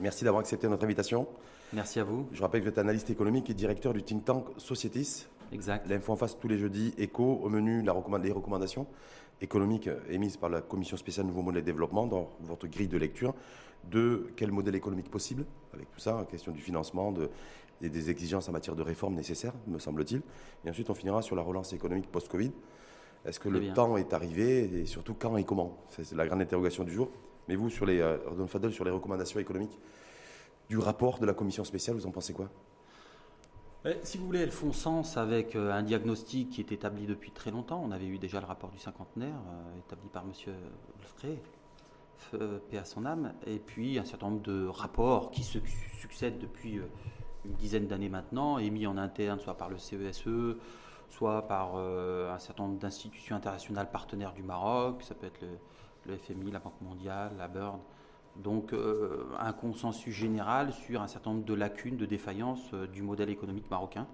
Merci 0.00 0.24
d'avoir 0.24 0.40
accepté 0.40 0.68
notre 0.68 0.84
invitation. 0.84 1.26
Merci 1.72 2.00
à 2.00 2.04
vous. 2.04 2.26
Je 2.32 2.40
rappelle 2.42 2.60
que 2.60 2.66
vous 2.66 2.72
êtes 2.72 2.78
analyste 2.78 3.10
économique 3.10 3.50
et 3.50 3.54
directeur 3.54 3.92
du 3.92 4.02
think 4.02 4.24
tank 4.24 4.46
Societis. 4.56 5.26
Exact. 5.52 5.86
L'info 5.88 6.12
en 6.12 6.16
face 6.16 6.38
tous 6.38 6.48
les 6.48 6.58
jeudis, 6.58 6.94
écho, 6.98 7.40
au 7.42 7.48
menu, 7.48 7.82
la 7.82 7.94
les 8.22 8.32
recommandations 8.32 8.86
économiques 9.40 9.88
émises 10.08 10.36
par 10.36 10.50
la 10.50 10.60
Commission 10.60 10.96
spéciale 10.96 11.26
Nouveau 11.26 11.42
Modèle 11.42 11.62
de 11.62 11.66
Développement 11.66 12.06
dans 12.06 12.30
votre 12.40 12.66
grille 12.66 12.88
de 12.88 12.98
lecture 12.98 13.34
de 13.90 14.32
quel 14.36 14.50
modèle 14.50 14.74
économique 14.74 15.10
possible, 15.10 15.46
avec 15.72 15.90
tout 15.90 16.00
ça, 16.00 16.26
question 16.28 16.52
du 16.52 16.60
financement, 16.60 17.12
de, 17.12 17.30
et 17.80 17.88
des 17.88 18.10
exigences 18.10 18.48
en 18.48 18.52
matière 18.52 18.74
de 18.74 18.82
réforme 18.82 19.14
nécessaires, 19.14 19.54
me 19.66 19.78
semble-t-il. 19.78 20.22
Et 20.64 20.70
ensuite, 20.70 20.90
on 20.90 20.94
finira 20.94 21.22
sur 21.22 21.36
la 21.36 21.42
relance 21.42 21.72
économique 21.72 22.10
post-Covid. 22.10 22.52
Est-ce 23.24 23.40
que 23.40 23.48
le 23.48 23.72
temps 23.72 23.96
est 23.96 24.12
arrivé 24.12 24.80
et 24.80 24.86
surtout 24.86 25.14
quand 25.14 25.36
et 25.36 25.44
comment? 25.44 25.76
C'est 25.88 26.12
la 26.12 26.26
grande 26.26 26.40
interrogation 26.40 26.84
du 26.84 26.92
jour. 26.92 27.08
Mais 27.48 27.56
vous, 27.56 27.70
sur 27.70 27.86
les, 27.86 28.00
euh, 28.00 28.46
Fadel, 28.46 28.72
sur 28.72 28.84
les 28.84 28.90
recommandations 28.90 29.40
économiques 29.40 29.78
du 30.68 30.78
rapport 30.78 31.18
de 31.18 31.26
la 31.26 31.32
commission 31.32 31.64
spéciale, 31.64 31.96
vous 31.96 32.06
en 32.06 32.10
pensez 32.10 32.32
quoi? 32.34 32.48
Eh, 33.84 33.96
si 34.02 34.18
vous 34.18 34.26
voulez, 34.26 34.40
elles 34.40 34.50
font 34.50 34.72
sens 34.72 35.16
avec 35.16 35.56
euh, 35.56 35.72
un 35.72 35.82
diagnostic 35.82 36.50
qui 36.50 36.60
est 36.60 36.72
établi 36.72 37.06
depuis 37.06 37.30
très 37.30 37.50
longtemps. 37.50 37.82
On 37.82 37.90
avait 37.90 38.06
eu 38.06 38.18
déjà 38.18 38.40
le 38.40 38.46
rapport 38.46 38.70
du 38.70 38.78
cinquantenaire, 38.78 39.34
euh, 39.34 39.78
établi 39.78 40.08
par 40.08 40.24
M. 40.24 40.32
Lefray, 41.00 41.38
paix 42.70 42.78
à 42.78 42.84
son 42.84 43.06
âme, 43.06 43.32
et 43.46 43.58
puis 43.58 43.98
un 43.98 44.04
certain 44.04 44.28
nombre 44.28 44.42
de 44.42 44.66
rapports 44.66 45.30
qui 45.30 45.42
se 45.42 45.58
succèdent 45.98 46.38
depuis 46.38 46.80
une 47.44 47.54
dizaine 47.54 47.86
d'années 47.86 48.08
maintenant, 48.08 48.58
émis 48.58 48.86
en 48.86 48.98
interne, 48.98 49.38
soit 49.38 49.56
par 49.56 49.70
le 49.70 49.78
CESE, 49.78 50.26
e, 50.26 50.58
soit 51.10 51.46
par 51.48 51.72
euh, 51.76 52.32
un 52.32 52.38
certain 52.38 52.64
nombre 52.64 52.78
d'institutions 52.78 53.36
internationales 53.36 53.90
partenaires 53.90 54.32
du 54.32 54.42
Maroc, 54.42 55.02
ça 55.02 55.14
peut 55.14 55.26
être 55.26 55.40
le, 55.40 55.48
FMI, 56.16 56.50
la 56.50 56.58
Banque 56.58 56.80
mondiale, 56.80 57.32
la 57.38 57.48
BIRD. 57.48 57.78
Donc 58.36 58.72
euh, 58.72 59.24
un 59.40 59.52
consensus 59.52 60.14
général 60.14 60.72
sur 60.72 61.02
un 61.02 61.08
certain 61.08 61.30
nombre 61.32 61.44
de 61.44 61.54
lacunes, 61.54 61.96
de 61.96 62.06
défaillances 62.06 62.70
euh, 62.72 62.86
du 62.86 63.02
modèle 63.02 63.30
économique 63.30 63.70
marocain. 63.70 64.06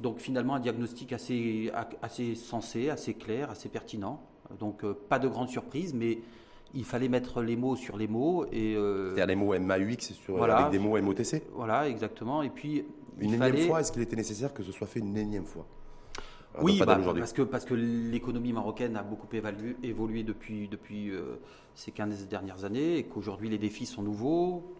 Donc 0.00 0.18
finalement 0.18 0.54
un 0.54 0.60
diagnostic 0.60 1.12
assez, 1.12 1.70
assez 2.02 2.34
sensé, 2.34 2.90
assez 2.90 3.14
clair, 3.14 3.50
assez 3.50 3.68
pertinent. 3.68 4.20
Donc 4.58 4.84
pas 4.84 5.18
de 5.18 5.28
grande 5.28 5.48
surprise, 5.48 5.94
mais 5.94 6.18
il 6.74 6.84
fallait 6.84 7.08
mettre 7.08 7.42
les 7.42 7.56
mots 7.56 7.76
sur 7.76 7.96
les 7.96 8.08
mots. 8.08 8.44
C'est-à-dire 8.50 9.26
les 9.26 9.36
mots 9.36 9.58
MAUX 9.58 10.12
sur, 10.12 10.42
avec 10.42 10.70
des 10.70 10.78
mots 10.78 11.00
MOTC 11.00 11.42
Voilà, 11.54 11.88
exactement. 11.88 12.42
Et 12.42 12.50
puis, 12.50 12.84
une 13.18 13.34
énième 13.34 13.56
fois, 13.68 13.80
est-ce 13.80 13.92
qu'il 13.92 14.02
était 14.02 14.16
nécessaire 14.16 14.52
que 14.52 14.62
ce 14.62 14.72
soit 14.72 14.86
fait 14.86 15.00
une 15.00 15.16
énième 15.16 15.46
fois? 15.46 15.66
Oui, 16.60 16.78
bah, 16.78 16.98
parce 17.18 17.32
que, 17.32 17.42
parce 17.42 17.64
que 17.64 17.74
l'économie 17.74 18.52
marocaine 18.52 18.96
a 18.96 19.02
beaucoup 19.02 19.28
évolué 19.82 20.22
depuis, 20.22 20.68
depuis 20.68 21.10
euh, 21.10 21.36
ces 21.74 21.90
15 21.90 22.28
dernières 22.28 22.64
années 22.64 22.98
et 22.98 23.04
qu'aujourd'hui 23.04 23.48
les 23.48 23.58
défis 23.58 23.86
sont 23.86 24.02
nouveaux. 24.02 24.74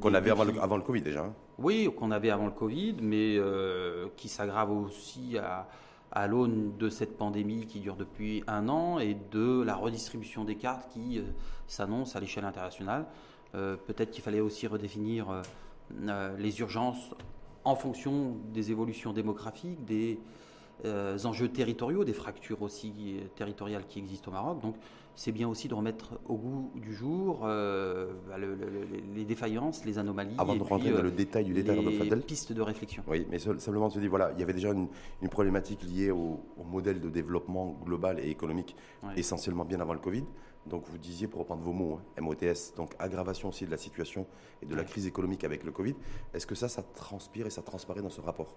Qu'on 0.00 0.14
avait 0.14 0.30
avant, 0.30 0.44
le, 0.44 0.60
avant, 0.60 0.76
le, 0.76 0.82
Covid 0.82 1.00
déjà. 1.00 1.24
Hein. 1.24 1.34
Oui, 1.58 1.88
qu'on 1.96 2.10
avait 2.10 2.30
avant 2.30 2.44
le 2.44 2.52
Covid, 2.52 2.96
mais 3.00 3.36
euh, 3.36 4.08
qui 4.16 4.28
s'aggrave 4.28 4.70
aussi 4.70 5.38
à, 5.38 5.66
à 6.12 6.26
l'aune 6.26 6.76
de 6.76 6.88
cette 6.88 7.16
pandémie 7.16 7.66
qui 7.66 7.80
dure 7.80 7.96
depuis 7.96 8.42
un 8.46 8.68
an 8.68 8.98
et 8.98 9.16
de 9.30 9.62
la 9.62 9.74
redistribution 9.74 10.44
des 10.44 10.56
cartes 10.56 10.90
qui 10.92 11.18
euh, 11.18 11.22
s'annonce 11.66 12.16
à 12.16 12.20
l'échelle 12.20 12.44
internationale. 12.44 13.06
Euh, 13.54 13.76
peut-être 13.76 14.10
qu'il 14.10 14.22
fallait 14.22 14.40
aussi 14.40 14.66
redéfinir 14.66 15.42
euh, 16.00 16.36
les 16.36 16.60
urgences 16.60 17.14
en 17.64 17.76
fonction 17.76 18.36
des 18.52 18.70
évolutions 18.70 19.12
démographiques, 19.12 19.84
des 19.84 20.18
enjeux 21.24 21.48
territoriaux, 21.48 22.04
des 22.04 22.12
fractures 22.12 22.62
aussi 22.62 23.20
territoriales 23.36 23.86
qui 23.86 23.98
existent 23.98 24.30
au 24.30 24.34
Maroc. 24.34 24.60
Donc 24.60 24.76
c'est 25.20 25.32
bien 25.32 25.48
aussi 25.48 25.68
de 25.68 25.74
remettre 25.74 26.18
au 26.26 26.36
goût 26.36 26.70
du 26.76 26.94
jour 26.94 27.40
euh, 27.44 28.10
bah, 28.26 28.36
les 28.38 29.24
défaillances, 29.24 29.84
les 29.84 29.98
anomalies. 29.98 30.34
Avant 30.38 30.56
de 30.56 30.62
rentrer 30.62 30.90
dans 30.90 31.02
le 31.02 31.10
détail 31.10 31.44
du 31.44 31.52
détail, 31.52 31.84
les 31.84 32.16
pistes 32.16 32.52
de 32.52 32.62
réflexion. 32.62 33.02
Oui, 33.06 33.26
mais 33.30 33.38
simplement 33.38 33.86
on 33.86 33.90
se 33.90 33.98
dit, 33.98 34.08
voilà, 34.08 34.32
il 34.32 34.40
y 34.40 34.42
avait 34.42 34.54
déjà 34.54 34.70
une, 34.70 34.88
problématique 35.28 35.82
liée 35.82 36.10
au, 36.10 36.40
modèle 36.64 37.00
de 37.00 37.10
développement 37.10 37.78
global 37.84 38.18
et 38.20 38.30
économique, 38.30 38.76
essentiellement 39.16 39.64
bien 39.64 39.80
avant 39.80 39.92
le 39.92 39.98
Covid. 40.00 40.24
Donc 40.66 40.84
vous 40.88 40.98
disiez, 40.98 41.26
pour 41.26 41.40
reprendre 41.40 41.62
vos 41.62 41.72
mots, 41.72 41.98
hein, 42.16 42.22
MOTS, 42.22 42.74
donc 42.76 42.94
aggravation 42.98 43.48
aussi 43.48 43.64
de 43.66 43.70
la 43.70 43.76
situation 43.76 44.26
et 44.62 44.66
de 44.66 44.74
la 44.74 44.84
crise 44.84 45.06
économique 45.06 45.44
avec 45.44 45.64
le 45.64 45.72
Covid. 45.72 45.94
Est-ce 46.34 46.46
que 46.46 46.54
ça, 46.54 46.68
ça 46.68 46.82
transpire 46.82 47.46
et 47.46 47.50
ça 47.50 47.62
transparaît 47.62 48.02
dans 48.02 48.10
ce 48.10 48.20
rapport? 48.20 48.54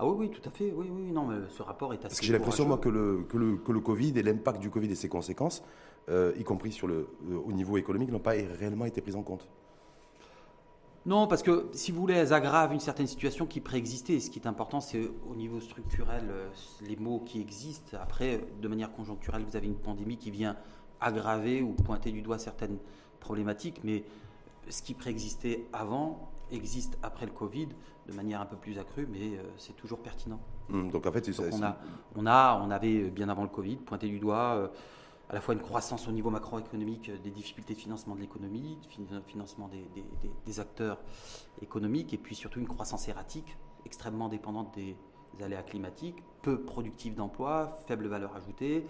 Ah 0.00 0.06
oui, 0.06 0.14
oui, 0.18 0.30
tout 0.30 0.40
à 0.48 0.50
fait. 0.50 0.72
Oui, 0.74 0.86
oui, 0.90 1.12
non, 1.12 1.26
mais 1.26 1.36
ce 1.50 1.62
rapport 1.62 1.92
est 1.92 1.98
assez. 1.98 2.08
Parce 2.08 2.20
que 2.20 2.24
j'ai 2.24 2.32
l'impression, 2.32 2.66
moi, 2.66 2.78
que 2.78 2.88
le, 2.88 3.26
que 3.28 3.36
le, 3.36 3.56
que, 3.58 3.70
le, 3.70 3.80
Covid 3.80 4.18
et 4.18 4.22
l'impact 4.22 4.58
du 4.58 4.70
Covid 4.70 4.90
et 4.90 4.94
ses 4.94 5.10
conséquences, 5.10 5.62
euh, 6.08 6.32
y 6.38 6.42
compris 6.42 6.72
sur 6.72 6.86
le, 6.86 7.10
euh, 7.28 7.38
au 7.44 7.52
niveau 7.52 7.76
économique, 7.76 8.10
n'ont 8.10 8.18
pas 8.18 8.30
réellement 8.30 8.86
été 8.86 9.02
pris 9.02 9.14
en 9.14 9.22
compte. 9.22 9.46
Non, 11.04 11.26
parce 11.26 11.42
que 11.42 11.68
si 11.72 11.92
vous 11.92 12.00
voulez, 12.00 12.14
elles 12.14 12.32
aggravent 12.32 12.72
une 12.72 12.80
certaine 12.80 13.06
situation 13.06 13.44
qui 13.44 13.60
préexistait. 13.60 14.20
Ce 14.20 14.30
qui 14.30 14.38
est 14.38 14.46
important, 14.46 14.80
c'est 14.80 15.10
au 15.30 15.34
niveau 15.34 15.60
structurel, 15.60 16.24
euh, 16.30 16.48
les 16.80 16.96
mots 16.96 17.22
qui 17.26 17.38
existent. 17.38 17.98
Après, 18.00 18.40
de 18.62 18.68
manière 18.68 18.92
conjoncturelle, 18.92 19.44
vous 19.46 19.56
avez 19.56 19.66
une 19.66 19.78
pandémie 19.78 20.16
qui 20.16 20.30
vient 20.30 20.56
aggraver 20.98 21.60
ou 21.60 21.72
pointer 21.72 22.10
du 22.10 22.22
doigt 22.22 22.38
certaines 22.38 22.78
problématiques, 23.18 23.82
mais 23.84 24.04
ce 24.70 24.80
qui 24.80 24.94
préexistait 24.94 25.66
avant 25.74 26.30
existe 26.52 26.98
après 27.02 27.26
le 27.26 27.32
Covid 27.32 27.68
de 28.06 28.12
manière 28.12 28.40
un 28.40 28.46
peu 28.46 28.56
plus 28.56 28.78
accrue, 28.78 29.06
mais 29.10 29.36
euh, 29.36 29.42
c'est 29.56 29.76
toujours 29.76 30.00
pertinent. 30.00 30.40
Hum, 30.72 30.90
donc 30.90 31.06
en 31.06 31.12
fait, 31.12 31.30
on, 31.52 31.62
a, 31.62 31.76
on, 32.16 32.26
a, 32.26 32.60
on 32.62 32.70
avait 32.70 33.04
euh, 33.04 33.10
bien 33.10 33.28
avant 33.28 33.42
le 33.42 33.48
Covid 33.48 33.76
pointé 33.76 34.08
du 34.08 34.18
doigt 34.18 34.54
euh, 34.56 34.68
à 35.28 35.34
la 35.34 35.40
fois 35.40 35.54
une 35.54 35.60
croissance 35.60 36.08
au 36.08 36.12
niveau 36.12 36.30
macroéconomique, 36.30 37.10
des 37.22 37.30
difficultés 37.30 37.74
de 37.74 37.78
financement 37.78 38.16
de 38.16 38.20
l'économie, 38.20 38.78
de 38.98 39.20
financement 39.28 39.68
des, 39.68 39.86
des, 40.44 40.58
acteurs 40.58 40.98
économiques, 41.62 42.12
et 42.12 42.18
puis 42.18 42.34
surtout 42.34 42.58
une 42.58 42.66
croissance 42.66 43.06
erratique, 43.06 43.56
extrêmement 43.86 44.28
dépendante 44.28 44.74
des 44.74 44.96
aléas 45.40 45.62
climatiques, 45.62 46.16
peu 46.42 46.60
productive 46.60 47.14
d'emploi, 47.14 47.78
faible 47.86 48.08
valeur 48.08 48.34
ajoutée, 48.34 48.84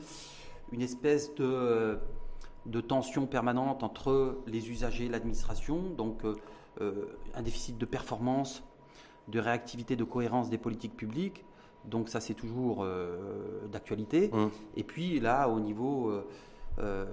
une 0.72 0.80
espèce 0.80 1.34
de, 1.34 1.98
de 2.64 2.80
tension 2.80 3.26
permanente 3.26 3.82
entre 3.82 4.38
les 4.46 4.70
usagers 4.70 5.06
et 5.06 5.08
l'administration, 5.10 5.90
donc 5.90 6.24
un 6.80 7.42
déficit 7.42 7.78
de 7.78 7.84
performance 7.84 8.62
de 9.30 9.38
réactivité, 9.38 9.96
de 9.96 10.04
cohérence 10.04 10.50
des 10.50 10.58
politiques 10.58 10.96
publiques. 10.96 11.44
Donc 11.86 12.08
ça, 12.08 12.20
c'est 12.20 12.34
toujours 12.34 12.82
euh, 12.82 13.66
d'actualité. 13.72 14.30
Mmh. 14.32 14.48
Et 14.76 14.84
puis 14.84 15.20
là, 15.20 15.48
au 15.48 15.60
niveau 15.60 16.10
euh, 16.10 16.26
euh, 16.78 17.06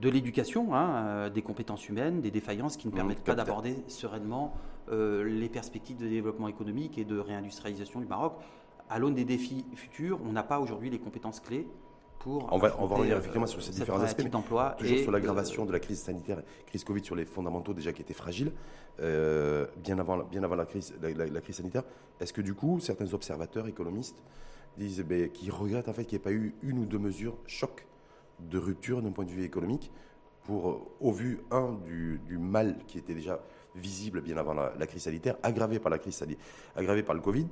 de 0.00 0.08
l'éducation, 0.10 0.74
hein, 0.74 1.30
des 1.30 1.42
compétences 1.42 1.88
humaines, 1.88 2.20
des 2.20 2.30
défaillances 2.30 2.76
qui 2.76 2.88
ne 2.88 2.92
mmh, 2.92 2.96
permettent 2.96 3.24
pas 3.24 3.34
d'aborder 3.34 3.76
sereinement 3.88 4.54
les 4.90 5.48
perspectives 5.48 5.96
de 5.96 6.08
développement 6.08 6.48
économique 6.48 6.98
et 6.98 7.04
de 7.04 7.16
réindustrialisation 7.16 8.00
du 8.00 8.06
Maroc. 8.06 8.34
À 8.90 8.98
l'aune 8.98 9.14
des 9.14 9.24
défis 9.24 9.64
futurs, 9.74 10.18
on 10.26 10.32
n'a 10.32 10.42
pas 10.42 10.58
aujourd'hui 10.60 10.90
les 10.90 10.98
compétences 10.98 11.40
clés 11.40 11.66
on 12.26 12.58
va, 12.58 12.74
on 12.78 12.86
va 12.86 12.96
revenir 12.96 13.16
effectivement 13.16 13.46
sur 13.46 13.62
ces 13.62 13.72
différents 13.72 14.00
aspects. 14.00 14.28
d'emploi 14.28 14.76
toujours 14.78 14.98
sur 14.98 15.10
l'aggravation 15.10 15.64
de 15.64 15.72
la 15.72 15.80
crise 15.80 16.00
sanitaire, 16.00 16.42
crise 16.66 16.84
Covid, 16.84 17.04
sur 17.04 17.16
les 17.16 17.24
fondamentaux 17.24 17.74
déjà 17.74 17.92
qui 17.92 18.02
étaient 18.02 18.14
fragiles, 18.14 18.52
euh, 19.00 19.66
bien, 19.76 19.98
avant, 19.98 20.18
bien 20.24 20.42
avant 20.42 20.54
la 20.54 20.66
crise, 20.66 20.94
la, 21.00 21.40
crise 21.40 21.56
sanitaire. 21.56 21.84
Est-ce 22.20 22.32
que 22.32 22.40
du 22.40 22.54
coup, 22.54 22.80
certains 22.80 23.12
observateurs 23.14 23.66
économistes 23.66 24.22
disent, 24.76 24.96
qu'ils 24.96 25.04
ben, 25.04 25.28
qui 25.30 25.50
regrettent 25.50 25.88
en 25.88 25.92
fait 25.92 26.04
qu'il 26.04 26.18
n'y 26.18 26.22
ait 26.22 26.24
pas 26.24 26.32
eu 26.32 26.54
une 26.62 26.78
ou 26.78 26.86
deux 26.86 26.98
mesures 26.98 27.36
choc 27.46 27.86
de 28.40 28.58
rupture 28.58 29.02
d'un 29.02 29.10
point 29.10 29.24
de 29.24 29.30
vue 29.30 29.44
économique 29.44 29.90
pour, 30.44 30.90
au 31.00 31.12
vu, 31.12 31.40
un, 31.50 31.78
du, 31.84 32.20
du 32.26 32.38
mal 32.38 32.78
qui 32.86 32.98
était 32.98 33.14
déjà 33.14 33.40
visible 33.74 34.20
bien 34.20 34.36
avant 34.36 34.54
la, 34.54 34.86
crise 34.86 35.02
sanitaire, 35.02 35.36
aggravé 35.42 35.78
par 35.78 35.90
la 35.90 35.98
crise 35.98 36.22
aggravé 36.74 37.02
par 37.02 37.14
le 37.14 37.20
Covid, 37.20 37.46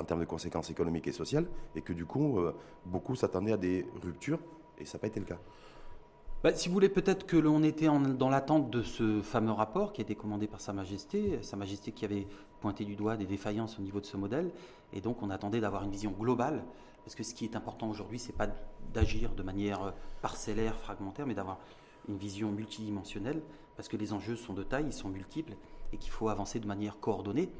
en 0.00 0.04
termes 0.04 0.20
de 0.20 0.24
conséquences 0.24 0.70
économiques 0.70 1.06
et 1.06 1.12
sociales, 1.12 1.46
et 1.74 1.82
que 1.82 1.92
du 1.92 2.06
coup, 2.06 2.38
euh, 2.38 2.54
beaucoup 2.86 3.14
s'attendaient 3.14 3.52
à 3.52 3.56
des 3.56 3.86
ruptures, 4.02 4.40
et 4.78 4.84
ça 4.84 4.98
n'a 4.98 5.00
pas 5.02 5.06
été 5.06 5.20
le 5.20 5.26
cas. 5.26 5.38
Bah, 6.42 6.54
si 6.54 6.68
vous 6.68 6.74
voulez, 6.74 6.88
peut-être 6.88 7.26
que 7.26 7.36
l'on 7.36 7.62
était 7.62 7.88
dans 7.88 8.30
l'attente 8.30 8.70
de 8.70 8.82
ce 8.82 9.20
fameux 9.20 9.52
rapport 9.52 9.92
qui 9.92 10.00
a 10.00 10.04
été 10.04 10.14
commandé 10.14 10.46
par 10.46 10.60
Sa 10.62 10.72
Majesté, 10.72 11.38
Sa 11.42 11.56
Majesté 11.56 11.92
qui 11.92 12.06
avait 12.06 12.26
pointé 12.60 12.86
du 12.86 12.96
doigt 12.96 13.18
des 13.18 13.26
défaillances 13.26 13.78
au 13.78 13.82
niveau 13.82 14.00
de 14.00 14.06
ce 14.06 14.16
modèle, 14.16 14.50
et 14.94 15.02
donc 15.02 15.22
on 15.22 15.28
attendait 15.28 15.60
d'avoir 15.60 15.84
une 15.84 15.90
vision 15.90 16.12
globale, 16.12 16.64
parce 17.04 17.14
que 17.14 17.22
ce 17.22 17.34
qui 17.34 17.44
est 17.44 17.56
important 17.56 17.90
aujourd'hui, 17.90 18.18
c'est 18.18 18.32
pas 18.32 18.48
d'agir 18.94 19.34
de 19.34 19.42
manière 19.42 19.82
euh, 19.82 19.90
parcellaire, 20.22 20.76
fragmentaire, 20.76 21.26
mais 21.26 21.34
d'avoir 21.34 21.58
une 22.08 22.16
vision 22.16 22.50
multidimensionnelle, 22.50 23.42
parce 23.76 23.88
que 23.88 23.98
les 23.98 24.14
enjeux 24.14 24.36
sont 24.36 24.54
de 24.54 24.62
taille, 24.62 24.86
ils 24.86 24.94
sont 24.94 25.10
multiples, 25.10 25.54
et 25.92 25.98
qu'il 25.98 26.10
faut 26.10 26.28
avancer 26.28 26.58
de 26.58 26.66
manière 26.66 26.98
coordonnée. 27.00 27.50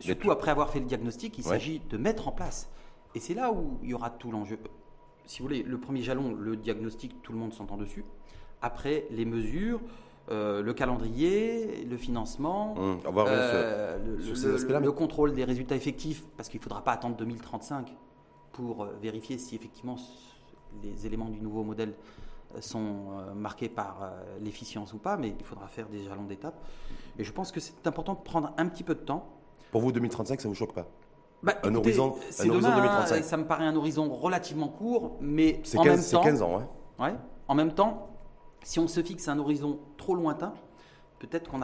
Surtout 0.00 0.30
après 0.30 0.50
avoir 0.50 0.70
fait 0.70 0.80
le 0.80 0.86
diagnostic, 0.86 1.38
il 1.38 1.44
s'agit 1.44 1.80
de 1.80 1.96
mettre 1.96 2.28
en 2.28 2.32
place. 2.32 2.68
Et 3.14 3.20
c'est 3.20 3.34
là 3.34 3.50
où 3.50 3.78
il 3.82 3.90
y 3.90 3.94
aura 3.94 4.10
tout 4.10 4.30
l'enjeu. 4.30 4.58
Si 5.24 5.40
vous 5.40 5.48
voulez, 5.48 5.62
le 5.62 5.78
premier 5.78 6.02
jalon, 6.02 6.34
le 6.34 6.56
diagnostic, 6.56 7.22
tout 7.22 7.32
le 7.32 7.38
monde 7.38 7.52
s'entend 7.52 7.76
dessus. 7.76 8.04
Après, 8.62 9.06
les 9.10 9.24
mesures, 9.24 9.80
euh, 10.28 10.60
le 10.60 10.74
calendrier, 10.74 11.84
le 11.84 11.96
financement, 11.96 12.74
mmh, 12.74 13.00
euh, 13.16 13.98
le, 13.98 14.78
le, 14.80 14.92
contrôle 14.92 15.34
des 15.34 15.44
résultats 15.44 15.76
effectifs, 15.76 16.24
parce 16.36 16.48
qu'il 16.48 16.58
ne 16.58 16.64
faudra 16.64 16.82
pas 16.82 16.92
attendre 16.92 17.16
2035 17.16 17.94
pour 18.50 18.82
euh, 18.82 18.96
vérifier 19.00 19.38
si 19.38 19.54
effectivement 19.54 19.96
les 20.82 21.06
éléments 21.06 21.28
du 21.28 21.40
nouveau 21.40 21.62
modèle 21.62 21.94
sont 22.60 23.34
marqués 23.34 23.68
par 23.68 24.12
l'efficience 24.40 24.92
ou 24.92 24.98
pas, 24.98 25.16
mais 25.16 25.34
il 25.38 25.44
faudra 25.44 25.68
faire 25.68 25.88
des 25.88 26.04
jalons 26.04 26.24
d'étape. 26.24 26.54
Et 27.18 27.24
je 27.24 27.32
pense 27.32 27.52
que 27.52 27.60
c'est 27.60 27.86
important 27.86 28.14
de 28.14 28.20
prendre 28.20 28.52
un 28.56 28.66
petit 28.68 28.84
peu 28.84 28.94
de 28.94 29.00
temps. 29.00 29.35
Pour 29.70 29.80
vous, 29.80 29.92
2035, 29.92 30.40
ça 30.40 30.48
ne 30.48 30.52
vous 30.52 30.58
choque 30.58 30.74
pas 30.74 30.86
bah, 31.42 31.54
un, 31.62 31.74
horizon, 31.74 32.16
un 32.40 32.48
horizon 32.48 32.74
2035 32.74 33.24
Ça 33.24 33.36
me 33.36 33.44
paraît 33.44 33.66
un 33.66 33.76
horizon 33.76 34.12
relativement 34.12 34.68
court, 34.68 35.16
mais 35.20 35.60
en 35.76 35.82
15, 35.82 35.84
même 35.84 35.96
temps. 35.96 36.22
C'est 36.22 36.30
15 36.30 36.42
ans, 36.42 36.58
ouais. 36.58 37.04
ouais. 37.04 37.14
En 37.48 37.54
même 37.54 37.72
temps, 37.72 38.08
si 38.62 38.78
on 38.80 38.88
se 38.88 39.02
fixe 39.02 39.28
un 39.28 39.38
horizon 39.38 39.78
trop 39.96 40.14
lointain, 40.14 40.54
peut-être 41.18 41.50
qu'on 41.50 41.58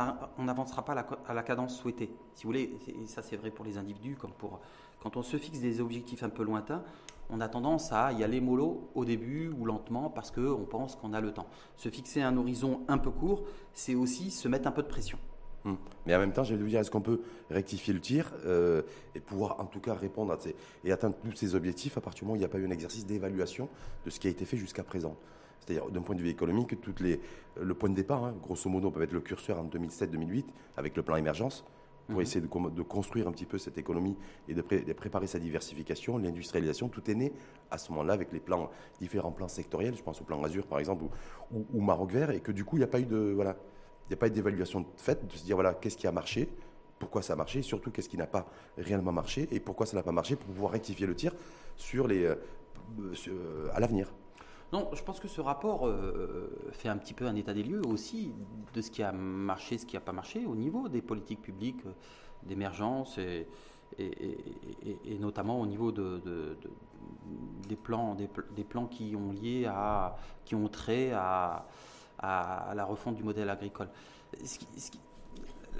n'avancera 0.45 0.85
pas 0.85 0.95
à 1.27 1.35
la, 1.35 1.43
cadence 1.43 1.77
souhaitée. 1.77 2.15
Si 2.35 2.45
vous 2.45 2.49
voulez, 2.51 2.79
et 2.87 3.07
ça 3.07 3.23
c'est 3.23 3.37
vrai 3.37 3.51
pour 3.51 3.65
les 3.65 3.77
individus 3.79 4.17
comme 4.17 4.33
pour 4.33 4.61
quand 5.03 5.17
on 5.17 5.23
se 5.23 5.37
fixe 5.37 5.59
des 5.59 5.81
objectifs 5.81 6.23
un 6.23 6.29
peu 6.29 6.45
lointains, 6.45 6.83
on 7.29 7.41
a 7.41 7.49
tendance 7.49 7.93
à 7.93 8.13
y 8.13 8.23
aller 8.23 8.41
mollo 8.41 8.91
au 8.95 9.05
début 9.05 9.53
ou 9.59 9.65
lentement 9.65 10.11
parce 10.11 10.31
qu'on 10.31 10.65
pense 10.69 10.97
qu'on 10.97 11.13
a 11.13 11.21
le 11.21 11.33
temps. 11.33 11.47
Se 11.77 11.89
fixer 11.89 12.23
un 12.23 12.37
horizon 12.37 12.83
un 12.89 12.99
peu 12.99 13.11
court, 13.11 13.43
c'est 13.73 13.95
aussi 13.95 14.31
se 14.31 14.49
mettre 14.49 14.69
un 14.69 14.73
peu 14.73 14.83
de 14.83 14.89
pression. 14.89 15.19
Hum. 15.65 15.77
Mais 16.07 16.15
en 16.17 16.19
même 16.19 16.33
temps, 16.33 16.43
j'ai 16.43 16.57
vous 16.57 16.67
dire, 16.67 16.81
est-ce 16.81 16.91
qu'on 16.91 17.01
peut 17.01 17.21
rectifier 17.51 17.95
le 17.95 18.01
tir 18.01 18.33
euh, 18.45 18.83
et 19.15 19.21
pouvoir 19.21 19.61
en 19.61 19.67
tout 19.67 19.81
cas 19.81 19.95
répondre 19.95 20.33
à 20.33 20.39
ces, 20.41 20.57
et 20.85 20.91
atteindre 20.91 21.15
tous 21.25 21.37
ces 21.37 21.55
objectifs 21.55 21.97
à 21.97 22.01
partir 22.01 22.21
du 22.21 22.25
moment 22.25 22.33
où 22.35 22.37
il 22.37 22.41
n'y 22.41 22.45
a 22.45 22.49
pas 22.49 22.59
eu 22.59 22.67
un 22.67 22.71
exercice 22.71 23.07
d'évaluation 23.07 23.69
de 24.05 24.11
ce 24.11 24.19
qui 24.19 24.27
a 24.27 24.31
été 24.31 24.45
fait 24.45 24.57
jusqu'à 24.57 24.83
présent 24.83 25.17
c'est-à-dire 25.65 25.91
d'un 25.91 26.03
point 26.03 26.17
de 26.17 26.21
vue 26.21 26.29
économique, 26.29 26.81
toutes 26.81 27.01
les, 27.01 27.21
le 27.61 27.75
point 27.75 27.89
de 27.89 27.95
départ, 27.95 28.25
hein, 28.25 28.35
grosso 28.43 28.69
modo, 28.69 28.91
peut 28.91 29.03
être 29.03 29.13
le 29.13 29.21
curseur 29.21 29.59
en 29.61 29.65
2007-2008 29.65 30.45
avec 30.77 30.97
le 30.97 31.03
plan 31.03 31.17
émergence 31.17 31.65
pour 32.09 32.17
mhm. 32.17 32.23
essayer 32.23 32.41
de, 32.41 32.83
construire 32.83 33.29
un 33.29 33.33
petit 33.33 33.45
peu 33.45 33.59
cette 33.59 33.79
économie 33.79 34.17
et 34.49 34.55
de, 34.55 34.63
préparer 34.93 35.29
sa 35.29 35.39
diversification, 35.39 36.19
l'industrialisation. 36.19 36.89
Tout 36.89 37.09
est 37.09 37.15
né 37.15 37.33
à 37.71 37.79
ce 37.79 37.93
moment-là 37.93 38.15
avec 38.15 38.33
les 38.33 38.41
plans, 38.41 38.71
différents 39.01 39.31
plans 39.31 39.49
sectoriels. 39.49 39.95
Je 39.97 40.03
pense 40.03 40.21
au 40.21 40.25
plan 40.25 40.43
Azur 40.43 40.67
par 40.67 40.81
exemple 40.81 41.05
ou, 41.53 41.81
Maroc 41.81 42.11
Vert 42.11 42.31
et 42.31 42.41
que 42.41 42.51
du 42.51 42.65
coup 42.65 42.77
il 42.77 42.81
n'y 42.81 42.85
a 42.85 42.89
pas 42.89 43.01
eu 43.01 43.07
de 43.07 43.33
voilà, 43.35 43.57
il 44.13 44.15
a 44.15 44.19
pas 44.19 44.29
d'évaluation 44.29 44.85
faite 44.97 45.27
de 45.27 45.33
se 45.33 45.45
dire 45.45 45.57
voilà 45.57 45.73
qu'est-ce 45.73 45.97
qui 45.97 46.07
a 46.07 46.13
marché, 46.13 46.47
pourquoi 46.99 47.23
ça 47.23 47.33
a 47.33 47.37
marché, 47.37 47.61
et 47.61 47.63
surtout 47.63 47.91
qu'est-ce 47.91 48.11
qui 48.11 48.19
n'a 48.19 48.27
pas 48.27 48.47
réellement 48.77 49.13
marché 49.13 49.49
et 49.51 49.59
pourquoi 49.59 49.87
ça 49.87 49.97
n'a 49.97 50.03
pas 50.03 50.13
marché 50.13 50.37
pour 50.37 50.47
pouvoir 50.53 50.73
rectifier 50.73 51.07
le 51.07 51.15
tir 51.15 51.33
sur 51.77 52.07
les 52.07 52.25
euh, 52.27 52.35
euh, 53.29 53.71
à 53.73 53.81
l'avenir. 53.81 54.13
Non, 54.71 54.91
je 54.93 55.03
pense 55.03 55.19
que 55.19 55.29
ce 55.29 55.41
rapport 55.41 55.87
euh, 55.87 56.51
fait 56.73 56.91
un 56.91 56.99
petit 56.99 57.15
peu 57.15 57.27
un 57.27 57.35
état 57.37 57.55
des 57.55 57.63
lieux 57.63 57.81
aussi 57.87 58.33
de 58.75 58.83
ce 58.83 58.91
qui 58.91 59.03
a 59.03 59.13
marché, 59.13 59.79
ce 59.79 59.87
qui 59.87 59.97
n'a 59.97 60.01
pas 60.01 60.13
marché 60.13 60.45
au 60.45 60.55
niveau 60.55 60.89
des 60.89 61.01
politiques 61.01 61.41
publiques 61.41 61.83
d'émergence 62.43 63.17
et, 63.19 63.47
notamment 65.21 65.61
au 65.61 65.67
niveau 65.67 65.91
de, 65.91 66.21
des, 67.69 67.77
plans, 67.77 68.15
des, 68.15 68.65
plans 68.65 68.87
qui 68.87 69.15
ont 69.17 69.33
lié 69.33 69.67
à, 69.67 70.17
qui 70.45 70.55
ont 70.55 70.69
trait 70.69 71.13
à, 71.13 71.67
à, 72.23 72.73
la 72.75 72.85
refonte 72.85 73.17
du 73.17 73.25
modèle 73.25 73.51
agricole. 73.51 73.89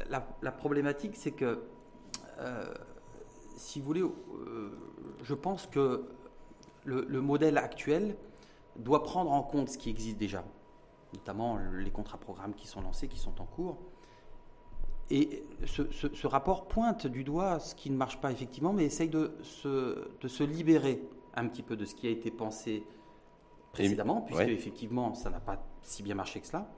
la, 0.09 0.53
problématique, 0.53 1.17
c'est 1.17 1.33
que, 1.33 1.63
euh, 2.39 2.75
si 3.57 3.81
vous 3.81 3.87
voulez, 3.87 4.05
je 5.23 5.35
pense 5.35 5.67
que 5.67 6.09
le, 6.85 7.05
le 7.09 7.21
modèle 7.21 7.59
actuel 7.59 8.17
doit 8.77 9.03
prendre 9.03 9.33
en 9.33 9.43
compte 9.43 9.69
ce 9.69 9.79
qui 9.79 9.91
existe 9.91 10.19
déjà, 10.19 10.45
notamment 11.13 11.59
les 11.59 11.91
contrats 11.91 12.19
programmes 12.19 12.55
qui 12.55 12.67
sont 12.67 12.81
lancés, 12.81 13.09
qui 13.09 13.19
sont 13.19 13.41
en 13.41 13.47
cours. 13.47 13.79
Et 15.11 15.45
ce, 15.67 16.27
rapport 16.27 16.69
pointe 16.69 17.07
du 17.07 17.23
doigt 17.23 17.59
ce 17.59 17.75
qui 17.75 17.91
ne 17.91 17.97
marche 17.97 18.19
pas 18.21 18.33
effectivement, 18.33 18.73
mais 18.73 18.85
essaye 18.85 19.11
de 19.11 19.37
se, 19.43 20.09
de 20.19 20.29
se 20.29 20.43
libérer 20.43 21.03
un 21.35 21.49
petit 21.49 21.63
peu 21.63 21.77
de 21.77 21.85
ce 21.85 21.95
qui 21.95 22.07
a 22.07 22.11
été 22.11 22.31
pensé 22.31 22.87
précédemment, 23.73 24.23
puisque 24.23 24.49
effectivement 24.49 25.13
ça 25.15 25.29
n'a 25.29 25.41
pas 25.41 25.63
si 25.83 26.03
bien 26.03 26.15
marché 26.15 26.41
que 26.41 26.47
cela, 26.47 26.69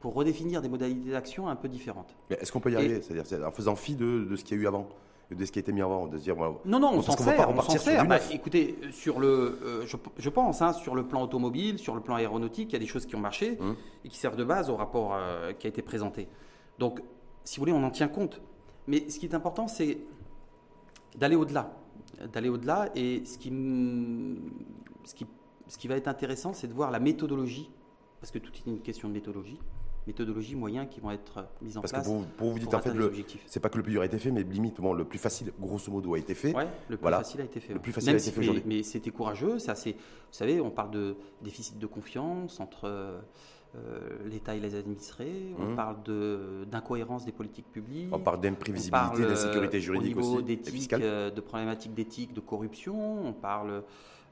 pour 0.00 0.14
redéfinir 0.14 0.60
des 0.60 0.68
modalités 0.68 1.10
d'action 1.10 1.48
un 1.48 1.56
peu 1.56 1.68
différentes. 1.68 2.14
Est-ce 2.30 2.52
qu'on 2.52 2.60
peut 2.60 2.72
y 2.72 2.76
arriver 2.76 3.00
C'est-à-dire 3.00 3.46
en 3.46 3.50
faisant 3.50 3.76
fi 3.76 3.94
de, 3.94 4.24
de 4.24 4.36
ce 4.36 4.44
qu'il 4.44 4.56
y 4.56 4.60
a 4.60 4.62
eu 4.64 4.66
avant 4.66 4.88
de 5.30 5.44
ce 5.44 5.52
qui 5.52 5.58
a 5.58 5.60
été 5.60 5.72
mis 5.72 5.82
avant, 5.82 6.06
de 6.06 6.18
dire 6.18 6.36
non 6.64 6.78
non 6.78 6.90
on 6.92 7.02
s'en 7.02 7.16
sert, 7.16 7.48
on 7.48 7.60
s'en 7.62 7.78
sert. 7.78 8.06
Bah, 8.06 8.18
écoutez, 8.30 8.76
sur 8.92 9.20
le, 9.20 9.58
euh, 9.62 9.86
je, 10.18 10.28
pense, 10.28 10.62
hein, 10.62 10.72
sur 10.72 10.94
le 10.94 11.06
plan 11.06 11.22
automobile, 11.22 11.78
sur 11.78 11.94
le 11.94 12.00
plan 12.00 12.16
aéronautique, 12.16 12.70
il 12.70 12.72
y 12.74 12.76
a 12.76 12.80
des 12.80 12.86
choses 12.86 13.06
qui 13.06 13.16
ont 13.16 13.20
marché 13.20 13.56
hum. 13.60 13.76
et 14.04 14.08
qui 14.08 14.18
servent 14.18 14.36
de 14.36 14.44
base 14.44 14.70
au 14.70 14.76
rapport 14.76 15.14
euh, 15.14 15.52
qui 15.52 15.66
a 15.66 15.70
été 15.70 15.82
présenté. 15.82 16.28
Donc, 16.78 17.00
si 17.44 17.56
vous 17.56 17.62
voulez, 17.62 17.72
on 17.72 17.82
en 17.82 17.90
tient 17.90 18.08
compte. 18.08 18.40
Mais 18.86 19.08
ce 19.08 19.18
qui 19.18 19.26
est 19.26 19.34
important, 19.34 19.66
c'est 19.66 19.98
d'aller 21.16 21.36
au-delà, 21.36 21.72
d'aller 22.32 22.48
au-delà. 22.48 22.90
Et 22.94 23.24
ce 23.24 23.38
qui, 23.38 23.50
ce 25.04 25.14
qui, 25.14 25.26
ce 25.68 25.78
qui 25.78 25.88
va 25.88 25.96
être 25.96 26.08
intéressant, 26.08 26.52
c'est 26.52 26.66
de 26.66 26.74
voir 26.74 26.90
la 26.90 27.00
méthodologie, 27.00 27.70
parce 28.24 28.30
que 28.30 28.38
tout 28.38 28.52
est 28.54 28.70
une 28.70 28.80
question 28.80 29.08
de 29.08 29.12
méthodologie 29.12 29.58
méthodologies, 30.06 30.54
moyens 30.54 30.86
qui 30.90 31.00
vont 31.00 31.10
être 31.10 31.46
mis 31.62 31.76
en 31.76 31.80
place. 31.80 31.92
Parce 31.92 32.08
que 32.08 32.24
pour, 32.36 32.50
vous 32.50 32.58
dites 32.58 32.72
en 32.72 32.80
fait, 32.80 32.92
c'est 33.46 33.60
pas 33.60 33.70
que 33.70 33.78
le 33.78 33.82
plus 33.82 33.92
dur 33.92 34.02
a 34.02 34.04
été 34.04 34.18
fait, 34.18 34.30
mais 34.30 34.42
limite, 34.42 34.78
bon, 34.78 34.92
le 34.92 35.04
plus 35.04 35.18
facile, 35.18 35.50
grosso 35.58 35.90
modo, 35.90 36.12
a 36.12 36.18
été 36.18 36.34
fait. 36.34 36.54
Oui, 36.54 36.64
le 36.88 36.98
plus 36.98 37.10
facile 37.10 37.40
a 37.40 37.44
été 37.44 37.60
fait. 37.60 37.72
Le 37.72 37.80
plus 37.80 37.92
facile 37.92 38.10
a 38.10 38.16
été 38.18 38.30
fait 38.30 38.40
aujourd'hui. 38.40 38.62
Mais 38.66 38.82
c'était 38.82 39.10
courageux, 39.10 39.58
c'est 39.58 39.70
assez. 39.70 39.92
Vous 39.92 39.98
savez, 40.30 40.60
on 40.60 40.70
parle 40.70 40.90
de 40.90 41.16
déficit 41.40 41.78
de 41.78 41.86
confiance 41.86 42.60
entre 42.60 42.84
euh, 42.84 43.20
l'État 44.26 44.54
et 44.54 44.60
les 44.60 44.74
administrés, 44.74 45.54
on 45.58 45.72
mmh. 45.72 45.76
parle 45.76 45.96
d'incohérence 46.66 47.24
des 47.24 47.32
politiques 47.32 47.70
publiques. 47.72 48.08
On 48.12 48.18
parle 48.18 48.40
d'imprévisibilité, 48.40 49.22
d'insécurité 49.22 49.80
juridique 49.80 50.18
aussi. 50.18 50.42
d'éthique, 50.42 50.92
euh, 50.92 51.30
de 51.30 51.40
problématiques 51.40 51.94
d'éthique, 51.94 52.34
de 52.34 52.40
corruption, 52.40 53.26
on 53.26 53.32
parle 53.32 53.82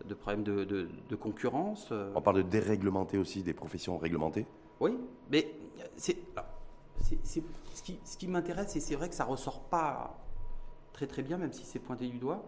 de 0.04 0.14
problèmes 0.14 0.42
de, 0.42 0.64
de, 0.64 0.88
de 1.08 1.16
concurrence. 1.16 1.88
Euh. 1.92 2.12
On 2.14 2.22
parle 2.22 2.38
de 2.38 2.42
déréglementer 2.42 3.18
aussi 3.18 3.42
des 3.42 3.54
professions 3.54 3.98
réglementées. 3.98 4.46
Oui, 4.80 4.98
mais 5.30 5.54
c'est, 5.96 6.18
ce 7.00 7.82
qui, 7.82 7.98
ce 8.04 8.16
qui 8.16 8.26
m'intéresse, 8.26 8.74
et 8.76 8.80
c'est 8.80 8.96
vrai 8.96 9.08
que 9.08 9.14
ça 9.14 9.24
ressort 9.24 9.60
pas 9.64 10.18
très 10.92 11.06
très 11.06 11.22
bien, 11.22 11.38
même 11.38 11.52
si 11.52 11.64
c'est 11.64 11.78
pointé 11.78 12.08
du 12.08 12.18
doigt, 12.18 12.42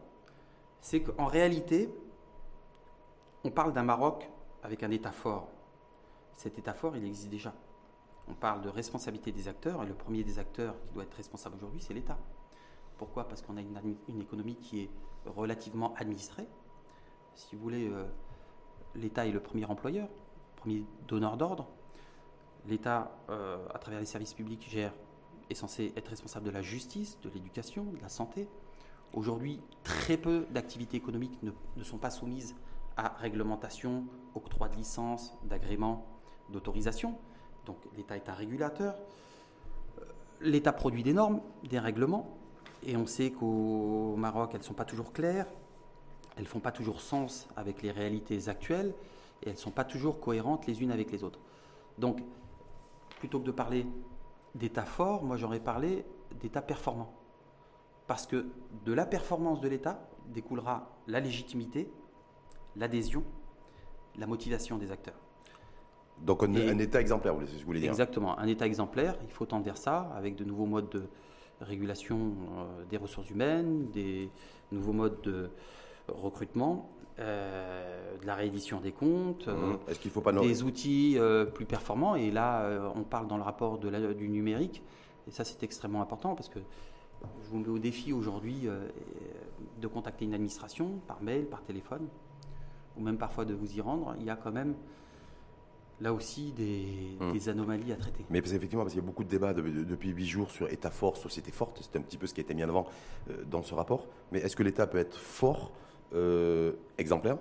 c'est 0.81 1.01
qu'en 1.01 1.27
réalité, 1.27 1.89
on 3.45 3.51
parle 3.51 3.73
d'un 3.73 3.83
Maroc 3.83 4.29
avec 4.63 4.83
un 4.83 4.91
État 4.91 5.13
fort. 5.13 5.49
Cet 6.35 6.59
État 6.59 6.75
fort, 6.75 6.97
il 6.97 7.05
existe 7.05 7.31
déjà. 7.31 7.55
On 8.29 8.35
parle 8.35 8.63
de 8.63 8.69
responsabilité 8.69 9.33
des 9.33 9.49
acteurs, 9.49 9.83
et 9.83 9.87
le 9.87 9.95
premier 9.95 10.25
des 10.25 10.39
acteurs 10.39 10.75
qui 10.87 10.95
doit 10.95 11.05
être 11.05 11.15
responsable 11.15 11.57
aujourd'hui, 11.57 11.81
c'est 11.81 11.95
l'État. 11.95 12.19
Pourquoi? 12.99 13.29
Parce 13.29 13.43
qu'on 13.43 13.57
a 13.57 13.61
une, 13.61 13.97
une, 14.09 14.21
économie 14.21 14.57
qui 14.57 14.83
est 14.83 14.91
relativement 15.27 15.95
administrée. 15.95 16.47
Si 17.37 17.57
vous 17.57 17.63
voulez, 17.63 17.89
euh, 17.89 18.05
l'État 18.95 19.27
est 19.27 19.33
le 19.33 19.41
premier 19.41 19.65
employeur, 19.65 20.09
premier 20.57 20.85
donneur 21.09 21.37
d'ordre, 21.37 21.69
l'État, 22.67 23.11
euh, 23.29 23.67
à 23.75 23.79
travers 23.79 24.01
les 24.01 24.07
services 24.07 24.35
publics, 24.35 24.69
gère, 24.71 24.93
est 25.51 25.55
censé 25.55 25.93
être 25.97 26.09
responsable 26.09 26.47
de 26.47 26.51
la 26.51 26.63
justice, 26.63 27.19
de 27.23 27.31
l'éducation, 27.31 27.85
de 27.85 28.01
la 28.01 28.09
santé. 28.09 28.49
Aujourd'hui, 29.13 29.61
très 29.83 30.17
peu 30.17 30.47
d'activités 30.51 30.97
économiques 30.97 31.39
ne, 31.43 31.83
sont 31.85 31.99
pas 31.99 32.11
soumises 32.11 32.55
à 32.97 33.09
réglementation, 33.19 34.05
octroi 34.35 34.69
de 34.69 34.77
licence, 34.77 35.35
d'agrément, 35.45 36.07
d'autorisation. 36.51 37.19
Donc 37.67 37.77
l'État 37.97 38.17
est 38.17 38.29
un 38.29 38.35
régulateur. 38.35 38.95
Euh, 39.99 40.05
L'État 40.41 40.73
produit 40.73 41.03
des 41.03 41.13
normes, 41.13 41.41
des 41.69 41.79
règlements, 41.79 42.39
et 42.83 42.97
on 42.97 43.07
sait 43.07 43.31
qu'au 43.31 44.15
Maroc, 44.17 44.51
elles 44.53 44.61
ne 44.61 44.65
sont 44.65 44.75
pas 44.75 44.85
toujours 44.85 45.13
claires, 45.13 45.47
elles 46.37 46.45
ne 46.45 46.49
font 46.49 46.61
pas 46.61 46.73
toujours 46.73 47.01
sens 47.01 47.49
avec 47.57 47.83
les 47.83 47.91
réalités 47.91 48.49
actuelles, 48.49 48.95
et 49.43 49.49
elles 49.49 49.55
ne 49.55 49.59
sont 49.59 49.71
pas 49.71 49.85
toujours 49.85 50.21
cohérentes 50.21 50.67
les 50.67 50.83
unes 50.83 50.91
avec 50.91 51.11
les 51.13 51.25
autres. 51.25 51.41
Donc 51.99 52.21
plutôt 53.19 53.41
que 53.41 53.45
de 53.45 53.53
parler 53.53 53.87
d'État 54.55 54.85
fort, 54.85 55.25
moi 55.25 55.37
j'aurais 55.37 55.61
parlé 55.61 56.05
d'État 56.41 56.63
performant. 56.63 57.15
Parce 58.07 58.27
que 58.27 58.47
de 58.85 58.93
la 58.93 59.07
performance 59.07 59.61
de 59.61 59.69
l'État 59.69 60.07
découlera 60.27 60.91
la 61.07 61.21
légitimité, 61.21 61.91
l'adhésion, 62.77 63.25
la 64.17 64.27
motivation 64.27 64.79
des 64.79 64.91
acteurs. 64.91 65.15
Donc 66.21 66.43
un, 66.43 66.79
État 66.79 67.01
exemplaire, 67.01 67.35
vous 67.35 67.45
voulez 67.65 67.81
dire? 67.81 67.91
Exactement, 67.91 68.39
un 68.39 68.47
État 68.47 68.67
exemplaire, 68.67 69.17
il 69.25 69.31
faut 69.31 69.47
tendre 69.47 69.65
vers 69.65 69.77
ça, 69.77 70.13
avec 70.15 70.37
de 70.37 70.45
nouveaux 70.45 70.67
modes 70.67 70.89
de 70.91 71.09
régulation 71.61 72.35
euh, 72.59 72.85
des 72.85 72.97
ressources 72.97 73.31
humaines, 73.31 73.91
des 73.91 74.31
nouveaux 74.71 74.93
modes 74.93 75.21
de 75.23 75.51
recrutement, 76.09 76.91
euh, 77.21 78.17
de 78.21 78.27
la 78.27 78.35
réédition 78.35 78.81
des 78.81 78.91
comptes, 78.91 79.47
mhm. 79.47 79.55
euh, 79.55 79.77
Est-ce 79.87 80.01
qu'il 80.01 80.11
faut 80.11 80.21
pas 80.21 80.33
des 80.33 80.65
outils 80.65 81.15
euh, 81.17 81.45
plus 81.45 81.65
performants? 81.65 82.17
Et 82.17 82.33
là, 82.33 82.91
on 82.97 83.03
parle 83.03 83.29
dans 83.29 83.37
le 83.37 83.43
rapport 83.43 83.79
de 83.79 83.89
la, 83.89 84.15
du 84.15 84.29
numérique. 84.29 84.83
Et 85.29 85.31
ça, 85.31 85.45
c'est 85.45 85.63
extrêmement 85.63 86.03
important 86.03 86.35
parce 86.35 86.49
que 86.49 86.59
je 87.23 87.51
vous 87.51 87.59
mets 87.59 87.69
au 87.69 87.79
défi 87.79 88.13
aujourd'hui 88.13 88.69
de 89.81 89.87
contacter 89.87 90.25
une 90.25 90.35
administration 90.35 91.01
par 91.07 91.23
mail, 91.23 91.47
par 91.47 91.63
téléphone, 91.63 92.09
ou 92.99 93.03
même 93.03 93.17
parfois 93.17 93.45
de 93.45 93.55
vous 93.55 93.77
y 93.77 93.81
rendre. 93.81 94.15
Il 94.19 94.27
y 94.27 94.31
a 94.31 94.37
quand 94.37 94.53
même 94.53 94.75
là 96.01 96.13
aussi 96.13 96.51
des, 96.51 97.17
mhm. 97.21 97.39
anomalies 97.49 97.93
à 97.93 97.97
traiter. 97.97 98.25
Mais 98.29 98.41
effectivement, 98.41 98.83
parce 98.83 98.93
qu'il 98.93 99.01
y 99.01 99.05
a 99.05 99.07
beaucoup 99.07 99.25
de 99.25 99.29
débats 99.29 99.55
depuis 99.55 100.11
huit 100.11 100.27
jours 100.27 100.51
sur 100.51 100.69
État 100.69 100.91
fort, 100.91 101.17
société 101.17 101.53
forte. 101.53 101.79
C'est 101.81 101.97
un 101.97 102.03
petit 102.03 102.19
peu 102.19 102.27
ce 102.27 102.35
qui 102.35 102.41
a 102.41 102.43
été 102.43 102.55
mis 102.55 102.65
en 102.65 102.69
avant 102.69 102.87
dans 103.47 103.63
ce 103.63 103.75
rapport. 103.75 104.09
Mais 104.33 104.41
est-ce 104.41 104.57
que 104.57 104.65
l'État 104.65 104.89
peut 104.89 104.99
être 104.99 105.17
fort 105.17 105.71
euh, 106.13 106.73
exemplaire 106.99 107.39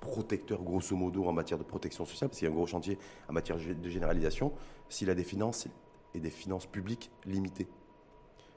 protecteur 0.00 0.60
grosso 0.62 0.96
modo 0.96 1.26
en 1.26 1.32
matière 1.32 1.58
de 1.58 1.62
protection 1.62 2.04
sociale, 2.04 2.28
parce 2.28 2.40
qu'il 2.40 2.48
y 2.48 2.50
a 2.50 2.52
un 2.52 2.56
gros 2.56 2.66
chantier 2.66 2.98
en 3.28 3.32
matière 3.32 3.56
de 3.56 3.88
généralisation, 3.88 4.52
s'il 4.88 5.08
a 5.10 5.14
des 5.14 5.22
finances 5.22 5.68
et 6.12 6.18
des 6.18 6.30
finances 6.30 6.66
publiques 6.66 7.12
limitées. 7.24 7.68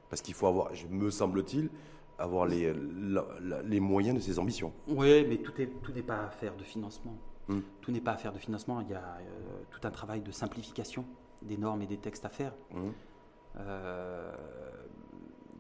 Parce 0.10 0.24
qu'il 0.24 0.34
faut 0.34 0.48
avoir, 0.48 0.72
me 0.90 1.12
semble-t-il, 1.12 1.70
avoir 2.18 2.48
les, 2.48 2.74
les 3.64 3.80
moyens 3.80 4.18
de 4.18 4.22
ses 4.22 4.40
ambitions. 4.40 4.74
Oui, 4.88 5.24
mais 5.28 5.38
tout 5.38 5.54
n'est 5.58 5.68
tout 5.68 5.94
pas 6.04 6.26
affaire 6.26 6.56
de 6.56 6.64
financement. 6.64 7.16
Hmm. 7.48 7.60
Tout 7.82 7.92
n'est 7.92 8.02
pas 8.02 8.14
affaire 8.14 8.34
de 8.34 8.40
financement. 8.40 8.82
Il 8.82 8.90
y 8.90 8.94
a 8.94 9.18
euh, 9.20 9.62
tout 9.70 9.86
un 9.88 9.92
travail 9.92 10.22
de 10.22 10.32
simplification 10.32 11.06
des 11.42 11.58
normes 11.58 11.82
et 11.82 11.88
des 11.88 11.98
textes 11.98 12.26
à 12.26 12.30
faire. 12.30 12.54
Hmm. 12.72 12.90
Euh, 13.58 14.34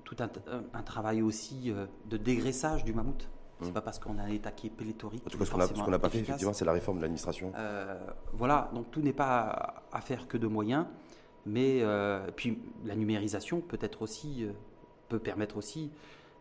tout 0.03 0.15
un, 0.19 0.81
travail 0.83 1.21
aussi 1.21 1.71
euh, 1.71 1.87
de 2.05 2.17
dégraissage 2.17 2.83
du 2.83 2.93
mammouth. 2.93 3.27
C'est 3.59 3.65
n'est 3.65 3.71
hmm. 3.71 3.73
pas 3.73 3.81
parce 3.81 3.99
qu'on 3.99 4.17
a 4.17 4.23
un 4.23 4.29
État 4.29 4.51
qui 4.51 4.67
est 4.67 4.69
pléthorique. 4.69 5.23
En 5.25 5.29
tout 5.29 5.37
cas, 5.37 5.45
ce 5.45 5.51
qu'on 5.51 5.91
n'a 5.91 5.99
pas 5.99 6.09
fait, 6.09 6.19
effectivement, 6.19 6.53
c'est 6.53 6.65
la 6.65 6.73
réforme 6.73 6.97
de 6.97 7.01
l'administration. 7.03 7.53
voilà, 8.33 8.69
donc 8.73 8.91
tout 8.91 9.01
n'est 9.01 9.13
pas 9.13 9.83
affaire 9.91 10.27
que 10.27 10.37
de 10.37 10.47
moyens, 10.47 10.85
mais 11.45 11.83
puis 12.35 12.59
la 12.85 12.95
numérisation 12.95 13.61
peut 13.61 13.79
être 13.81 14.01
aussi 14.01 14.45
peut 15.07 15.19
permettre 15.19 15.57
aussi 15.57 15.91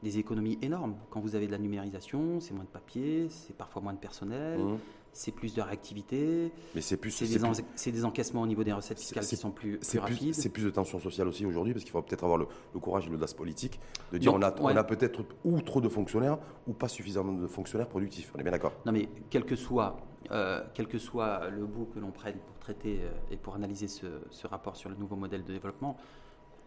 des 0.03 0.19
économies 0.19 0.59
énormes. 0.63 0.97
Quand 1.11 1.21
vous 1.21 1.35
avez 1.35 1.47
de 1.47 1.53
la 1.53 1.59
numérisation, 1.59 2.41
c'est 2.41 2.55
moins 2.55 2.65
de 2.65 2.69
papier, 2.69 3.27
c'est 3.31 3.57
parfois 3.57 3.83
moins 3.83 3.95
de 3.95 3.99
personnel, 3.99 4.59
mmh. 4.59 4.79
C'est 5.15 5.31
plus 5.33 5.55
de 5.55 5.63
réactivité. 5.63 6.53
Mais 6.75 6.81
c'est 6.81 6.97
plus. 6.97 7.11
C'est 7.11 7.27
des, 7.27 7.93
des, 7.93 8.05
encaissements 8.05 8.43
au 8.43 8.47
niveau 8.47 8.65
des 8.65 8.73
recettes 8.73 8.99
fiscales 8.99 9.25
qui 9.25 9.37
sont 9.37 9.53
plus, 9.53 9.79
rapides. 9.97 10.35
C'est 10.35 10.49
plus 10.49 10.65
de 10.65 10.71
tension 10.71 10.99
sociale 10.99 11.29
aussi 11.29 11.47
aujourd'hui, 11.47 11.73
parce 11.73 11.85
qu'il 11.85 11.93
faut 11.93 12.03
peut-être 12.03 12.25
avoir 12.25 12.39
le, 12.39 12.47
courage 12.81 13.07
et 13.07 13.11
l'audace 13.11 13.33
politique 13.33 13.81
de 14.13 14.19
dire 14.19 14.35
on 14.35 14.43
a, 14.43 14.53
on 14.61 14.77
a 14.77 14.85
peut-être 14.85 15.25
ou 15.45 15.61
trop 15.63 15.81
de 15.81 15.89
fonctionnaires 15.89 16.39
ou 16.67 16.73
pas 16.73 16.89
suffisamment 16.89 17.33
de 17.33 17.47
fonctionnaires 17.47 17.89
productifs. 17.89 18.33
On 18.35 18.39
est 18.39 18.43
bien 18.43 18.53
d'accord 18.53 18.73
Non, 18.85 18.93
mais 18.93 19.09
quel 19.31 19.45
que 19.45 19.57
soit, 19.57 19.97
euh, 20.33 20.63
quel 20.75 20.89
que 20.89 20.99
soit 20.99 21.49
le 21.49 21.65
bout 21.65 21.87
que 21.87 22.01
l'on 22.01 22.11
prenne 22.11 22.37
pour 22.39 22.59
traiter 22.59 23.01
euh, 23.03 23.11
et 23.33 23.37
pour 23.37 23.55
analyser 23.55 23.89
ce, 23.89 24.07
ce 24.31 24.47
rapport 24.47 24.77
sur 24.77 24.91
le 24.91 24.97
nouveau 24.97 25.17
modèle 25.17 25.45
de 25.45 25.53
développement, 25.53 25.97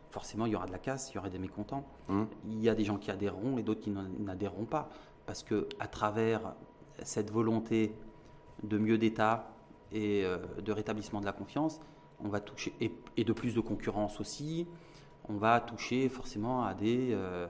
forcément, 0.10 0.46
il 0.46 0.54
y 0.54 0.56
aura 0.56 0.66
de 0.66 0.72
la 0.72 0.80
casse, 0.80 1.12
il 1.12 1.16
y 1.16 1.18
aura 1.18 1.30
des 1.30 1.40
mécontents. 1.40 1.86
Mmh. 2.08 2.24
Il 2.46 2.64
y 2.64 2.70
a 2.70 2.76
des 2.76 2.86
gens 2.86 2.98
qui 2.98 3.12
adhéreront 3.12 3.58
et 3.58 3.64
d'autres 3.64 3.82
qui 3.82 3.92
n'adhéreront 3.92 4.66
pas. 4.66 4.90
Parce 5.26 5.44
que 5.44 5.68
à 5.80 5.88
travers 5.88 6.56
cette 7.04 7.30
volonté 7.30 7.94
de 8.64 8.78
mieux 8.78 8.98
d'État 8.98 9.50
et 9.92 10.24
euh, 10.24 10.38
de 10.62 10.72
rétablissement 10.72 11.22
de 11.22 11.26
la 11.26 11.32
confiance, 11.32 11.80
on 12.24 12.30
va 12.30 12.40
toucher, 12.40 12.74
et, 12.82 13.24
de 13.24 13.34
plus 13.34 13.54
de 13.54 13.62
concurrence 13.62 14.20
aussi, 14.20 14.68
on 15.30 15.36
va 15.36 15.60
toucher 15.60 16.10
forcément 16.10 16.64
à 16.64 16.74
des... 16.74 17.10
Euh, 17.12 17.48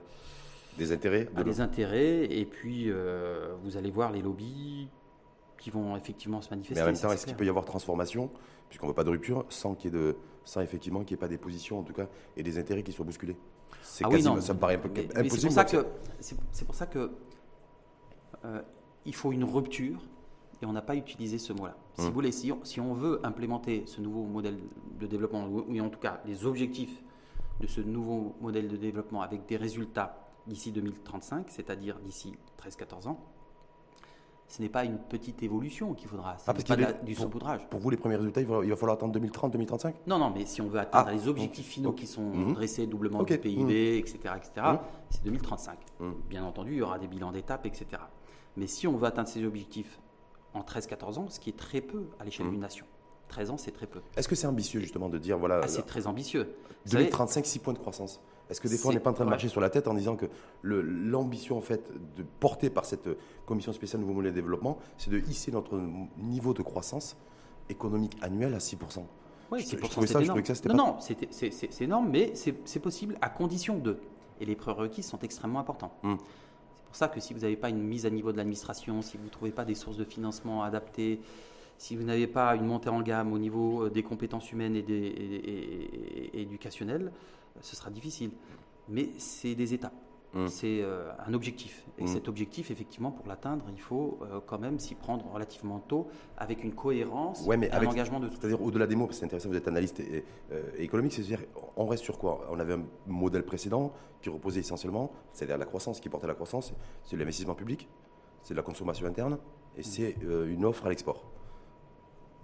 des 0.76 0.92
intérêts 0.92 1.28
à 1.34 1.42
des 1.42 1.60
intérêts, 1.60 2.24
et 2.26 2.44
puis 2.44 2.84
euh, 2.86 3.54
vous 3.64 3.76
allez 3.76 3.90
voir 3.90 4.12
les 4.12 4.22
lobbies 4.22 4.88
qui 5.58 5.70
vont 5.70 5.96
effectivement 5.96 6.40
se 6.40 6.50
manifester. 6.50 6.76
Mais 6.76 6.82
en 6.82 6.92
même 6.92 7.00
temps, 7.00 7.10
est-ce 7.10 7.26
qu'il 7.26 7.34
peut 7.34 7.44
y 7.44 7.48
avoir 7.48 7.64
transformation, 7.64 8.30
puisqu'on 8.68 8.86
ne 8.86 8.92
veut 8.92 8.94
pas 8.94 9.02
de 9.02 9.10
rupture, 9.10 9.44
sans 9.48 9.74
qu'il 9.74 9.92
y 9.92 9.96
ait 9.96 9.98
de, 9.98 10.16
sans 10.44 10.60
effectivement 10.60 11.00
qu'il 11.00 11.16
n'y 11.16 11.18
ait 11.18 11.20
pas 11.20 11.28
des 11.28 11.38
positions 11.38 11.80
en 11.80 11.82
tout 11.82 11.94
cas 11.94 12.06
et 12.36 12.44
des 12.44 12.58
intérêts 12.60 12.84
qui 12.84 12.92
soient 12.92 13.04
bousculés. 13.04 13.36
C'est 13.82 14.04
ah 14.04 14.08
oui, 14.08 14.22
non, 14.22 14.40
ça 14.40 14.54
me 14.54 14.60
paraît 14.60 14.76
un 14.76 14.78
peu 14.78 14.88
impossible. 14.88 15.30
C'est 15.30 15.46
pour 15.46 15.52
ça 15.52 15.64
que 15.64 15.86
c'est 16.20 16.64
pour 16.64 16.74
ça 16.76 16.86
que 16.86 17.10
il 19.04 19.14
faut 19.16 19.32
une 19.32 19.44
rupture 19.44 19.98
et 20.60 20.66
on 20.66 20.72
n'a 20.72 20.82
pas 20.82 20.96
utilisé 20.96 21.38
ce 21.38 21.52
mot-là. 21.52 21.76
Si 21.94 22.02
hum. 22.02 22.08
vous 22.08 22.14
voulez, 22.14 22.32
si 22.32 22.52
on, 22.52 22.64
si 22.64 22.80
on, 22.80 22.92
veut 22.94 23.20
implémenter 23.24 23.84
ce 23.86 24.00
nouveau 24.00 24.24
modèle 24.24 24.58
de 24.98 25.06
développement 25.06 25.46
ou 25.46 25.80
en 25.80 25.88
tout 25.88 26.00
cas 26.00 26.20
les 26.26 26.44
objectifs 26.44 27.02
de 27.60 27.66
ce 27.66 27.80
nouveau 27.80 28.34
modèle 28.40 28.68
de 28.68 28.76
développement 28.76 29.22
avec 29.22 29.46
des 29.46 29.56
résultats 29.56 30.28
d'ici 30.46 30.72
2035, 30.72 31.46
c'est-à-dire 31.48 31.98
d'ici 32.00 32.34
13-14 32.58 33.08
ans, 33.08 33.18
ce 34.48 34.62
n'est 34.62 34.70
pas 34.70 34.84
une 34.84 34.98
petite 34.98 35.42
évolution 35.42 35.92
qu'il 35.92 36.08
faudra. 36.08 36.38
Ce 36.38 36.44
ah, 36.46 36.54
n'est 36.54 36.84
pas 36.86 36.92
du 36.92 37.14
saupoudrage. 37.14 37.68
Pour 37.68 37.80
vous, 37.80 37.90
les 37.90 37.98
premiers 37.98 38.16
résultats, 38.16 38.40
il 38.40 38.46
va, 38.46 38.76
falloir 38.76 38.96
attendre 38.96 39.12
2030, 39.12 39.52
2035 39.52 39.94
Non, 40.06 40.18
non, 40.18 40.32
mais 40.34 40.46
si 40.46 40.62
on 40.62 40.68
veut 40.68 40.80
atteindre 40.80 41.08
ah, 41.10 41.12
les 41.12 41.28
objectifs 41.28 41.66
finaux 41.66 41.92
qui 41.92 42.06
sont 42.06 42.22
mhm. 42.22 42.54
dressés, 42.54 42.86
doublement 42.86 43.22
du 43.22 43.38
PIB, 43.38 43.98
etc., 43.98 44.18
etc., 44.36 44.66
c'est 45.10 45.22
2035. 45.24 45.78
Mhm. 46.00 46.14
Bien 46.30 46.44
entendu, 46.44 46.72
il 46.72 46.78
y 46.78 46.82
aura 46.82 46.98
des 46.98 47.06
bilans 47.06 47.30
d'étape, 47.30 47.66
etc. 47.66 47.86
Mais 48.56 48.66
si 48.66 48.86
on 48.86 48.96
veut 48.96 49.06
atteindre 49.06 49.28
ces 49.28 49.44
objectifs 49.44 50.00
en 50.54 50.60
13-14 50.60 51.18
ans, 51.18 51.26
ce 51.28 51.40
qui 51.40 51.50
est 51.50 51.56
très 51.56 51.80
peu 51.80 52.06
à 52.18 52.24
l'échelle 52.24 52.46
mhm. 52.46 52.52
d'une 52.52 52.60
nation. 52.60 52.86
13 53.28 53.50
ans, 53.50 53.56
c'est 53.58 53.72
très 53.72 53.86
peu. 53.86 54.00
Est-ce 54.16 54.26
que 54.26 54.34
c'est 54.34 54.46
ambitieux 54.46 54.80
justement 54.80 55.08
de 55.08 55.18
dire 55.18 55.38
voilà 55.38 55.60
ah, 55.62 55.68
C'est 55.68 55.82
très 55.82 56.06
ambitieux. 56.06 56.56
2035, 56.90 57.44
6 57.44 57.58
points 57.58 57.74
de 57.74 57.78
croissance. 57.78 58.20
Est-ce 58.50 58.60
que 58.60 58.68
des 58.68 58.78
fois 58.78 58.90
on 58.90 58.94
n'est 58.94 59.00
pas 59.00 59.10
en 59.10 59.14
train 59.14 59.26
de 59.26 59.30
marcher 59.30 59.48
sur 59.48 59.60
la 59.60 59.68
tête 59.68 59.88
en 59.88 59.94
disant 59.94 60.16
que 60.16 60.26
l'ambition 60.62 61.58
en 61.58 61.60
fait 61.60 61.92
de 62.16 62.22
porter 62.40 62.70
par 62.70 62.86
cette 62.86 63.08
commission 63.44 63.74
spéciale 63.74 64.00
nouveau 64.00 64.14
modèle 64.14 64.32
de 64.32 64.36
développement, 64.36 64.78
c'est 64.96 65.10
de 65.10 65.18
hisser 65.18 65.52
notre 65.52 65.78
niveau 66.16 66.54
de 66.54 66.62
croissance 66.62 67.16
économique 67.68 68.16
annuel 68.22 68.54
à 68.54 68.58
6%. 68.58 69.04
Oui, 69.50 69.66
je, 69.66 69.76
trouvais 69.76 70.06
ça, 70.06 70.22
je 70.22 70.32
que 70.32 70.54
ça, 70.54 70.68
Non, 70.68 70.74
non, 70.74 70.96
c'est 71.00 71.80
énorme, 71.80 72.08
mais 72.10 72.32
c'est 72.34 72.80
possible 72.80 73.16
à 73.20 73.28
condition 73.28 73.78
de. 73.78 73.98
Et 74.40 74.46
les 74.46 74.54
prérequis 74.54 75.02
sont 75.02 75.18
extrêmement 75.18 75.58
importants. 75.58 75.92
Hmm. 76.02 76.14
C'est 76.88 76.92
pour 76.92 76.96
ça 76.96 77.08
que 77.08 77.20
si 77.20 77.34
vous 77.34 77.40
n'avez 77.40 77.56
pas 77.56 77.68
une 77.68 77.82
mise 77.82 78.06
à 78.06 78.10
niveau 78.10 78.32
de 78.32 78.38
l'administration, 78.38 79.02
si 79.02 79.18
vous 79.18 79.24
ne 79.24 79.28
trouvez 79.28 79.50
pas 79.50 79.66
des 79.66 79.74
sources 79.74 79.98
de 79.98 80.04
financement 80.04 80.62
adaptées, 80.62 81.20
si 81.76 81.96
vous 81.96 82.02
n'avez 82.02 82.26
pas 82.26 82.56
une 82.56 82.64
montée 82.64 82.88
en 82.88 83.02
gamme 83.02 83.30
au 83.30 83.38
niveau 83.38 83.84
euh, 83.84 83.90
des 83.90 84.02
compétences 84.02 84.50
humaines 84.52 84.74
et, 84.74 86.40
éducationnelles, 86.40 87.12
ce 87.60 87.76
sera 87.76 87.90
difficile. 87.90 88.30
Mais 88.88 89.10
c'est 89.18 89.54
des 89.54 89.74
étapes. 89.74 89.92
Mmh. 90.34 90.48
C'est 90.48 90.82
euh, 90.82 91.10
un 91.26 91.32
objectif. 91.32 91.86
Et 91.96 92.04
mmh. 92.04 92.08
cet 92.08 92.28
objectif, 92.28 92.70
effectivement, 92.70 93.10
pour 93.10 93.26
l'atteindre, 93.26 93.64
il 93.72 93.80
faut 93.80 94.18
euh, 94.22 94.40
quand 94.46 94.58
même 94.58 94.78
s'y 94.78 94.94
prendre 94.94 95.26
relativement 95.32 95.78
tôt, 95.78 96.08
avec 96.36 96.62
une 96.64 96.74
cohérence 96.74 97.46
ouais, 97.46 97.56
mais 97.56 97.70
un 97.70 97.86
engagement 97.86 98.20
de 98.20 98.28
tout. 98.28 98.36
C'est-à-dire, 98.38 98.60
au-delà 98.60 98.86
des 98.86 98.94
mots, 98.94 99.06
parce 99.06 99.16
que 99.16 99.20
c'est 99.20 99.24
intéressant, 99.24 99.48
vous 99.48 99.56
êtes 99.56 99.68
analyste 99.68 100.00
euh, 100.00 100.62
économique, 100.76 101.14
c'est-à-dire, 101.14 101.40
on 101.76 101.86
reste 101.86 102.04
sur 102.04 102.18
quoi? 102.18 102.46
On 102.50 102.60
avait 102.60 102.74
un 102.74 102.84
modèle 103.06 103.44
précédent 103.44 103.92
qui 104.20 104.28
reposait 104.28 104.60
essentiellement, 104.60 105.12
c'est-à-dire 105.32 105.56
la 105.56 105.64
croissance, 105.64 105.98
qui 105.98 106.10
portait 106.10 106.26
la 106.26 106.34
croissance, 106.34 106.74
c'est 107.04 107.16
l'investissement 107.16 107.54
public, 107.54 107.88
c'est 108.42 108.54
la 108.54 108.62
consommation 108.62 109.06
interne, 109.06 109.38
et 109.76 109.80
mmh. 109.80 109.84
c'est 109.84 110.16
une 110.22 110.64
offre 110.66 110.84
à 110.84 110.88
l'export. 110.90 111.24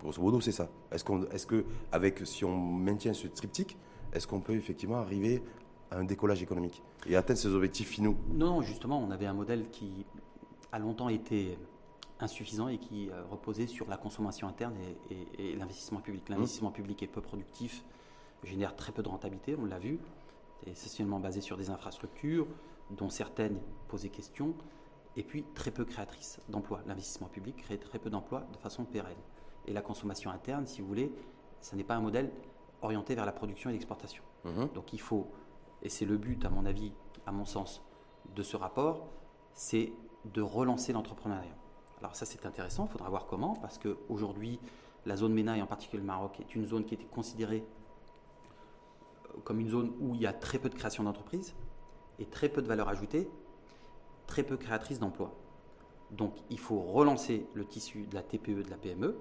Grosso 0.00 0.23
modo, 0.23 0.41
c'est 0.41 0.53
ça. 0.53 0.69
Est-ce, 0.91 1.05
qu'on, 1.05 1.25
est-ce 1.25 1.47
que, 1.47 1.67
avec, 1.93 2.26
si 2.26 2.45
on 2.45 2.57
maintient 2.57 3.12
ce 3.12 3.29
triptyque, 3.29 3.76
est-ce 4.12 4.26
qu'on 4.26 4.41
peut 4.41 4.55
effectivement 4.55 4.97
arriver 4.97 5.43
à 5.95 5.99
un 5.99 6.05
décollage 6.05 6.43
économique 6.43 6.83
et 7.07 7.17
atteindre 7.17 7.39
ces 7.39 7.55
objectifs 7.55 7.89
finaux 7.89 8.17
Non, 8.33 8.63
justement, 8.63 8.99
on 9.01 9.11
avait 9.11 9.27
un 9.27 9.33
modèle 9.33 9.69
qui 9.71 10.05
a 10.73 10.79
longtemps 10.79 11.09
été 11.09 11.57
insuffisant 12.21 12.69
et 12.69 12.79
qui 12.79 13.11
euh, 13.11 13.23
reposait 13.31 13.67
sur 13.67 13.89
la 13.89 13.97
consommation 13.97 14.49
interne 14.49 14.75
et, 15.39 15.55
l'investissement 15.55 16.01
public. 16.01 16.29
L'investissement 16.29 16.71
mmh. 16.71 16.75
public 16.75 17.03
est 17.03 17.07
peu 17.07 17.21
productif, 17.21 17.85
génère 18.43 18.77
très 18.77 18.93
peu 18.93 19.03
de 19.03 19.09
rentabilité, 19.09 19.57
on 19.59 19.65
l'a 19.67 19.79
vu, 19.79 19.99
essentiellement 20.67 21.21
basé 21.21 21.41
sur 21.41 21.57
des 21.57 21.71
infrastructures 21.71 22.47
dont 22.91 23.09
certaines 23.09 23.59
posaient 23.89 24.09
question, 24.09 24.55
et 25.17 25.23
puis 25.23 25.45
très 25.55 25.71
peu 25.71 25.85
créatrices 25.85 26.41
d'emplois. 26.49 26.83
L'investissement 26.87 27.29
public 27.29 27.57
crée 27.57 27.79
très 27.79 27.99
peu 27.99 28.11
d'emplois 28.11 28.47
de 28.53 28.59
façon 28.59 28.85
pérenne. 28.85 29.15
Et 29.67 29.73
la 29.73 29.81
consommation 29.81 30.31
interne, 30.31 30.67
si 30.67 30.81
vous 30.81 30.89
voulez, 30.89 31.13
ce 31.61 31.77
n'est 31.77 31.85
pas 31.85 31.95
un 31.95 32.01
modèle 32.01 32.31
orienté 32.83 33.15
vers 33.15 33.25
la 33.25 33.33
production 33.33 33.71
et 33.71 33.73
l'exportation. 33.73 34.23
Mhm. 34.45 34.69
Donc 34.75 34.93
il 34.93 35.01
faut, 35.01 35.29
et 35.85 35.88
c'est 35.88 36.07
le 36.07 36.17
but 36.17 36.45
à 36.45 36.50
mon 36.50 36.64
avis, 36.64 36.93
à 37.26 37.33
mon 37.33 37.45
sens, 37.45 37.83
de 38.35 38.43
ce 38.43 38.57
rapport, 38.57 39.07
c'est 39.53 39.93
de 40.25 40.41
relancer 40.41 40.93
l'entrepreneuriat. 40.93 41.55
Alors 41.99 42.17
ça 42.17 42.26
c'est 42.26 42.45
intéressant, 42.47 42.87
il 42.87 42.93
faudra 42.93 43.09
voir 43.09 43.26
comment, 43.26 43.55
parce 43.55 43.79
qu'aujourd'hui, 43.79 44.59
la 45.07 45.17
zone 45.17 45.35
MENA 45.35 45.59
et 45.59 45.62
en 45.62 45.67
particulier 45.67 46.00
le 46.00 46.07
Maroc 46.07 46.41
est 46.41 46.55
une 46.55 46.64
zone 46.64 46.85
qui 46.85 46.95
était 46.95 47.05
considérée 47.05 47.64
euh, 49.26 49.41
comme 49.45 49.61
une 49.61 49.69
zone 49.69 49.93
où 50.00 50.14
il 50.14 50.23
y 50.23 50.26
a 50.26 50.33
très 50.33 50.59
peu 50.59 50.69
de 50.69 50.75
création 50.75 51.05
d'entreprises 51.05 51.55
et 52.19 52.25
très 52.25 52.49
peu 52.49 52.62
de 52.62 52.67
valeur 52.67 52.88
ajoutée, 52.88 53.29
très 54.26 54.43
peu 54.43 54.57
créatrice 54.57 54.99
d'emplois. 54.99 55.35
Donc 56.11 56.35
il 56.49 56.59
faut 56.59 56.81
relancer 56.81 57.47
le 57.55 57.64
tissu 57.67 58.07
de 58.07 58.14
la 58.14 58.23
TPE, 58.23 58.62
de 58.62 58.71
la 58.71 58.76
PME, 58.76 59.17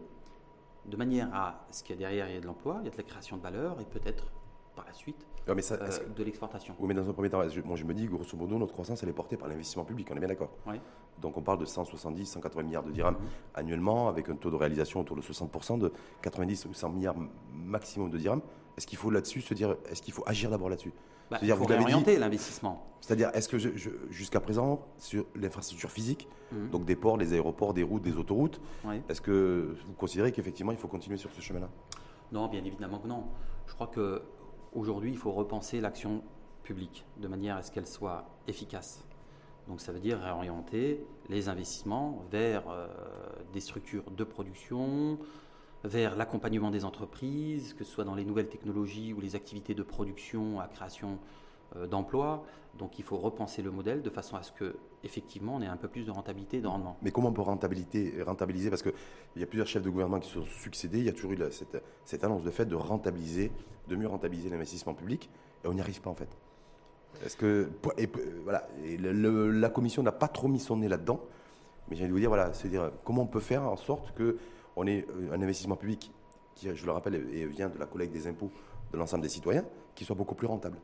de 0.86 0.98
manière 0.98 1.34
à 1.34 1.65
ce 1.72 1.84
qu'il 1.84 1.96
y 1.96 1.98
a 1.98 2.00
derrière, 2.00 2.29
il 2.29 2.36
y 2.36 2.38
a 2.38 2.41
de 2.41 2.46
l'emploi, 2.46 2.77
il 2.82 2.86
y 2.86 2.88
a 2.88 2.91
de 2.91 2.98
la 2.98 3.03
création 3.03 3.38
de 3.38 3.41
valeur 3.41 3.79
et 3.82 3.86
peut-être 3.86 4.32
par 4.75 4.86
la 4.86 4.94
suite 4.94 5.25
euh, 5.50 5.53
de 5.53 6.24
l'exportation. 6.24 6.74
Oui, 6.80 6.88
mais 6.88 6.94
dans 6.94 7.10
un 7.10 7.13
premier 7.13 7.30
temps, 7.30 7.42
je, 7.48 7.62
je 7.75 7.84
me 7.84 7.94
dis, 7.94 8.08
grosso 8.08 8.38
modo, 8.38 8.58
notre 8.58 8.74
croissance, 8.74 9.03
elle 9.03 9.10
est 9.10 9.13
portée 9.13 9.38
par 9.38 9.48
l'investissement 9.48 9.84
public, 9.84 10.08
on 10.12 10.15
est 10.15 10.20
bien 10.20 10.27
d'accord 10.27 10.51
oui. 10.65 10.80
Donc 11.22 11.38
on 11.38 11.42
parle 11.42 11.60
de 11.60 11.65
170, 11.65 12.25
180 12.25 12.63
milliards 12.63 12.84
de 12.84 12.92
dirhams 12.92 13.15
mhm. 13.15 13.27
annuellement, 13.53 14.08
avec 14.10 14.30
un 14.30 14.36
taux 14.36 14.50
de 14.50 14.56
réalisation 14.56 15.01
autour 15.01 15.15
de 15.15 15.22
60%, 15.22 15.80
de 15.80 15.92
90 16.22 16.65
ou 16.65 16.74
100 16.74 16.89
milliards 16.89 17.15
maximum 17.53 18.10
de 18.10 18.18
dirhams. 18.18 18.42
Est-ce 18.77 18.88
qu'il 18.88 18.98
faut 18.98 19.12
là-dessus 19.12 19.42
se 19.42 19.53
dire, 19.53 19.75
est-ce 19.89 20.01
qu'il 20.01 20.13
faut 20.13 20.24
agir 20.25 20.50
d'abord 20.50 20.70
là-dessus? 20.70 20.94
Bah, 21.30 21.38
il 21.42 21.53
faut 21.53 21.72
orienter 21.72 22.18
l'investissement. 22.18 22.88
C'est-à-dire, 23.00 23.30
est-ce 23.34 23.50
que 23.50 23.58
jusqu'à 24.10 24.39
présent, 24.39 24.86
sur 24.98 25.25
l'infrastructure 25.36 25.92
physique, 25.92 26.27
mhm. 26.51 26.70
donc 26.70 26.86
des 26.86 26.96
ports, 26.96 27.18
des 27.18 27.34
aéroports, 27.34 27.74
des 27.74 27.84
routes, 27.84 28.01
des 28.01 28.18
autoroutes, 28.18 28.60
est-ce 29.10 29.22
que 29.22 29.75
vous 29.88 29.94
considérez 29.94 30.32
qu'effectivement 30.32 30.72
il 30.72 30.77
faut 30.77 30.88
continuer 30.88 31.18
sur 31.18 31.32
ce 31.32 31.42
chemin-là? 31.42 31.70
Non, 32.32 32.48
bien 32.48 32.63
évidemment 32.63 33.00
que 33.00 33.08
non. 33.08 33.25
Je 33.68 33.74
crois 33.74 33.88
qu'aujourd'hui, 34.74 35.12
il 35.12 35.18
faut 35.18 35.32
repenser 35.32 35.82
l'action 35.82 36.24
publique 36.63 37.06
de 37.18 37.27
manière 37.27 37.58
à 37.58 37.62
ce 37.62 37.72
qu'elle 37.72 37.88
soit 37.88 38.25
efficace. 38.48 39.06
Donc 39.68 39.80
ça 39.80 39.92
veut 39.92 40.00
dire 40.00 40.20
réorienter 40.20 41.06
les 41.30 41.48
investissements 41.48 42.25
vers 42.32 42.70
euh, 42.70 42.88
des 43.53 43.62
structures 43.62 44.10
de 44.12 44.24
production, 44.24 45.20
vers 45.84 46.15
l'accompagnement 46.15 46.72
des 46.72 46.86
entreprises, 46.86 47.74
que 47.74 47.84
ce 47.84 47.92
soit 47.92 48.03
dans 48.03 48.15
les 48.15 48.25
nouvelles 48.25 48.50
technologies 48.50 49.13
ou 49.13 49.22
les 49.22 49.36
activités 49.36 49.74
de 49.74 49.84
production 49.84 50.60
à 50.60 50.68
création 50.68 51.20
euh, 51.75 51.88
d'emplois. 51.88 52.44
Donc 52.77 52.98
il 52.98 53.06
faut 53.06 53.18
repenser 53.18 53.62
le 53.62 53.72
modèle 53.72 54.01
de 54.01 54.10
façon 54.10 54.36
à 54.36 54.42
ce 54.42 54.51
que 54.51 54.75
effectivement 55.03 55.56
on 55.56 55.62
ait 55.62 55.68
un 55.68 55.77
peu 55.77 55.88
plus 55.88 56.06
de 56.06 56.12
rentabilité 56.12 56.58
et 56.58 56.62
de 56.62 56.68
rendement. 56.68 56.98
Mais 57.03 57.12
comment 57.12 57.30
on 57.30 57.34
peut 57.34 57.42
rentabiliser, 57.42 58.22
rentabiliser? 58.24 58.70
Parce 58.70 58.82
qu'il 58.82 58.94
y 59.36 59.44
a 59.44 59.46
plusieurs 59.46 59.68
chefs 59.68 59.84
de 59.84 59.89
gouvernement 59.89 60.20
qui 60.20 60.30
se 60.30 60.39
sont 60.39 60.46
succédés. 60.46 61.00
Il 61.00 61.06
y 61.06 61.10
a 61.10 61.13
toujours 61.13 61.34
eu 61.34 61.39
cette, 62.03 62.24
annonce 62.24 62.44
de 62.44 62.50
fait 62.50 62.65
de 62.65 62.75
rentabiliser, 62.75 63.51
de 63.88 63.96
mieux 63.96 64.08
rentabiliser 64.08 64.50
l'investissement 64.50 64.96
public, 64.96 65.30
et 65.63 65.68
on 65.68 65.74
n'y 65.74 65.82
arrive 65.82 66.01
pas 66.01 66.10
en 66.10 66.15
fait. 66.15 66.30
Est-ce 67.24 67.38
que 67.38 67.70
et, 67.98 68.10
voilà, 68.44 68.68
la 68.98 69.70
commission 69.70 70.01
n'a 70.01 70.12
pas 70.12 70.27
trop 70.27 70.48
mis 70.48 70.60
son 70.60 70.77
nez 70.77 70.88
là-dedans, 70.88 71.22
mais 71.89 71.96
j'ai 71.96 72.03
envie 72.03 72.10
de 72.10 72.13
vous 72.13 72.20
dire 72.20 72.30
voilà, 72.30 72.53
c'est 72.53 72.70
dire 72.70 72.92
comment 73.03 73.22
on 73.22 73.27
peut 73.27 73.39
faire 73.39 73.63
en 73.63 73.77
sorte 73.77 74.15
que 74.15 74.38
on 74.75 74.88
ait 74.88 75.06
un 75.32 75.39
investissement 75.39 75.75
public 75.75 76.12
qui, 76.56 76.74
je 76.74 76.86
le 76.86 76.92
rappelle, 76.92 77.22
vient 77.48 77.70
de 77.70 77.77
la 77.77 77.86
collecte 77.86 78.13
des 78.13 78.25
impôts 78.25 78.51
de 78.92 78.98
l'ensemble 78.98 79.22
des 79.22 79.30
citoyens, 79.30 79.65
qui 79.94 80.06
soit 80.06 80.15
beaucoup 80.15 80.34
plus 80.34 80.48
rentable? 80.48 80.77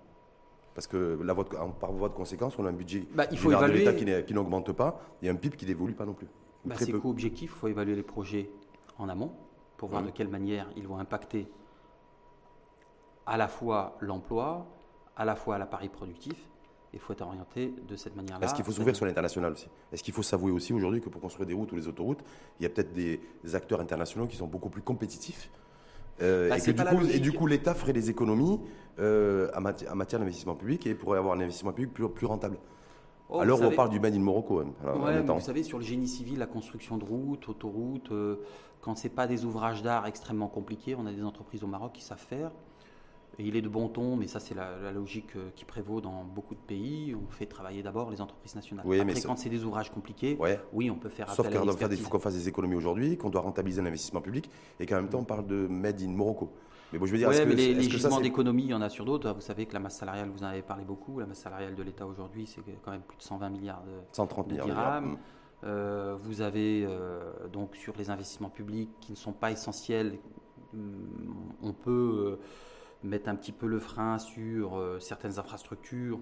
Parce 0.80 0.88
que 0.88 1.20
la 1.22 1.36
par 1.36 1.92
voie 1.92 2.08
de 2.08 2.14
conséquence, 2.14 2.58
on 2.58 2.66
a 2.66 2.70
un 2.70 2.72
budget 2.72 3.06
bah, 3.14 3.26
il 3.32 3.38
faut 3.38 3.52
évaluer... 3.52 3.84
de 3.84 3.90
l'État 3.90 4.24
qui, 4.24 4.34
n'augmente 4.34 4.72
pas 4.72 5.02
et 5.22 5.28
un 5.28 5.36
PIB 5.36 5.58
qui 5.58 5.66
n'évolue 5.66 5.94
pas 5.94 6.06
non 6.06 6.14
plus. 6.14 6.28
Bah, 6.64 6.76
c'est 6.80 6.94
co-objectif, 6.94 7.52
il 7.54 7.60
faut 7.60 7.68
évaluer 7.68 7.96
les 7.96 8.02
projets 8.02 8.50
en 8.98 9.10
amont 9.10 9.34
pour 9.76 9.90
voir 9.90 10.04
de 10.04 10.10
quelle 10.10 10.30
manière 10.30 10.70
ils 10.78 10.88
vont 10.88 10.98
impacter 10.98 11.50
à 13.26 13.36
la 13.36 13.50
fois 13.50 13.98
l'emploi, 14.00 14.68
à 15.18 15.26
la 15.26 15.36
fois 15.36 15.58
l'appareil 15.58 15.90
productif. 15.90 16.48
Il 16.94 17.00
faut 17.00 17.12
être 17.12 17.24
orienté 17.24 17.74
de 17.86 17.98
cette 17.98 18.16
manière-là. 18.16 18.46
Est-ce 18.46 18.56
qu'il 18.56 18.64
faut 18.64 18.72
s'ouvrir 18.72 18.96
sur 18.96 19.06
l'international 19.06 19.52
aussi? 19.52 19.68
Est-ce 19.92 20.02
qu'il 20.02 20.14
faut 20.14 20.24
s'avouer 20.24 20.54
aussi 20.54 20.72
aujourd'hui 20.72 21.02
que 21.02 21.10
pour 21.10 21.20
construire 21.20 21.46
des 21.46 21.54
routes 21.54 21.74
ou 21.74 21.76
les 21.76 21.90
autoroutes, 21.90 22.24
il 22.58 22.64
y 22.64 22.66
a 22.66 22.70
peut-être 22.70 22.94
des 22.94 23.20
acteurs 23.52 23.82
internationaux 23.82 24.28
qui 24.28 24.38
sont 24.38 24.48
beaucoup 24.48 24.70
plus 24.70 24.82
compétitifs 24.82 25.52
euh, 26.22 26.50
bah, 26.50 26.58
et, 27.14 27.20
du 27.20 27.32
coup, 27.32 27.48
l'État 27.48 27.74
ferait 27.74 27.94
des 27.94 28.10
économies 28.10 28.60
euh, 29.00 29.50
en, 29.56 29.96
matière 29.96 30.20
d'investissement 30.20 30.56
public 30.56 30.86
et 30.88 30.94
pourrait 30.94 31.20
avoir 31.20 31.36
un 31.36 31.42
investissement 31.42 31.72
public 31.72 31.94
plus, 31.94 32.10
plus 32.10 32.26
rentable. 32.26 32.58
Oh, 33.30 33.40
Alors 33.40 33.62
on 33.62 33.70
parle 33.70 33.90
du 33.90 34.00
Made 34.00 34.16
in 34.16 34.20
Morocco. 34.20 34.60
Hein, 34.60 35.24
vous 35.28 35.40
savez, 35.40 35.62
sur 35.62 35.78
le 35.78 35.84
génie 35.84 36.08
civil, 36.08 36.40
la 36.40 36.48
construction 36.48 36.98
de 36.98 37.06
routes, 37.06 37.48
autoroutes, 37.48 38.12
euh, 38.12 38.38
quand 38.82 38.96
ce 38.98 39.04
n'est 39.04 39.14
pas 39.14 39.28
des 39.28 39.46
ouvrages 39.46 39.84
d'art 39.84 40.08
extrêmement 40.08 40.48
compliqués, 40.48 40.96
on 40.96 41.06
a 41.06 41.12
des 41.12 41.24
entreprises 41.24 41.64
au 41.64 41.68
Maroc 41.68 41.92
qui 41.94 42.02
savent 42.02 42.18
faire. 42.18 42.52
Et 43.38 43.44
il 43.44 43.56
est 43.56 43.62
de 43.62 43.70
bon 43.70 43.88
ton, 43.88 44.16
mais 44.16 44.28
ça 44.28 44.40
c'est 44.40 44.56
la, 44.56 44.92
logique 44.92 45.36
euh, 45.36 45.50
qui 45.56 45.64
prévaut 45.64 46.02
dans 46.02 46.24
beaucoup 46.24 46.56
de 46.56 46.60
pays. 46.60 47.16
On 47.16 47.32
fait 47.32 47.46
travailler 47.46 47.84
d'abord 47.84 48.10
les 48.10 48.20
entreprises 48.20 48.56
nationales. 48.56 48.86
Oui, 48.86 49.00
Après, 49.00 49.22
quand 49.22 49.38
c'est 49.38 49.50
des 49.50 49.64
ouvrages 49.64 49.92
compliqués, 49.92 50.38
oui, 50.74 50.90
on 50.90 50.96
peut 50.96 51.10
faire 51.10 51.32
Sauf 51.34 51.48
qu'il 51.50 51.98
faut 51.98 52.10
qu'on 52.10 52.20
fasse 52.20 52.36
des 52.36 52.50
économies 52.50 52.76
aujourd'hui, 52.76 53.18
qu'on 53.18 53.30
doit 53.30 53.42
rentabiliser 53.42 53.82
l'investissement 53.82 54.22
public, 54.22 54.50
et 54.80 54.86
qu'en 54.86 54.96
même 54.96 55.10
temps 55.10 55.20
on 55.20 55.26
parle 55.26 55.48
de 55.48 55.68
Made 55.68 56.02
in 56.02 56.10
Morocco. 56.10 56.52
Mais 56.92 56.98
bon, 56.98 57.06
je 57.06 57.12
veux 57.12 57.18
dire, 57.20 57.30
que, 57.30 57.54
les, 57.54 57.82
gisements 57.82 58.20
d'économie, 58.20 58.64
il 58.64 58.70
y 58.70 58.74
en 58.74 58.82
a 58.82 58.90
sur 58.90 59.06
d'autres. 59.06 59.32
Vous 59.32 59.42
savez 59.42 59.66
que 59.68 59.74
la 59.74 59.80
masse 59.80 59.98
salariale, 59.98 60.30
vous 60.30 60.44
en 60.44 60.48
avez 60.48 60.64
parlé 60.64 60.84
beaucoup. 60.84 61.20
La 61.20 61.28
masse 61.28 61.40
salariale 61.40 61.76
de 61.76 61.84
l'État 61.84 62.06
aujourd'hui, 62.06 62.48
c'est 62.48 62.62
quand 62.84 62.92
même 62.92 63.02
plus 63.02 63.18
de 63.18 63.22
120 63.22 63.50
milliards 63.50 63.84
de, 63.84 63.92
130 64.12 64.48
milliards 64.48 64.66
dirhams. 64.66 65.18
Euh, 65.66 66.16
vous 66.22 66.42
avez 66.42 66.86
euh, 66.88 67.48
donc 67.52 67.76
sur 67.76 67.94
les 67.98 68.10
investissements 68.10 68.50
publics 68.50 68.90
qui 69.02 69.12
ne 69.12 69.18
sont 69.18 69.34
pas 69.34 69.52
essentiels, 69.52 70.18
on 71.62 71.74
peut 71.74 72.40
mettre 73.04 73.30
un 73.30 73.36
petit 73.36 73.52
peu 73.52 73.68
le 73.68 73.80
frein 73.80 74.18
sur 74.20 74.78
euh, 74.78 75.00
certaines 75.00 75.40
infrastructures, 75.40 76.20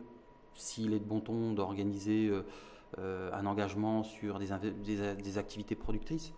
s'il 0.54 0.94
est 0.94 1.00
de 1.00 1.06
bon 1.06 1.22
ton 1.22 1.54
d'organiser 1.54 2.28
euh, 2.28 2.44
euh, 3.00 3.32
un 3.34 3.46
engagement 3.46 4.04
sur 4.04 4.40
des, 4.40 4.50
des, 5.16 5.38
activités 5.38 5.76
productrices. 5.76 6.34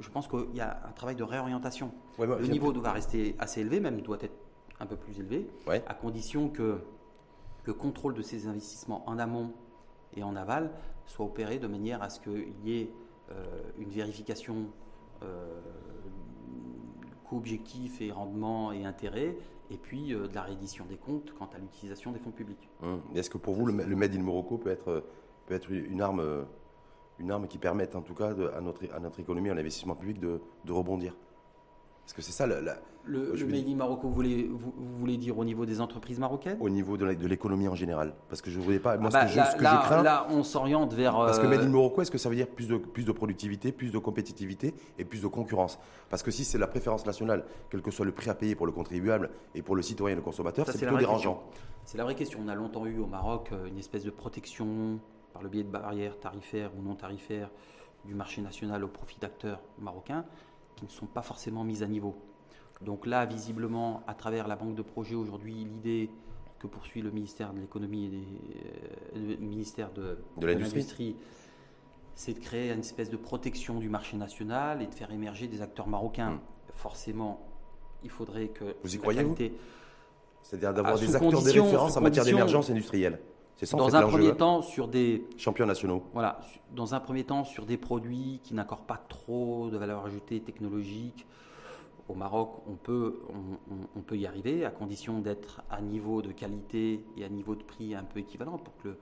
je 0.00 0.10
pense 0.10 0.26
qu'il 0.26 0.54
y 0.54 0.60
a 0.60 0.80
un 0.88 0.92
travail 0.92 1.16
de 1.16 1.22
réorientation. 1.22 1.92
le 2.18 2.46
niveau 2.46 2.72
doit 2.72 2.92
rester 2.92 3.36
assez 3.38 3.60
élevé, 3.60 3.80
même 3.80 4.00
doit 4.00 4.18
être 4.20 4.36
un 4.80 4.86
peu 4.86 4.96
plus 4.96 5.18
élevé, 5.20 5.48
à 5.68 5.94
condition 5.94 6.48
que 6.48 6.80
le 7.64 7.74
contrôle 7.74 8.14
de 8.14 8.22
ces 8.22 8.46
investissements 8.46 9.08
en 9.08 9.18
amont 9.18 9.52
et 10.14 10.22
en 10.22 10.34
aval 10.36 10.70
soit 11.06 11.26
opéré 11.26 11.58
de 11.58 11.66
manière 11.66 12.02
à 12.02 12.10
ce 12.10 12.20
qu'il 12.20 12.54
y 12.64 12.78
ait 12.78 12.90
une 13.78 13.90
vérification 13.90 14.66
co-objectif 17.28 18.00
et 18.00 18.10
rendement 18.10 18.72
et 18.72 18.84
intérêt, 18.84 19.36
et 19.70 19.76
puis 19.76 20.14
euh, 20.14 20.28
de 20.28 20.34
la 20.34 20.42
réédition 20.42 20.84
des 20.86 20.96
comptes 20.96 21.32
quant 21.38 21.48
à 21.54 21.58
l'utilisation 21.58 22.12
des 22.12 22.18
fonds 22.18 22.30
publics. 22.30 22.68
Hum. 22.82 23.00
Est-ce 23.14 23.30
que 23.30 23.38
pour 23.38 23.54
vous, 23.54 23.66
le, 23.66 23.72
Made 23.72 24.14
in 24.14 24.22
Morocco 24.22 24.58
peut 24.58 24.70
être, 24.70 25.04
peut 25.46 25.54
être 25.54 25.70
une, 25.70 26.00
arme, 26.00 26.46
une 27.18 27.30
arme 27.30 27.46
qui 27.46 27.58
permette 27.58 27.96
en 27.96 28.02
tout 28.02 28.14
cas 28.14 28.30
à, 28.54 28.60
notre, 28.60 28.82
à 28.92 29.00
notre 29.00 29.20
économie, 29.20 29.50
à 29.50 29.54
l'investissement 29.54 29.94
public 29.94 30.20
de, 30.20 30.40
de 30.64 30.72
rebondir? 30.72 31.14
Parce 32.04 32.12
que 32.12 32.22
c'est 32.22 32.32
ça 32.32 32.46
la, 32.46 32.78
le, 33.06 33.34
le 33.34 33.46
Made 33.46 33.68
in 33.68 33.76
Morocco, 33.76 34.08
vous 34.08 34.14
voulez, 34.14 34.50
vous, 34.50 34.72
voulez 34.98 35.16
dire 35.16 35.38
au 35.38 35.44
niveau 35.44 35.64
des 35.64 35.80
entreprises 35.80 36.18
marocaines? 36.18 36.56
Au 36.60 36.68
niveau 36.68 36.96
de 36.96 37.04
l'économie 37.26 37.68
en 37.68 37.74
général. 37.74 38.14
Parce 38.28 38.42
que 38.42 38.50
je 38.50 38.58
ne 38.58 38.64
voulais 38.64 38.78
pas. 38.78 38.96
Moi, 38.96 39.10
ah 39.14 39.26
ce 39.28 39.32
que, 39.32 39.38
bah, 39.38 39.52
là, 39.60 39.80
je, 39.82 39.86
crains. 39.86 40.02
Là, 40.02 40.26
on 40.30 40.42
s'oriente 40.42 40.92
vers. 40.92 41.14
Parce 41.14 41.38
que 41.38 41.46
Made 41.46 41.62
in 41.62 41.68
Morocco, 41.68 42.02
est-ce 42.02 42.10
que 42.10 42.18
ça 42.18 42.28
veut 42.28 42.36
dire 42.36 42.48
plus 42.48 42.68
de, 42.68 42.76
plus 42.76 43.04
de 43.04 43.12
productivité, 43.12 43.72
plus 43.72 43.92
de 43.92 43.98
compétitivité 43.98 44.74
et 44.98 45.04
plus 45.04 45.22
de 45.22 45.28
concurrence? 45.28 45.78
Parce 46.10 46.22
que 46.22 46.30
si 46.30 46.44
c'est 46.44 46.58
la 46.58 46.66
préférence 46.66 47.06
nationale, 47.06 47.44
quel 47.70 47.82
que 47.82 47.90
soit 47.90 48.04
le 48.04 48.12
prix 48.12 48.30
à 48.30 48.34
payer 48.34 48.54
pour 48.54 48.66
le 48.66 48.72
contribuable 48.72 49.30
et 49.54 49.62
pour 49.62 49.76
le 49.76 49.82
citoyen 49.82 50.14
et 50.14 50.16
le 50.16 50.22
consommateur, 50.22 50.66
c'est 50.68 50.78
plutôt 50.78 50.98
dérangeant. 50.98 51.42
C'est 51.84 51.98
la 51.98 52.04
vraie 52.04 52.16
question. 52.16 52.40
On 52.44 52.48
a 52.48 52.54
longtemps 52.54 52.86
eu 52.86 52.98
au 52.98 53.06
Maroc 53.06 53.50
euh, 53.52 53.66
une 53.66 53.78
espèce 53.78 54.04
de 54.04 54.10
protection 54.10 54.98
par 55.32 55.42
le 55.42 55.48
biais 55.48 55.62
de 55.62 55.70
barrières 55.70 56.18
tarifaires 56.18 56.70
ou 56.76 56.82
non 56.82 56.96
tarifaires 56.96 57.50
du 58.04 58.14
marché 58.14 58.40
national 58.40 58.82
au 58.82 58.88
profit 58.88 59.18
d'acteurs 59.20 59.60
marocains 59.78 60.24
qui 60.74 60.84
ne 60.84 60.90
sont 60.90 61.06
pas 61.06 61.22
forcément 61.22 61.64
mises 61.64 61.82
à 61.82 61.86
niveau. 61.86 62.14
Donc 62.82 63.06
là, 63.06 63.24
visiblement, 63.24 64.02
à 64.06 64.14
travers 64.14 64.48
la 64.48 64.56
banque 64.56 64.74
de 64.74 64.82
projets 64.82 65.14
aujourd'hui, 65.14 65.54
l'idée 65.54 66.10
que 66.58 66.66
poursuit 66.66 67.02
le 67.02 67.10
ministère 67.10 67.52
de 67.52 67.60
l'économie 67.60 68.06
et 68.06 68.08
des, 68.08 68.16
euh, 69.16 69.36
le 69.40 69.46
ministère 69.46 69.90
de, 69.92 70.18
l'industrie, 70.40 71.16
c'est 72.14 72.34
de 72.34 72.38
créer 72.38 72.72
une 72.72 72.80
espèce 72.80 73.10
de 73.10 73.16
protection 73.16 73.78
du 73.78 73.88
marché 73.88 74.16
national 74.16 74.82
et 74.82 74.86
de 74.86 74.94
faire 74.94 75.10
émerger 75.10 75.48
des 75.48 75.62
acteurs 75.62 75.86
marocains. 75.86 76.32
Hmm. 76.32 76.40
Forcément, 76.74 77.46
il 78.02 78.10
faudrait 78.10 78.48
que 78.48 78.76
vous 78.82 78.94
y 78.94 78.98
croyez 78.98 79.26
C'est-à-dire 80.42 80.74
d'avoir 80.74 80.98
des 80.98 81.14
acteurs 81.14 81.42
de 81.42 81.50
référence 81.50 81.96
en 81.96 82.00
matière 82.00 82.24
d'émergence 82.24 82.70
industrielle. 82.70 83.20
C'est 83.56 83.74
dans 83.74 83.96
un 83.96 84.06
premier 84.06 84.36
temps 84.36 84.60
sur 84.60 84.86
des 84.86 85.26
champions 85.38 85.64
nationaux. 85.64 86.02
Voilà, 86.12 86.40
dans 86.74 86.94
un 86.94 87.00
premier 87.00 87.24
temps 87.24 87.44
sur 87.44 87.64
des 87.64 87.78
produits 87.78 88.40
qui 88.42 88.52
n'accordent 88.52 88.86
pas 88.86 89.02
trop 89.08 89.70
de 89.70 89.78
valeur 89.78 90.04
ajoutée 90.04 90.40
technologique. 90.40 91.26
Au 92.08 92.14
Maroc, 92.14 92.62
on 92.68 92.74
peut, 92.76 93.18
y 94.12 94.26
arriver 94.26 94.64
à 94.64 94.70
condition 94.70 95.18
d'être 95.18 95.62
à 95.70 95.80
niveau 95.80 96.22
de 96.22 96.30
qualité 96.30 97.04
et 97.16 97.24
à 97.24 97.28
niveau 97.28 97.54
de 97.56 97.64
prix 97.64 97.94
un 97.94 98.04
peu 98.04 98.20
équivalent 98.20 98.58
pour 98.58 98.76
que 98.76 98.88
le 98.88 98.98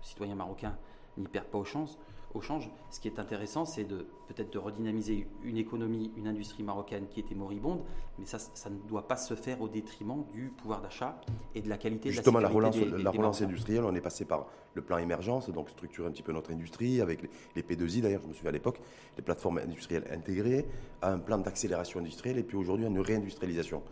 citoyen 0.00 0.34
marocain 0.34 0.76
n'y 1.16 1.28
perde 1.28 1.46
pas 1.46 1.58
aux 1.58 1.64
chances 1.64 1.98
au 2.38 2.40
change. 2.40 2.70
Ce 2.90 3.00
qui 3.00 3.08
est 3.08 3.18
intéressant, 3.18 3.64
c'est 3.64 3.84
de 3.84 4.06
peut-être 4.28 4.52
de 4.52 4.58
redynamiser 4.58 5.26
une 5.42 5.56
économie, 5.56 6.10
une 6.16 6.26
industrie 6.26 6.62
marocaine 6.62 7.06
qui 7.08 7.20
était 7.20 7.34
moribonde, 7.34 7.80
mais 8.18 8.24
ça, 8.24 8.38
ça 8.38 8.70
ne 8.70 8.76
doit 8.88 9.06
pas 9.06 9.16
se 9.16 9.34
faire 9.34 9.60
au 9.60 9.68
détriment 9.68 10.24
du 10.32 10.48
pouvoir 10.56 10.80
d'achat 10.80 11.20
et 11.54 11.60
de 11.60 11.68
la 11.68 11.76
qualité 11.76 12.10
Justement, 12.10 12.38
de 12.38 12.44
la, 12.44 12.48
relance, 12.48 12.76
la 12.76 13.10
relance 13.10 13.42
industrielle, 13.42 13.84
on 13.84 13.94
est 13.94 14.00
passé 14.00 14.24
par 14.24 14.46
le 14.74 14.82
plan 14.82 14.98
émergence, 14.98 15.50
donc 15.50 15.68
structurer 15.70 16.08
un 16.08 16.12
petit 16.12 16.22
peu 16.22 16.32
notre 16.32 16.52
industrie 16.52 17.00
avec 17.00 17.28
les, 17.54 17.62
P2I 17.62 18.00
d'ailleurs, 18.00 18.22
je 18.22 18.28
me 18.28 18.32
souviens 18.32 18.50
à 18.50 18.52
l'époque, 18.52 18.80
les 19.16 19.22
plateformes 19.22 19.58
industrielles 19.58 20.04
intégrées, 20.10 20.66
à 21.02 21.12
un 21.12 21.18
plan 21.18 21.38
d'accélération 21.38 22.00
industrielle 22.00 22.38
et 22.38 22.44
puis 22.44 22.56
aujourd'hui 22.56 22.86
à 22.86 22.88
une 22.88 23.00
réindustrialisation. 23.00 23.82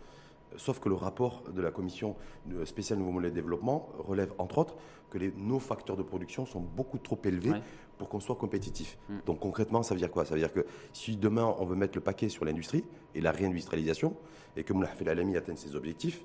Sauf 0.55 0.79
que 0.79 0.87
le 0.87 0.95
rapport 0.95 1.43
de 1.53 1.61
la 1.61 1.71
commission 1.71 2.15
spéciale 2.63 2.99
Nouveau 2.99 3.11
Modèle 3.11 3.31
de 3.31 3.35
Développement 3.35 3.89
relève 3.99 4.33
entre 4.37 4.59
autres 4.59 4.75
que 5.09 5.17
les, 5.17 5.31
nos 5.37 5.59
facteurs 5.59 5.97
de 5.97 6.03
production 6.03 6.45
sont 6.45 6.59
beaucoup 6.59 6.97
trop 6.97 7.19
élevés 7.25 7.51
pour 7.97 8.09
qu'on 8.09 8.19
soit 8.19 8.35
compétitif. 8.35 8.97
Mm. 9.09 9.13
Donc 9.25 9.39
concrètement, 9.39 9.83
ça 9.83 9.93
veut 9.93 9.99
dire 9.99 10.11
quoi? 10.11 10.25
Ça 10.25 10.33
veut 10.33 10.39
dire 10.39 10.53
que 10.53 10.65
si 10.93 11.15
demain 11.17 11.55
on 11.59 11.65
veut 11.65 11.75
mettre 11.75 11.97
le 11.97 12.01
paquet 12.01 12.29
sur 12.29 12.45
l'industrie 12.45 12.83
et 13.15 13.21
la 13.21 13.31
réindustrialisation, 13.31 14.15
et 14.55 14.63
que 14.63 14.73
Moulay 14.73 14.89
Alami 15.07 15.37
atteigne 15.37 15.57
ses 15.57 15.75
objectifs, 15.75 16.23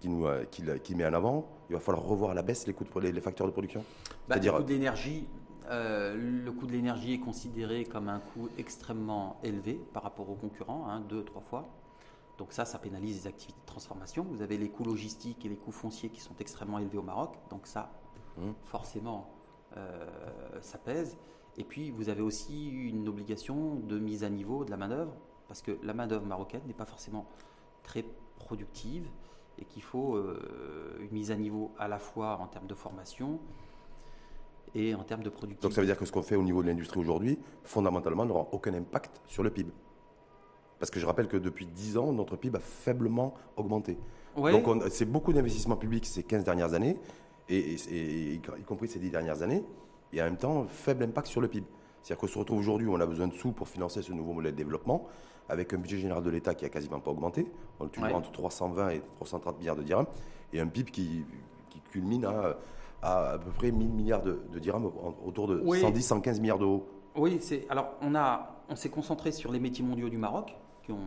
qu'il 0.00 0.68
euh, 0.68 0.78
qui 0.78 0.94
met 0.94 1.06
en 1.06 1.14
avant, 1.14 1.46
il 1.70 1.74
va 1.74 1.80
falloir 1.80 2.04
revoir 2.04 2.30
à 2.32 2.34
la 2.34 2.42
baisse 2.42 2.66
les, 2.66 2.72
coûts 2.72 2.84
de, 2.84 3.08
les, 3.08 3.20
facteurs 3.20 3.46
de 3.46 3.52
production. 3.52 3.84
Bah, 4.28 4.36
le 4.36 4.50
coût 4.50 4.62
de 4.62 4.72
l'énergie, 4.72 5.26
euh, 5.70 6.14
le 6.44 6.52
coût 6.52 6.66
de 6.66 6.72
l'énergie 6.72 7.14
est 7.14 7.20
considéré 7.20 7.84
comme 7.84 8.08
un 8.08 8.20
coût 8.20 8.48
extrêmement 8.58 9.38
élevé 9.42 9.80
par 9.92 10.02
rapport 10.02 10.28
aux 10.28 10.34
concurrents, 10.34 10.88
hein, 10.88 11.00
deux, 11.00 11.24
trois 11.24 11.42
fois. 11.42 11.68
Donc 12.38 12.52
ça, 12.52 12.64
ça 12.64 12.78
pénalise 12.78 13.22
les 13.22 13.26
activités 13.28 13.60
de 13.60 13.66
transformation. 13.66 14.26
Vous 14.28 14.42
avez 14.42 14.58
les 14.58 14.68
coûts 14.68 14.84
logistiques 14.84 15.44
et 15.46 15.48
les 15.48 15.56
coûts 15.56 15.72
fonciers 15.72 16.10
qui 16.10 16.20
sont 16.20 16.34
extrêmement 16.40 16.78
élevés 16.78 16.98
au 16.98 17.02
Maroc. 17.02 17.36
Donc 17.48 17.66
ça, 17.66 17.92
mmh. 18.36 18.50
forcément, 18.64 19.28
euh, 19.28 19.33
ça 20.60 20.78
pèse. 20.78 21.16
Et 21.56 21.64
puis, 21.64 21.90
vous 21.90 22.08
avez 22.08 22.22
aussi 22.22 22.68
une 22.68 23.08
obligation 23.08 23.76
de 23.76 23.98
mise 23.98 24.24
à 24.24 24.30
niveau 24.30 24.64
de 24.64 24.70
la 24.70 24.76
main-d'œuvre, 24.76 25.14
parce 25.48 25.62
que 25.62 25.78
la 25.82 25.94
main-d'œuvre 25.94 26.26
marocaine 26.26 26.62
n'est 26.66 26.74
pas 26.74 26.86
forcément 26.86 27.26
très 27.82 28.04
productive 28.38 29.06
et 29.58 29.64
qu'il 29.64 29.82
faut 29.82 30.16
euh, 30.16 30.98
une 31.00 31.12
mise 31.12 31.30
à 31.30 31.36
niveau 31.36 31.70
à 31.78 31.88
la 31.88 31.98
fois 31.98 32.38
en 32.40 32.46
termes 32.46 32.66
de 32.66 32.74
formation 32.74 33.38
et 34.74 34.94
en 34.94 35.04
termes 35.04 35.22
de 35.22 35.30
productivité. 35.30 35.62
Donc 35.62 35.72
ça 35.72 35.80
veut 35.80 35.86
dire 35.86 35.96
que 35.96 36.04
ce 36.04 36.10
qu'on 36.10 36.22
fait 36.22 36.34
au 36.34 36.42
niveau 36.42 36.62
de 36.62 36.66
l'industrie 36.66 36.98
aujourd'hui, 36.98 37.38
fondamentalement, 37.62 38.24
n'aura 38.24 38.48
aucun 38.50 38.74
impact 38.74 39.20
sur 39.28 39.44
le 39.44 39.50
PIB. 39.50 39.70
Parce 40.80 40.90
que 40.90 40.98
je 40.98 41.06
rappelle 41.06 41.28
que 41.28 41.36
depuis 41.36 41.66
10 41.66 41.96
ans, 41.98 42.12
notre 42.12 42.36
PIB 42.36 42.58
a 42.58 42.60
faiblement 42.60 43.34
augmenté. 43.56 43.96
Donc 44.36 44.66
c'est 44.90 45.04
beaucoup 45.04 45.32
d'investissements 45.32 45.76
publics 45.76 46.04
ces 46.04 46.24
15 46.24 46.42
dernières 46.42 46.74
années, 46.74 46.98
et, 47.48 47.74
y 48.34 48.62
compris 48.66 48.88
ces 48.88 48.98
10 48.98 49.10
dernières 49.10 49.42
années, 49.42 49.64
et 50.12 50.20
en 50.20 50.24
même 50.24 50.36
temps, 50.36 50.66
faible 50.68 51.04
impact 51.04 51.26
sur 51.26 51.40
le 51.40 51.48
PIB. 51.48 51.66
C'est-à-dire 52.02 52.20
qu'on 52.20 52.26
se 52.26 52.38
retrouve 52.38 52.58
aujourd'hui 52.58 52.86
où 52.86 52.94
on 52.94 53.00
a 53.00 53.06
besoin 53.06 53.28
de 53.28 53.34
sous 53.34 53.52
pour 53.52 53.68
financer 53.68 54.02
ce 54.02 54.12
nouveau 54.12 54.32
modèle 54.32 54.52
de 54.52 54.56
développement, 54.56 55.06
avec 55.48 55.72
un 55.72 55.78
budget 55.78 55.98
général 55.98 56.22
de 56.22 56.30
l'État 56.30 56.54
qui 56.54 56.64
a 56.64 56.68
quasiment 56.68 57.00
pas 57.00 57.10
augmenté. 57.10 57.46
On 57.80 57.86
est 57.86 57.90
toujours 57.90 58.14
entre 58.14 58.32
320 58.32 58.90
et 58.90 59.02
330 59.16 59.58
milliards 59.58 59.76
de 59.76 59.82
dirhams, 59.82 60.06
et 60.52 60.60
un 60.60 60.66
PIB 60.66 60.90
qui, 60.90 61.24
culmine 61.90 62.24
à, 62.24 62.56
à, 63.02 63.38
peu 63.38 63.50
près 63.50 63.70
1000 63.70 63.88
milliards 63.88 64.22
de, 64.22 64.40
dirhams, 64.58 64.90
autour 65.24 65.48
de 65.48 65.60
110-115 65.60 66.40
milliards 66.40 66.58
d'euros. 66.58 66.86
Oui, 67.16 67.38
c'est 67.40 67.66
alors 67.68 67.94
on 68.00 68.14
a 68.16 68.54
on 68.68 68.76
s'est 68.76 68.88
concentré 68.88 69.30
sur 69.30 69.52
les 69.52 69.60
métiers 69.60 69.84
mondiaux 69.84 70.08
du 70.08 70.18
Maroc 70.18 70.56
qui 70.82 70.92
ont 70.92 71.06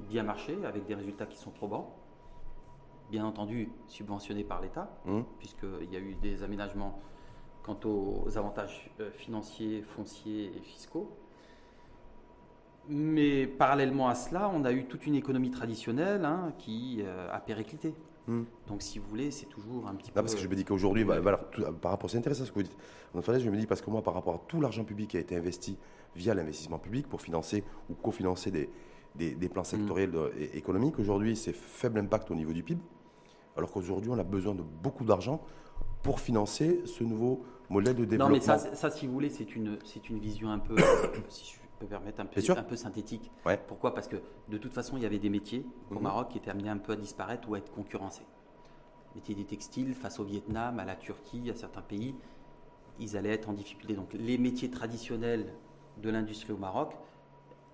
bien 0.00 0.22
marché 0.22 0.58
avec 0.64 0.86
des 0.86 0.94
résultats 0.94 1.26
qui 1.26 1.38
sont 1.38 1.50
probants 1.50 1.94
bien 3.12 3.24
entendu 3.26 3.68
subventionné 3.86 4.42
par 4.42 4.60
l'État, 4.60 4.90
mmh. 5.04 5.20
puisqu'il 5.38 5.92
y 5.92 5.96
a 5.96 6.00
eu 6.00 6.14
des 6.16 6.42
aménagements 6.42 6.98
quant 7.62 7.78
aux 7.84 8.26
avantages 8.36 8.90
euh, 9.00 9.10
financiers, 9.12 9.82
fonciers 9.82 10.50
et 10.56 10.60
fiscaux. 10.60 11.10
Mais 12.88 13.46
parallèlement 13.46 14.08
à 14.08 14.16
cela, 14.16 14.50
on 14.52 14.64
a 14.64 14.72
eu 14.72 14.86
toute 14.86 15.06
une 15.06 15.14
économie 15.14 15.52
traditionnelle 15.52 16.24
hein, 16.24 16.52
qui 16.58 17.02
euh, 17.02 17.28
a 17.30 17.38
périclité. 17.38 17.94
Mmh. 18.26 18.42
Donc, 18.66 18.82
si 18.82 18.98
vous 18.98 19.06
voulez, 19.08 19.30
c'est 19.30 19.46
toujours 19.46 19.86
un 19.86 19.94
petit 19.94 20.10
peu. 20.10 20.20
Parce 20.20 20.34
que 20.34 20.40
je 20.40 20.48
me 20.48 20.56
dis 20.56 20.64
qu'aujourd'hui, 20.64 21.04
bah, 21.04 21.20
par 21.80 21.90
rapport, 21.92 22.10
c'est 22.10 22.18
intéressant 22.18 22.44
ce 22.44 22.50
que 22.50 22.56
vous 22.56 22.64
dites. 22.64 22.76
En 23.14 23.20
fait, 23.20 23.38
je 23.38 23.50
me 23.50 23.56
dis 23.56 23.66
parce 23.66 23.82
que 23.82 23.90
moi, 23.90 24.02
par 24.02 24.14
rapport 24.14 24.34
à 24.34 24.40
tout 24.48 24.60
l'argent 24.60 24.84
public 24.84 25.10
qui 25.10 25.16
a 25.18 25.20
été 25.20 25.36
investi 25.36 25.76
via 26.16 26.34
l'investissement 26.34 26.78
public 26.78 27.06
pour 27.08 27.20
financer 27.20 27.62
ou 27.90 27.94
cofinancer 27.94 28.50
des, 28.50 28.70
des, 29.14 29.48
plans 29.50 29.62
mmh. 29.62 29.66
sectoriels 29.66 30.14
économiques, 30.54 30.98
aujourd'hui, 30.98 31.36
c'est 31.36 31.52
faible 31.52 31.98
impact 31.98 32.30
au 32.30 32.34
niveau 32.34 32.52
du 32.52 32.62
PIB 32.62 32.80
alors 33.56 33.70
qu'aujourd'hui, 33.70 34.10
on 34.10 34.18
a 34.18 34.24
besoin 34.24 34.54
de 34.54 34.62
beaucoup 34.62 35.04
d'argent 35.04 35.42
pour 36.02 36.20
financer 36.20 36.82
ce 36.84 37.04
nouveau 37.04 37.44
modèle 37.68 37.94
de 37.94 38.04
développement. 38.04 38.28
Non, 38.28 38.34
mais 38.34 38.40
ça, 38.40 38.58
ça 38.58 38.90
si 38.90 39.06
vous 39.06 39.12
voulez, 39.12 39.30
c'est 39.30 39.54
une, 39.54 39.78
c'est 39.84 40.08
une 40.08 40.18
vision 40.18 40.50
un 40.50 40.58
peu, 40.58 40.76
si 41.28 41.54
je 41.54 41.60
peux 41.78 41.86
permettre, 41.86 42.20
un 42.20 42.26
peu, 42.26 42.40
un 42.50 42.62
peu 42.62 42.76
synthétique. 42.76 43.30
Pourquoi? 43.68 43.94
Parce 43.94 44.08
que 44.08 44.16
de 44.48 44.58
toute 44.58 44.72
façon, 44.72 44.96
il 44.96 45.02
y 45.02 45.06
avait 45.06 45.18
des 45.18 45.30
métiers 45.30 45.66
au 45.90 45.96
mhm. 45.96 46.02
Maroc 46.02 46.28
qui 46.30 46.38
étaient 46.38 46.50
amenés 46.50 46.70
un 46.70 46.78
peu 46.78 46.92
à 46.92 46.96
disparaître 46.96 47.48
ou 47.48 47.54
à 47.54 47.58
être 47.58 47.72
concurrencés. 47.72 48.26
Métiers 49.14 49.34
des 49.34 49.44
textiles, 49.44 49.94
face 49.94 50.18
au 50.18 50.24
Vietnam, 50.24 50.78
à 50.78 50.84
la 50.84 50.96
Turquie, 50.96 51.50
à 51.50 51.54
certains 51.54 51.82
pays, 51.82 52.14
ils 52.98 53.16
allaient 53.16 53.32
être 53.32 53.48
en 53.48 53.52
difficulté. 53.52 53.94
Donc 53.94 54.12
les 54.14 54.38
métiers 54.38 54.70
traditionnels 54.70 55.52
de 55.98 56.10
l'industrie 56.10 56.52
au 56.52 56.56
Maroc 56.56 56.96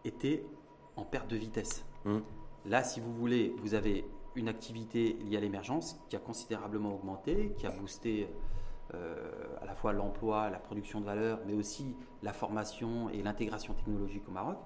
étaient 0.05 0.45
en 0.97 1.05
perte 1.05 1.29
de 1.29 1.37
vitesse. 1.37 1.85
Mhm. 2.05 2.23
Là, 2.67 2.83
si 2.83 3.01
vous 3.01 3.13
voulez, 3.15 3.55
vous 3.63 3.75
avez 3.75 4.05
une 4.39 4.49
activité 4.49 5.19
liée 5.25 5.37
à 5.37 5.41
l'émergence 5.41 6.01
qui 6.09 6.17
a 6.17 6.19
considérablement 6.19 6.95
augmenté, 6.95 7.55
qui 7.59 7.67
a 7.67 7.71
boosté 7.71 8.29
euh, 8.95 9.17
à 9.61 9.67
la 9.67 9.75
fois 9.75 9.93
l'emploi, 9.93 10.49
la 10.51 10.59
production 10.59 11.01
de 11.01 11.05
valeur, 11.05 11.41
mais 11.47 11.55
aussi 11.55 11.95
la 12.23 12.33
formation 12.33 13.11
et 13.11 13.23
l'intégration 13.23 13.75
technologique 13.75 14.27
au 14.29 14.33
Maroc. 14.33 14.57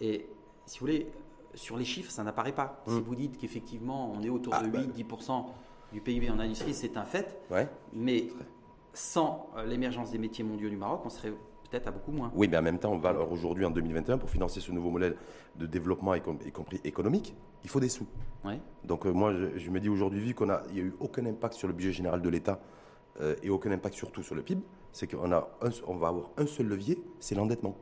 Et 0.00 0.28
si 0.66 0.78
vous 0.78 0.86
voulez, 0.86 1.10
sur 1.54 1.76
les 1.76 1.84
chiffres, 1.84 2.10
ça 2.10 2.22
n'apparaît 2.22 2.54
pas. 2.54 2.82
Si 2.86 2.94
mmh. 2.94 3.00
vous 3.00 3.14
dites 3.14 3.38
qu'effectivement, 3.38 4.12
on 4.12 4.22
est 4.22 4.28
autour 4.28 4.54
ah, 4.54 4.62
de 4.62 4.68
8-10% 4.68 5.26
bah. 5.26 5.46
du 5.92 6.00
PIB 6.00 6.30
en 6.30 6.38
industrie, 6.38 6.74
c'est 6.74 6.96
un 6.96 7.04
fait. 7.04 7.40
Mais 7.92 8.28
sans 8.92 9.50
euh, 9.56 9.64
l'émergence 9.64 10.10
des 10.10 10.18
métiers 10.18 10.44
mondiaux 10.44 10.68
du 10.68 10.76
Maroc, 10.76 11.02
on 11.04 11.10
serait 11.10 11.32
peut-être 11.72 11.88
à 11.88 11.90
beaucoup 11.90 12.12
moins. 12.12 12.30
Oui, 12.34 12.48
mais 12.48 12.58
en 12.58 12.62
même 12.62 12.78
temps, 12.78 12.92
on 12.92 12.98
va 12.98 13.12
aujourd'hui 13.18 13.64
en 13.64 13.70
2021 13.70 14.18
pour 14.18 14.30
financer 14.30 14.60
ce 14.60 14.70
nouveau 14.72 14.90
modèle 14.90 15.16
de 15.56 15.66
développement, 15.66 16.14
y 16.14 16.20
compris 16.20 16.80
économique, 16.84 17.34
il 17.64 17.70
faut 17.70 17.80
des 17.80 17.88
sous. 17.88 18.06
Donc 18.84 19.06
euh, 19.06 19.10
moi, 19.12 19.32
je, 19.56 19.70
me 19.70 19.80
dis 19.80 19.88
aujourd'hui, 19.88 20.20
vu 20.20 20.34
qu'on 20.34 20.50
a, 20.50 20.62
il 20.68 20.74
n'y 20.74 20.80
a 20.80 20.84
eu 20.84 20.94
aucun 21.00 21.24
impact 21.24 21.54
sur 21.54 21.68
le 21.68 21.74
budget 21.74 21.92
général 21.92 22.20
de 22.20 22.28
l'État 22.28 22.60
euh, 23.20 23.34
et 23.42 23.50
aucun 23.50 23.70
impact 23.70 23.94
surtout 23.94 24.22
sur 24.22 24.34
le 24.34 24.42
PIB, 24.42 24.62
c'est 24.92 25.10
qu'on 25.10 25.32
a 25.32 25.48
on 25.86 25.96
va 25.96 26.08
avoir 26.08 26.30
un 26.36 26.46
seul 26.46 26.66
levier, 26.66 27.02
c'est 27.20 27.34
l'endettement. 27.34 27.74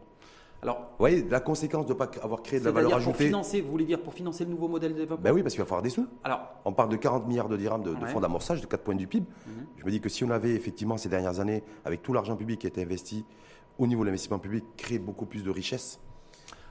Alors, 0.62 0.76
vous 0.76 0.98
voyez, 0.98 1.26
la 1.28 1.40
conséquence 1.40 1.86
de 1.86 1.94
ne 1.94 1.98
pas 1.98 2.10
avoir 2.22 2.42
créé 2.42 2.60
de 2.60 2.66
la 2.66 2.70
valeur 2.70 2.94
ajoutée. 2.94 3.12
Pour 3.12 3.26
financer, 3.26 3.60
vous 3.62 3.70
voulez 3.70 3.86
dire 3.86 4.02
pour 4.02 4.12
financer 4.12 4.44
le 4.44 4.50
nouveau 4.50 4.68
modèle 4.68 4.92
de 4.92 4.98
développement? 4.98 5.24
Ben 5.24 5.32
oui, 5.32 5.42
parce 5.42 5.54
qu'il 5.54 5.62
va 5.62 5.66
falloir 5.66 5.82
des 5.82 5.88
sous. 5.88 6.06
Alors, 6.22 6.40
on 6.66 6.72
parle 6.74 6.90
de 6.90 6.96
40 6.96 7.26
milliards 7.26 7.48
de 7.48 7.56
dirhams 7.56 7.82
de, 7.82 7.94
fonds 8.06 8.20
d'amorçage, 8.20 8.60
de 8.60 8.66
4 8.66 8.82
points 8.82 8.94
du 8.94 9.06
PIB. 9.06 9.26
Mhm. 9.46 9.66
Je 9.78 9.84
me 9.86 9.90
dis 9.90 10.02
que 10.02 10.10
si 10.10 10.22
on 10.22 10.28
avait 10.30 10.50
effectivement 10.50 10.98
ces 10.98 11.08
dernières 11.08 11.40
années, 11.40 11.64
avec 11.86 12.02
tout 12.02 12.12
l'argent 12.12 12.36
public 12.36 12.60
qui 12.60 12.66
a 12.66 12.68
été 12.68 12.82
investi 12.82 13.24
au 13.80 13.86
niveau 13.86 14.02
de 14.02 14.06
l'investissement 14.06 14.38
public, 14.38 14.64
créé 14.76 14.98
beaucoup 14.98 15.26
plus 15.26 15.42
de 15.42 15.50
richesses, 15.50 15.98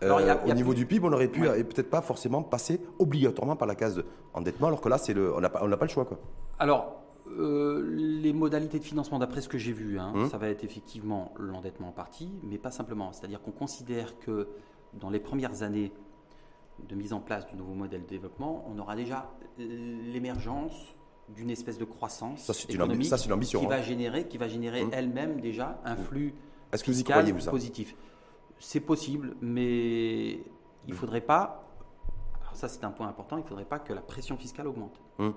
euh, 0.04 0.36
au 0.46 0.54
niveau 0.54 0.74
du 0.74 0.86
PIB, 0.86 1.06
on 1.06 1.12
aurait 1.12 1.28
pu 1.28 1.46
et 1.46 1.64
peut-être 1.64 1.90
pas 1.90 2.02
forcément 2.02 2.42
passer 2.42 2.80
obligatoirement 3.00 3.58
par 3.58 3.68
la 3.68 3.76
case 3.76 4.02
endettement, 4.34 4.68
alors 4.68 4.80
que 4.80 4.88
là, 4.88 4.98
c'est 4.98 5.14
le, 5.14 5.36
on 5.36 5.42
n'a 5.42 5.50
pas, 5.50 5.60
pas, 5.60 5.86
le 5.86 5.92
choix. 5.92 6.06
Quoi. 6.06 6.20
Alors, 6.58 7.02
euh, 7.38 7.84
les 7.96 8.32
modalités 8.32 8.80
de 8.80 8.84
financement, 8.84 9.20
d'après 9.20 9.42
ce 9.42 9.50
que 9.50 9.58
j'ai 9.58 9.74
vu, 9.74 10.00
hein, 10.00 10.14
hum. 10.16 10.30
ça 10.30 10.38
va 10.38 10.48
être 10.48 10.64
effectivement 10.64 11.34
l'endettement 11.38 11.90
en 11.90 11.92
partie, 11.92 12.32
mais 12.44 12.58
pas 12.58 12.72
simplement. 12.72 13.12
C'est-à-dire 13.12 13.42
qu'on 13.42 13.52
considère 13.52 14.18
que 14.20 14.48
dans 14.94 15.10
les 15.10 15.20
premières 15.20 15.64
années 15.64 15.92
de 16.88 16.96
mise 16.96 17.12
en 17.12 17.20
place 17.20 17.46
du 17.48 17.58
nouveau 17.58 17.74
modèle 17.74 18.04
de 18.04 18.08
développement, 18.08 18.66
on 18.74 18.80
aura 18.80 18.96
déjà 18.96 19.30
l'émergence 19.58 20.96
d'une 21.36 21.50
espèce 21.50 21.78
de 21.78 21.86
croissance 21.86 22.44
ça, 22.44 22.54
économique 22.70 23.06
ça, 23.08 23.18
qui, 23.18 23.28
va 23.28 23.36
hein. 23.36 23.82
générer, 23.82 24.28
qui 24.28 24.38
va 24.38 24.48
générer 24.48 24.84
hum. 24.84 24.90
elle-même 24.94 25.42
déjà 25.42 25.82
un 25.84 25.98
hum. 25.98 26.04
flux 26.06 26.34
Est-ce 26.72 26.84
que 26.84 26.92
vous 26.92 27.00
y 27.00 27.04
croyez, 27.04 27.32
vous, 27.32 27.40
ça 27.40 27.52
positif 27.52 27.96
c'est 28.60 28.82
possible, 28.82 29.36
mais 29.42 30.32
il 30.32 30.90
ne 30.90 30.94
faudrait 30.94 31.22
pas, 31.22 31.66
alors 32.42 32.56
ça 32.56 32.68
c'est 32.68 32.84
un 32.84 32.92
point 32.92 33.08
important, 33.08 33.38
il 33.38 33.44
ne 33.44 33.48
faudrait 33.48 33.66
pas 33.66 33.80
que 33.80 33.94
la 33.94 34.02
pression 34.02 34.38
fiscale 34.38 34.68
augmente. 34.68 35.02
Hum. 35.18 35.34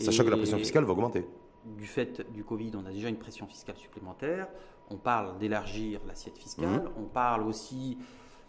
Sachant 0.00 0.24
que 0.24 0.30
la 0.30 0.36
pression 0.36 0.58
fiscale 0.58 0.84
va 0.84 0.92
augmenter. 0.92 1.26
Du 1.64 1.86
fait 1.86 2.30
du 2.32 2.44
Covid, 2.44 2.72
on 2.74 2.84
a 2.84 2.90
déjà 2.90 3.08
une 3.08 3.18
pression 3.18 3.46
fiscale 3.46 3.76
supplémentaire. 3.76 4.48
On 4.90 4.96
parle 4.96 5.38
d'élargir 5.38 6.00
l'assiette 6.06 6.36
fiscale. 6.36 6.66
Hum. 6.66 6.90
On 6.98 7.04
parle 7.04 7.42
aussi 7.44 7.96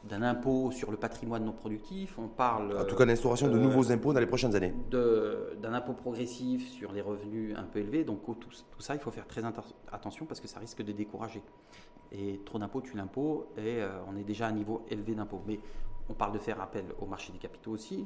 d'un 0.08 0.22
impôt 0.22 0.72
sur 0.72 0.92
le 0.92 0.98
patrimoine 0.98 1.44
non 1.46 1.52
productif. 1.52 2.18
On 2.20 2.28
parle. 2.28 2.78
En 2.78 2.86
tout 2.86 2.96
cas, 2.96 3.06
l'instauration 3.06 3.48
de 3.48 3.58
euh, 3.58 3.62
nouveaux 3.62 3.92
impôts 3.92 4.14
dans 4.14 4.20
les 4.20 4.28
prochaines 4.28 4.56
années. 4.56 4.74
D'un 4.92 5.74
impôt 5.74 5.94
progressif 5.94 6.70
sur 6.70 6.92
les 6.92 7.02
revenus 7.02 7.56
un 7.58 7.64
peu 7.64 7.80
élevés. 7.80 8.04
Donc, 8.04 8.24
tout, 8.26 8.36
tout 8.36 8.82
ça, 8.82 8.94
il 8.94 9.00
faut 9.00 9.12
faire 9.12 9.28
très 9.28 9.44
attention 9.92 10.26
parce 10.26 10.40
que 10.40 10.48
ça 10.48 10.60
risque 10.60 10.84
de 10.84 10.92
décourager. 10.92 11.42
Et 12.12 12.40
trop 12.46 12.60
d'impôts 12.60 12.82
tue 12.82 12.96
l'impôt 12.96 13.48
et 13.58 13.82
euh, 13.82 13.90
on 14.08 14.16
est 14.16 14.24
déjà 14.24 14.46
à 14.46 14.50
un 14.50 14.54
niveau 14.54 14.86
élevé 14.90 15.16
d'impôts. 15.16 15.42
Mais 15.48 15.60
on 16.08 16.14
parle 16.14 16.34
de 16.34 16.40
faire 16.40 16.62
appel 16.62 16.86
au 17.02 17.06
marché 17.06 17.34
des 17.34 17.40
capitaux 17.40 17.72
aussi. 17.72 18.06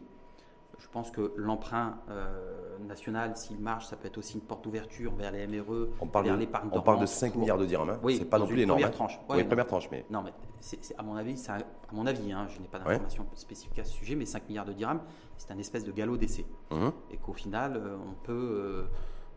Je 0.80 0.88
pense 0.88 1.12
que 1.12 1.34
l'emprunt 1.36 2.00
euh, 2.10 2.78
national, 2.80 3.36
s'il 3.36 3.60
marche, 3.60 3.86
ça 3.88 3.98
peut 3.98 4.08
être 4.08 4.18
aussi 4.18 4.36
une 4.36 4.42
porte 4.42 4.64
d'ouverture 4.64 5.14
vers 5.14 5.32
les 5.32 5.46
MRE, 5.46 5.90
on 6.00 6.08
parle 6.08 6.26
vers 6.26 6.38
l'épargne 6.38 6.70
On 6.72 6.82
parle 6.82 7.02
de 7.02 7.06
5 7.06 7.36
milliards 7.36 7.58
de 7.58 7.66
dirhams. 7.66 7.90
Hein. 7.90 8.00
Oui, 8.02 8.18
c'est 8.18 8.26
pas 8.26 8.40
non 8.40 8.48
plus 8.48 8.62
énorme. 8.62 8.80
Première 8.80 8.94
hein. 8.94 8.98
tranche. 8.98 9.20
oui, 9.30 9.44
première 9.44 9.68
tranche, 9.68 9.90
mais 9.92 10.06
non, 10.10 10.24
mais 10.24 10.32
à 10.98 11.04
mon 11.04 11.16
avis, 11.16 11.46
à 11.50 11.94
mon 11.94 12.08
avis, 12.08 12.32
hein, 12.32 12.48
je 12.50 12.60
n'ai 12.62 12.68
pas 12.68 12.80
d'informations 12.80 13.28
spécifiques 13.36 13.80
à 13.80 13.84
ce 13.84 13.94
sujet, 13.94 14.16
mais 14.16 14.26
5 14.26 14.48
milliards 14.48 14.66
de 14.66 14.74
dirhams, 14.74 15.02
c'est 15.38 15.52
un 15.52 15.58
espèce 15.58 15.84
de 15.84 15.92
galop 15.92 16.18
d'essai, 16.18 16.46
mmh. 16.72 16.90
et 17.12 17.18
qu'au 17.18 17.34
final, 17.34 17.76
euh, 17.76 17.98
on 18.08 18.14
peut 18.14 18.86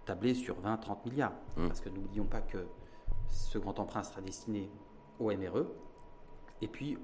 tabler 0.05 0.35
sur 0.35 0.57
20-30 0.61 1.09
milliards, 1.09 1.33
mmh. 1.57 1.67
parce 1.67 1.81
que 1.81 1.89
n'oublions 1.89 2.25
pas 2.25 2.41
que 2.41 2.67
ce 3.29 3.59
grand 3.59 3.79
emprunt 3.81 4.03
sera 4.03 4.21
destiné 4.21 4.71
au 5.19 5.33
MRE 5.33 5.67
et 6.63 6.69
puis 6.69 6.97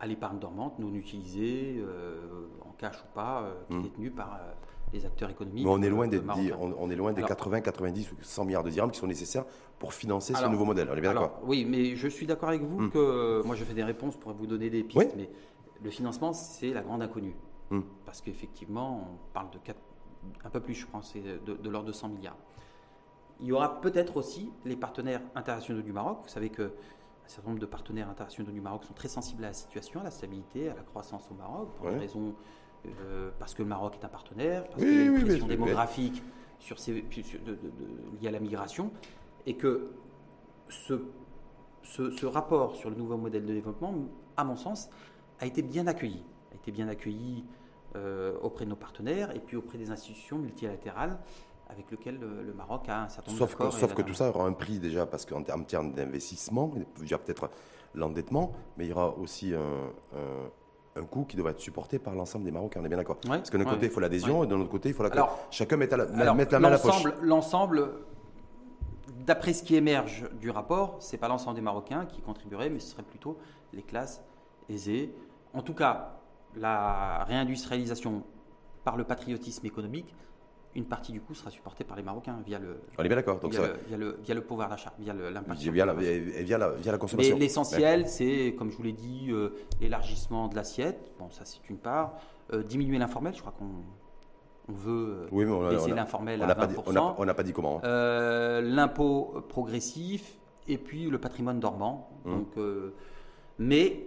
à 0.00 0.06
l'épargne 0.06 0.38
dormante 0.38 0.78
non 0.78 0.94
utilisée, 0.94 1.76
euh, 1.78 2.46
en 2.64 2.72
cash 2.78 2.96
ou 2.96 3.14
pas, 3.14 3.42
euh, 3.42 3.54
qui 3.68 3.74
est 3.74 3.76
hmm. 3.78 3.82
détenue 3.82 4.10
par 4.10 4.34
euh, 4.34 4.52
les 4.92 5.04
acteurs 5.04 5.30
économiques. 5.30 5.64
Mais 5.64 5.70
on 5.70 5.82
est 5.82 5.90
loin 5.90 6.06
des, 6.06 6.20
on, 6.58 6.90
est 6.90 6.96
loin 6.96 7.12
des 7.12 7.22
80, 7.22 7.60
90 7.60 8.12
ou 8.12 8.16
100 8.20 8.44
milliards 8.44 8.64
de 8.64 8.70
dirhams 8.70 8.90
qui 8.90 8.98
sont 8.98 9.06
nécessaires 9.06 9.44
pour 9.78 9.92
financer 9.92 10.34
ce 10.34 10.46
nouveau 10.46 10.64
modèle. 10.64 10.88
On 10.90 10.96
est 10.96 11.00
bien 11.00 11.14
d'accord 11.14 11.40
Oui, 11.44 11.64
mais 11.64 11.96
je 11.96 12.08
suis 12.08 12.26
d'accord 12.26 12.50
avec 12.50 12.62
vous 12.62 12.82
hmm. 12.82 12.90
que 12.90 13.42
moi 13.44 13.56
je 13.56 13.64
fais 13.64 13.74
des 13.74 13.84
réponses 13.84 14.16
pour 14.16 14.32
vous 14.32 14.46
donner 14.46 14.70
des 14.70 14.84
pistes, 14.84 15.14
mais 15.16 15.30
le 15.82 15.90
financement 15.90 16.32
c'est 16.32 16.72
la 16.72 16.82
grande 16.82 17.02
inconnue. 17.02 17.34
Hmm. 17.70 17.80
Parce 18.06 18.22
qu'effectivement, 18.22 19.08
on 19.12 19.32
parle 19.34 19.50
de 19.50 19.58
4, 19.58 19.78
un 20.44 20.50
peu 20.50 20.60
plus, 20.60 20.74
je 20.74 20.86
pense, 20.86 21.12
de, 21.14 21.54
de 21.54 21.68
l'ordre 21.68 21.88
de 21.88 21.92
100 21.92 22.08
milliards. 22.08 22.36
Il 23.40 23.46
y 23.46 23.52
aura 23.52 23.80
peut-être 23.80 24.16
aussi 24.16 24.50
les 24.64 24.74
partenaires 24.74 25.20
internationaux 25.34 25.82
du 25.82 25.92
Maroc. 25.92 26.20
Vous 26.22 26.28
savez 26.28 26.48
que 26.48 26.72
un 27.28 27.30
certain 27.30 27.50
nombre 27.50 27.60
de 27.60 27.66
partenaires 27.66 28.08
internationaux 28.08 28.50
du 28.50 28.62
Maroc 28.62 28.84
sont 28.84 28.94
très 28.94 29.08
sensibles 29.08 29.44
à 29.44 29.48
la 29.48 29.52
situation, 29.52 30.00
à 30.00 30.04
la 30.04 30.10
stabilité, 30.10 30.70
à 30.70 30.74
la 30.74 30.80
croissance 30.80 31.28
au 31.30 31.34
Maroc, 31.34 31.68
pour 31.76 31.90
des 31.90 31.98
raisons 31.98 32.34
euh, 32.86 33.30
parce 33.38 33.52
que 33.52 33.62
le 33.62 33.68
Maroc 33.68 33.98
est 34.00 34.04
un 34.04 34.08
partenaire, 34.08 34.64
parce 34.64 34.82
qu'il 34.82 34.94
y 34.94 34.98
a 34.98 35.04
une 35.04 35.24
pression 35.24 35.46
démographique 35.46 36.22
sur 36.58 36.78
ces, 36.78 36.94
liée 36.94 38.28
à 38.28 38.30
la 38.30 38.40
migration, 38.40 38.90
et 39.44 39.56
que 39.56 39.90
ce, 40.70 41.02
ce, 41.82 42.24
rapport 42.24 42.76
sur 42.76 42.88
le 42.88 42.96
nouveau 42.96 43.18
modèle 43.18 43.44
de 43.44 43.52
développement, 43.52 43.94
à 44.38 44.44
mon 44.44 44.56
sens, 44.56 44.88
a 45.38 45.44
été 45.44 45.60
bien 45.60 45.86
accueilli, 45.86 46.24
a 46.52 46.54
été 46.54 46.72
bien 46.72 46.88
accueilli 46.88 47.44
euh, 47.94 48.38
auprès 48.40 48.64
de 48.64 48.70
nos 48.70 48.76
partenaires 48.76 49.36
et 49.36 49.40
puis 49.40 49.56
auprès 49.56 49.76
des 49.76 49.90
institutions 49.90 50.38
multilatérales 50.38 51.18
avec 51.68 51.90
lequel 51.90 52.18
le, 52.18 52.52
Maroc 52.54 52.88
a 52.88 53.02
un 53.04 53.08
certain 53.08 53.30
nombre 53.30 53.46
Sauf 53.46 53.54
que, 53.56 53.70
sauf 53.70 53.94
que 53.94 54.02
tout 54.02 54.14
ça 54.14 54.28
aura 54.30 54.44
un 54.46 54.52
prix 54.52 54.78
déjà, 54.78 55.06
parce 55.06 55.26
qu'en 55.26 55.42
termes 55.42 55.64
termes 55.64 55.92
d'investissement, 55.92 56.72
il 57.02 57.08
y 57.08 57.14
a 57.14 57.18
peut-être 57.18 57.50
l'endettement, 57.94 58.52
mais 58.76 58.86
il 58.86 58.88
y 58.88 58.92
aura 58.92 59.16
aussi 59.18 59.54
un, 59.54 59.92
un, 60.96 61.04
coût 61.04 61.24
qui 61.24 61.36
devra 61.36 61.50
être 61.50 61.60
supporté 61.60 61.98
par 61.98 62.14
l'ensemble 62.14 62.44
des 62.44 62.50
Marocains, 62.50 62.80
on 62.80 62.84
est 62.84 62.88
bien 62.88 62.98
d'accord 62.98 63.18
Parce 63.26 63.50
que 63.50 63.56
d'un 63.56 63.64
côté, 63.64 63.86
il 63.86 63.92
faut 63.92 64.00
l'adhésion, 64.00 64.44
et 64.44 64.46
de 64.46 64.54
l'autre 64.54 64.70
côté, 64.70 64.88
il 64.88 64.94
faut 64.94 65.02
la, 65.02 65.36
chacun 65.50 65.76
mette, 65.76 65.92
la, 65.92 66.06
main 66.34 66.44
à 66.64 66.70
la 66.70 66.78
poche. 66.78 67.04
L'ensemble, 67.22 67.90
d'après 69.26 69.52
ce 69.52 69.62
qui 69.62 69.76
émerge 69.76 70.24
du 70.40 70.50
rapport, 70.50 70.96
ce 71.00 71.12
n'est 71.12 71.18
pas 71.18 71.28
l'ensemble 71.28 71.56
des 71.56 71.62
Marocains 71.62 72.06
qui 72.06 72.20
contribueraient, 72.20 72.70
mais 72.70 72.80
ce 72.80 72.92
serait 72.92 73.02
plutôt 73.02 73.38
les 73.72 73.82
classes 73.82 74.22
aisées. 74.68 75.14
En 75.54 75.62
tout 75.62 75.74
cas, 75.74 76.18
la 76.56 77.24
réindustrialisation 77.24 78.22
par 78.84 78.96
le 78.96 79.04
patriotisme 79.04 79.66
économique, 79.66 80.14
une 80.74 80.84
partie 80.84 81.12
du 81.12 81.20
coût 81.20 81.34
sera 81.34 81.50
supportée 81.50 81.84
par 81.84 81.96
les 81.96 82.02
Marocains 82.02 82.38
via 82.44 82.58
le, 82.58 82.80
On 82.98 83.02
est 83.02 83.08
bien 83.08 83.16
d'accord. 83.16 83.40
Via, 83.48 83.60
le, 83.60 83.72
via, 83.88 83.96
le, 83.96 84.18
via, 84.22 84.34
le, 84.34 84.40
pouvoir 84.42 84.68
d'achat, 84.68 84.92
via 84.98 85.12
l'impact. 85.12 85.60
Via, 85.60 85.86
la, 85.86 85.94
via, 85.94 86.58
la, 86.58 86.70
via 86.70 86.92
la 86.92 86.98
consommation. 86.98 87.34
Mais 87.36 87.40
l'essentiel, 87.40 88.08
c'est, 88.08 88.54
comme 88.56 88.70
je 88.70 88.76
vous 88.76 88.82
l'ai 88.82 88.92
dit, 88.92 89.28
euh, 89.30 89.50
l'élargissement 89.80 90.48
de 90.48 90.56
l'assiette. 90.56 91.12
Bon, 91.18 91.30
ça, 91.30 91.44
c'est 91.44 91.68
une 91.68 91.78
part. 91.78 92.14
Euh, 92.52 92.62
diminuer 92.62 92.98
l'informel, 92.98 93.34
je 93.34 93.40
crois 93.40 93.54
qu'on 93.58 93.66
on 94.70 94.74
veut 94.74 95.26
oui, 95.30 95.46
baisser 95.70 95.92
l'informel 95.92 96.42
à 96.42 96.54
20%. 96.54 97.14
on 97.16 97.24
n'a 97.24 97.34
pas 97.34 97.42
dit 97.42 97.54
comment. 97.54 97.78
Hein. 97.78 97.86
Euh, 97.86 98.60
l'impôt 98.60 99.42
progressif 99.48 100.38
et 100.66 100.76
puis 100.76 101.08
le 101.08 101.18
patrimoine 101.18 101.58
dormant. 101.58 102.10
Mmh. 102.26 102.30
Donc, 102.30 102.48
mais 103.58 104.04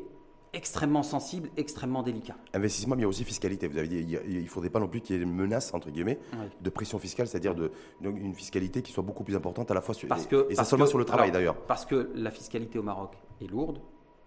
extrêmement 0.54 1.04
sensible, 1.04 1.50
extrêmement 1.58 2.04
délicat. 2.04 2.36
Investissement, 2.54 2.96
mais 2.96 3.02
il 3.02 3.04
y 3.04 3.06
a 3.06 3.10
aussi 3.10 3.24
fiscalité. 3.24 3.68
Vous 3.68 3.78
avez 3.78 3.88
dit, 3.88 4.18
il 4.28 4.44
ne 4.44 4.48
faudrait 4.48 4.70
pas 4.70 4.80
non 4.80 4.88
plus 4.88 5.02
qu'il 5.02 5.16
y 5.16 5.20
ait 5.20 5.22
une 5.22 5.34
menace, 5.34 5.74
entre 5.74 5.90
guillemets, 5.90 6.20
de 6.60 6.70
pression 6.70 7.00
fiscale, 7.00 7.28
c'est-à-dire 7.28 7.56
de, 7.56 7.72
une 8.02 8.34
fiscalité 8.34 8.82
qui 8.82 8.92
soit 8.92 9.04
beaucoup 9.04 9.24
plus 9.24 9.36
importante 9.36 9.72
à 9.72 9.74
la 9.74 9.82
fois 9.82 9.96
sur, 9.96 10.08
parce 10.08 10.26
et, 10.26 10.28
que, 10.28 10.48
et 10.50 10.56
ça 10.56 10.66
seulement 10.66 10.86
sur 10.86 10.98
le 10.98 11.06
travail 11.06 11.32
d'ailleurs. 11.32 11.56
Parce 11.66 11.86
que 11.86 12.12
la 12.16 12.32
fiscalité 12.32 12.80
au 12.80 12.84
Maroc 12.84 13.18
est 13.42 13.48
lourde, 13.48 13.82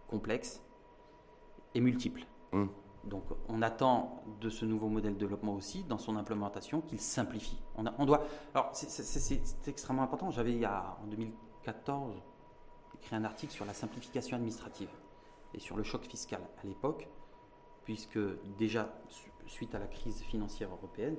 complexe 0.09 0.63
et 1.75 1.81
multiple. 1.81 2.23
Hum. 2.53 2.69
Donc 3.05 3.25
on 3.49 3.61
attend 3.61 4.25
de 4.41 4.49
ce 4.49 4.65
nouveau 4.65 4.89
modèle 4.89 5.15
de 5.15 5.19
développement 5.19 5.55
aussi, 5.55 5.85
dans 5.85 5.99
son 5.99 6.17
implémentation, 6.17 6.81
qu'il 6.81 7.01
simplifie. 7.01 7.61
On, 7.77 7.85
a, 7.87 7.95
on, 7.99 8.07
doit. 8.07 8.25
Alors 8.55 8.71
c'est 8.73 9.69
extrêmement 9.69 10.03
important. 10.03 10.31
J'avais 10.31 10.65
en 10.65 11.07
2014 11.11 12.15
écrit 12.95 13.17
un 13.17 13.25
article 13.25 13.53
sur 13.53 13.67
la 13.67 13.75
simplification 13.75 14.37
administrative 14.37 14.89
et 15.55 15.61
sur 15.61 15.77
le 15.77 15.83
choc 15.83 16.05
fiscal 16.05 16.41
à 16.63 16.67
l'époque, 16.67 17.09
puisque 17.85 18.19
déjà, 18.59 18.93
suite 19.47 19.75
à 19.75 19.79
la 19.79 19.87
crise 19.87 20.21
financière 20.23 20.71
européenne, 20.71 21.17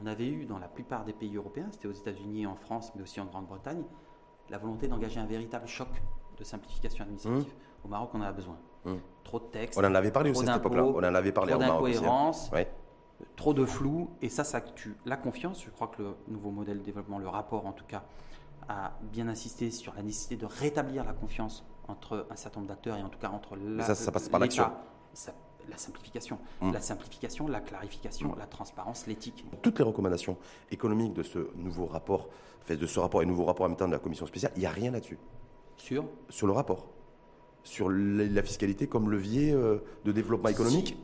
on 0.00 0.06
avait 0.06 0.28
eu 0.28 0.44
dans 0.46 0.58
la 0.58 0.68
plupart 0.68 1.04
des 1.04 1.12
pays 1.12 1.36
européens, 1.36 1.68
c'était 1.70 1.88
aux 1.88 1.92
États-Unis, 1.92 2.46
en 2.46 2.56
France, 2.56 2.92
mais 2.94 3.02
aussi 3.02 3.20
en 3.20 3.26
Grande-Bretagne, 3.26 3.84
la 4.50 4.58
volonté 4.58 4.88
d'engager 4.88 5.20
un 5.20 5.26
véritable 5.26 5.66
choc 5.66 5.88
de 6.36 6.44
simplification 6.44 7.04
administrative. 7.04 7.52
Mmh. 7.52 7.86
Au 7.86 7.88
Maroc, 7.88 8.10
on 8.14 8.18
en 8.18 8.22
a 8.22 8.32
besoin. 8.32 8.58
Mmh. 8.84 8.94
Trop 9.24 9.40
de 9.40 9.46
textes. 9.46 9.78
On 9.78 9.84
en 9.84 9.94
avait 9.94 10.10
parlé 10.10 10.30
aussi 10.30 10.42
à 10.42 10.54
cette 10.54 10.60
époque-là. 10.60 10.84
On 10.84 10.98
en 10.98 11.14
avait 11.14 11.32
parlé 11.32 11.52
trop 11.52 11.62
hein. 11.62 11.66
d'incohérences, 11.66 12.50
trop 13.34 13.54
de 13.54 13.64
flou, 13.64 14.10
et 14.22 14.28
ça, 14.28 14.44
ça 14.44 14.60
tue 14.60 14.96
la 15.04 15.16
confiance. 15.16 15.64
Je 15.64 15.70
crois 15.70 15.88
que 15.88 16.02
le 16.02 16.16
nouveau 16.28 16.50
modèle 16.50 16.78
de 16.78 16.84
développement, 16.84 17.18
le 17.18 17.28
rapport 17.28 17.66
en 17.66 17.72
tout 17.72 17.86
cas, 17.86 18.04
a 18.68 18.92
bien 19.12 19.28
insisté 19.28 19.70
sur 19.70 19.94
la 19.94 20.02
nécessité 20.02 20.36
de 20.36 20.46
rétablir 20.46 21.04
la 21.04 21.12
confiance 21.12 21.64
entre 21.88 22.26
un 22.30 22.36
certain 22.36 22.60
nombre 22.60 22.68
d'acteurs 22.68 22.96
et 22.96 23.02
en 23.02 23.08
tout 23.08 23.18
cas 23.18 23.28
entre 23.28 23.56
la, 23.56 23.84
ça, 23.84 23.94
ça 23.94 24.12
passe 24.12 24.28
par 24.28 24.40
l'action. 24.40 24.70
La 25.68 25.78
simplification, 25.78 26.38
mmh. 26.60 26.72
la 26.72 26.80
simplification, 26.80 27.48
la 27.48 27.60
clarification, 27.60 28.28
mmh. 28.28 28.38
la 28.38 28.46
transparence, 28.46 29.08
l'éthique. 29.08 29.44
Toutes 29.62 29.78
les 29.80 29.84
recommandations 29.84 30.36
économiques 30.70 31.12
de 31.12 31.24
ce 31.24 31.50
nouveau 31.56 31.86
rapport, 31.86 32.28
fait 32.60 32.76
de 32.76 32.86
ce 32.86 33.00
rapport 33.00 33.20
et 33.22 33.26
nouveau 33.26 33.44
rapport 33.44 33.66
en 33.66 33.70
même 33.70 33.76
temps 33.76 33.88
de 33.88 33.92
la 33.92 33.98
commission 33.98 34.26
spéciale, 34.26 34.52
il 34.54 34.60
n'y 34.60 34.66
a 34.66 34.70
rien 34.70 34.92
là-dessus. 34.92 35.18
Sur 35.76 36.04
Sur 36.28 36.46
le 36.46 36.52
rapport 36.52 36.86
sur 37.66 37.90
la 37.90 38.42
fiscalité 38.42 38.86
comme 38.86 39.10
levier 39.10 39.52
euh, 39.52 39.78
de 40.04 40.12
développement 40.12 40.50
économique, 40.50 40.96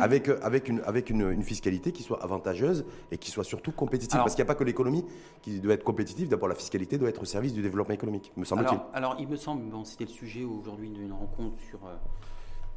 avec, 0.00 0.28
euh, 0.28 0.38
avec, 0.42 0.68
une, 0.68 0.80
avec 0.80 1.10
une, 1.10 1.42
fiscalité 1.44 1.92
qui 1.92 2.02
soit 2.02 2.20
avantageuse 2.24 2.84
et 3.12 3.18
qui 3.18 3.30
soit 3.30 3.44
surtout 3.44 3.70
compétitive. 3.70 4.18
parce 4.18 4.34
qu'il 4.34 4.42
n'y 4.42 4.48
a 4.48 4.52
pas 4.52 4.58
que 4.58 4.64
l'économie 4.64 5.04
qui 5.42 5.60
doit 5.60 5.74
être 5.74 5.84
compétitive, 5.84 6.28
d'abord 6.28 6.48
la 6.48 6.56
fiscalité 6.56 6.98
doit 6.98 7.08
être 7.08 7.22
au 7.22 7.24
service 7.24 7.52
du 7.52 7.62
développement 7.62 7.94
économique, 7.94 8.32
me 8.36 8.44
semble-t-il. 8.44 8.80
Alors, 8.92 9.16
il 9.20 9.28
me 9.28 9.36
semble, 9.36 9.62
bon, 9.70 9.84
c'était 9.84 10.04
le 10.04 10.10
sujet 10.10 10.42
aujourd'hui 10.42 10.90
d'une 10.90 11.12
rencontre 11.12 11.56
sur, 11.70 11.78
euh, 11.86 11.94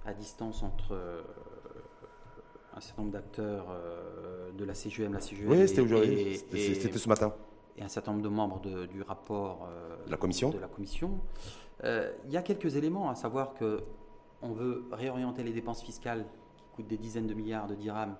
à 0.05 0.13
distance 0.13 0.61
entre 0.61 0.95
un 2.75 2.79
certain 2.79 3.01
nombre 3.01 3.13
d'acteurs 3.13 3.65
de 4.57 4.63
la 4.63 4.73
CGM, 4.75 5.13
la 5.13 5.19
CGM. 5.19 5.49
Oui, 5.49 5.67
c'était 5.67 5.81
aujourd'hui, 5.81 6.37
c'était 6.37 6.97
ce 6.97 7.09
matin. 7.09 7.33
Et 7.81 7.83
un 7.83 7.87
certain 7.87 8.11
nombre 8.11 8.23
de 8.23 8.29
membres 8.29 8.61
du 8.61 9.01
rapport 9.01 9.67
la 10.07 10.15
commission. 10.15 10.51
de 10.51 10.59
la 10.59 10.67
commission. 10.67 11.19
Euh, 11.83 12.11
il 12.25 12.31
y 12.31 12.37
a 12.37 12.41
quelques 12.41 12.75
éléments, 12.75 13.09
à 13.09 13.15
savoir 13.15 13.53
que 13.55 13.83
on 14.43 14.51
veut 14.51 14.85
réorienter 14.91 15.43
les 15.43 15.51
dépenses 15.51 15.81
fiscales 15.83 16.25
qui 16.57 16.63
coûtent 16.75 16.87
des 16.87 16.97
dizaines 16.97 17.27
de 17.27 17.33
milliards 17.33 17.67
de 17.67 17.75
dirhams 17.75 18.15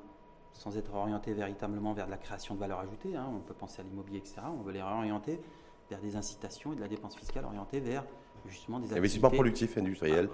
sans 0.53 0.77
être 0.77 0.93
orienté 0.93 1.33
véritablement 1.33 1.93
vers 1.93 2.05
de 2.05 2.11
la 2.11 2.17
création 2.17 2.55
de 2.55 2.59
valeur 2.59 2.79
ajoutée. 2.79 3.15
Hein. 3.15 3.31
On 3.33 3.39
peut 3.39 3.53
penser 3.53 3.81
à 3.81 3.83
l'immobilier, 3.83 4.17
etc. 4.17 4.41
On 4.45 4.61
veut 4.61 4.71
les 4.73 4.81
réorienter 4.81 5.39
vers 5.89 5.99
des 5.99 6.15
incitations 6.15 6.73
et 6.73 6.75
de 6.75 6.81
la 6.81 6.87
dépense 6.87 7.15
fiscale 7.15 7.45
orientée 7.45 7.79
vers 7.79 8.03
justement 8.47 8.79
des 8.79 8.91
investissements 8.93 9.29
productifs 9.29 9.77
industriels. 9.77 10.29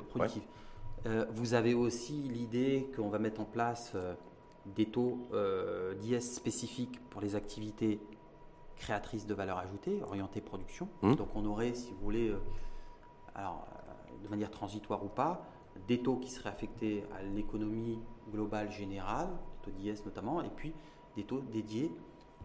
Euh, 1.05 1.25
vous 1.35 1.53
avez 1.53 1.73
aussi 1.73 2.13
l'idée 2.13 2.89
qu'on 2.95 3.09
va 3.09 3.19
mettre 3.19 3.41
en 3.41 3.45
place 3.45 3.91
euh, 3.95 4.15
des 4.75 4.87
taux 4.87 5.19
d'IS 6.01 6.21
spécifiques 6.21 6.99
pour 7.09 7.21
les 7.21 7.35
activités 7.35 7.99
créatrices 8.77 9.25
de 9.25 9.33
valeur 9.33 9.57
ajoutée, 9.57 10.01
orientées 10.03 10.41
production. 10.41 10.87
Mmh. 11.01 11.15
Donc 11.15 11.29
on 11.35 11.45
aurait, 11.45 11.73
si 11.73 11.91
vous 11.91 12.03
voulez, 12.03 12.33
alors 13.35 13.65
euh, 13.71 14.23
de 14.23 14.29
manière 14.29 14.51
transitoire 14.51 15.03
ou 15.03 15.09
pas, 15.09 15.45
des 15.87 15.99
taux 15.99 16.17
qui 16.17 16.31
seraient 16.31 16.49
affectés 16.49 17.03
à 17.17 17.23
l'économie 17.23 17.99
globale 18.31 18.71
générale, 18.71 19.29
taux 19.61 19.71
d'IS 19.71 20.03
notamment, 20.05 20.41
et 20.41 20.49
puis 20.55 20.73
des 21.15 21.23
taux 21.23 21.41
dédiés 21.51 21.91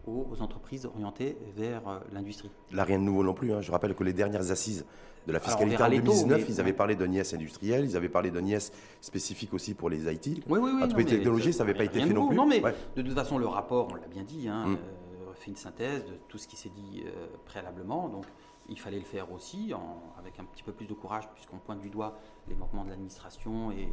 aux, 0.07 0.27
entreprises 0.41 0.87
orientées 0.87 1.37
vers 1.57 1.87
euh, 1.89 1.99
l'industrie. 2.13 2.51
Là, 2.73 2.85
rien 2.85 2.99
de 2.99 3.05
nouveau 3.05 3.23
non 3.23 3.35
plus. 3.35 3.53
Hein. 3.53 3.61
Je 3.61 3.71
rappelle 3.71 3.95
que 3.95 4.05
les 4.05 4.13
dernières 4.13 4.51
assises 4.51 4.85
de 5.27 5.33
la 5.33 5.39
fiscalité 5.39 5.81
en 5.81 5.89
2019, 5.89 6.47
ils 6.49 6.61
avaient 6.61 6.73
parlé 6.73 6.97
d'un 6.97 7.11
IS 7.13 7.35
industriel, 7.35 7.85
ils 7.85 7.97
avaient 7.97 8.09
parlé 8.09 8.33
d'un 8.33 8.45
IS 8.45 8.73
spécifique 9.01 9.55
aussi 9.55 9.75
pour 9.75 9.89
les 9.89 10.13
IT. 10.13 10.43
Oui, 10.49 10.59
oui, 10.61 10.71
oui. 10.75 10.83
En 10.83 10.89
technologie, 10.89 11.53
ça 11.53 11.65
n'avait 11.65 11.77
pas 11.77 11.85
été 11.85 12.01
fait 12.01 12.13
non 12.13 12.27
plus. 12.27 12.37
Non, 12.37 12.47
mais 12.47 12.61
de 12.97 13.03
toute 13.03 13.15
façon, 13.15 13.39
le 13.39 13.47
rapport, 13.47 13.89
on 13.93 13.95
l'a 13.95 14.09
bien 14.09 14.25
dit, 14.25 14.49
hein, 14.49 14.65
euh, 14.67 14.77
fait 15.43 15.51
une 15.51 15.57
synthèse 15.57 16.05
de 16.05 16.15
tout 16.29 16.39
ce 16.39 16.49
qui 16.49 16.57
s'est 16.57 16.71
dit 16.71 17.05
préalablement. 17.45 18.09
Donc, 18.09 18.25
il 18.69 18.79
fallait 18.79 18.99
le 18.99 19.05
faire 19.05 19.31
aussi 19.33 19.73
avec 20.19 20.39
un 20.39 20.45
petit 20.45 20.63
peu 20.63 20.73
plus 20.73 20.87
de 20.87 20.95
courage 20.95 21.29
puisqu'on 21.35 21.59
pointe 21.59 21.81
du 21.81 21.91
doigt 21.91 22.19
les 22.49 22.55
manquements 22.55 22.85
de 22.85 22.91
l'administration 22.91 23.71
et 23.73 23.89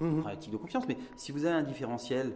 mmh. 0.00 0.20
pratique 0.22 0.50
de 0.50 0.56
confiance. 0.56 0.84
Mais 0.88 0.96
si 1.16 1.32
vous 1.32 1.44
avez 1.44 1.54
un 1.54 1.62
différentiel, 1.62 2.34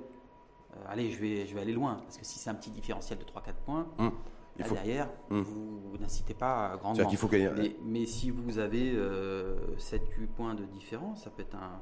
euh, 0.76 0.85
allez, 0.88 1.11
je 1.11 1.20
vais, 1.20 1.46
je 1.46 1.54
vais 1.54 1.61
aller 1.61 1.72
loin 1.72 1.94
parce 2.04 2.18
que 2.18 2.24
si 2.24 2.38
c'est 2.38 2.50
un 2.50 2.54
petit 2.54 2.70
différentiel 2.70 3.18
de 3.18 3.24
3-4 3.24 3.54
points, 3.64 3.87
mmh. 3.98 4.09
derrière, 4.59 5.09
mmh. 5.31 5.40
vous, 5.40 5.98
n'incitez 5.98 6.35
pas 6.35 6.76
grandement. 6.76 7.09
Faut 7.11 7.28
mais, 7.31 7.76
mais, 7.85 8.07
si 8.07 8.31
vous 8.31 8.59
avez 8.59 8.92
7-8 8.92 8.96
euh, 8.96 9.98
points 10.37 10.54
de 10.54 10.64
différence, 10.64 11.24
ça 11.24 11.31
peut 11.31 11.42
être 11.42 11.57
un, 11.57 11.81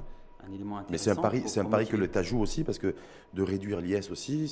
élément 0.54 0.78
intéressant. 0.78 0.92
Mais 0.92 0.98
c'est 0.98 1.10
un 1.10 1.22
pari, 1.22 1.42
c'est 1.46 1.60
un 1.60 1.64
pari 1.64 1.86
que 1.86 1.96
l'État 1.96 2.22
joue 2.22 2.40
aussi 2.40 2.64
parce 2.64 2.78
que 2.78 2.94
de 3.34 3.42
réduire 3.42 3.80
l'IS 3.80 4.10
aussi, 4.10 4.48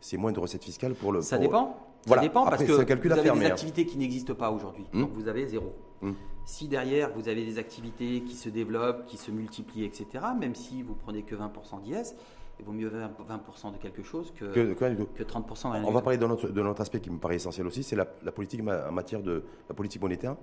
c'est 0.00 0.16
moins 0.16 0.32
de 0.32 0.40
recettes 0.40 0.64
fiscales 0.64 0.94
pour 0.94 1.12
le. 1.12 1.22
Ça 1.22 1.38
dépend. 1.38 1.76
Ça 2.06 2.18
dépend 2.18 2.44
parce 2.44 2.64
que 2.64 2.72
vous 2.72 2.80
avez 2.80 3.30
des 3.30 3.46
activités 3.46 3.86
qui 3.86 3.98
n'existent 3.98 4.34
pas 4.34 4.50
aujourd'hui. 4.50 4.86
Hmm. 4.92 5.02
Donc 5.02 5.10
vous 5.12 5.28
avez 5.28 5.46
zéro. 5.46 5.74
Hmm. 6.00 6.12
Si 6.46 6.66
derrière 6.66 7.10
vous 7.14 7.28
avez 7.28 7.44
des 7.44 7.58
activités 7.58 8.22
qui 8.22 8.34
se 8.34 8.48
développent, 8.48 9.06
qui 9.06 9.18
se 9.18 9.30
multiplient, 9.30 9.84
etc., 9.84 10.24
même 10.38 10.54
si 10.54 10.82
vous 10.82 10.94
prenez 10.94 11.22
que 11.22 11.34
20% 11.34 11.82
d'IS, 11.82 12.14
il 12.58 12.64
vaut 12.64 12.72
mieux 12.72 12.90
20% 12.90 13.72
de 13.72 13.78
quelque 13.78 14.02
chose 14.02 14.32
que, 14.36 14.72
que, 14.74 15.22
30% 15.22 15.80
de 15.80 15.86
On 15.86 15.90
va 15.90 16.02
parler 16.02 16.18
de 16.18 16.26
notre, 16.26 16.48
de 16.48 16.62
notre 16.62 16.80
aspect 16.80 17.00
qui 17.00 17.10
me 17.10 17.18
paraît 17.18 17.36
essentiel 17.36 17.66
aussi, 17.66 17.82
c'est 17.82 17.96
la, 17.96 18.04
politique 18.04 18.60
en 18.60 18.92
matière 18.92 19.22
de 19.22 19.44
la 19.68 19.74
politique 19.74 20.02
monétaire 20.02 20.36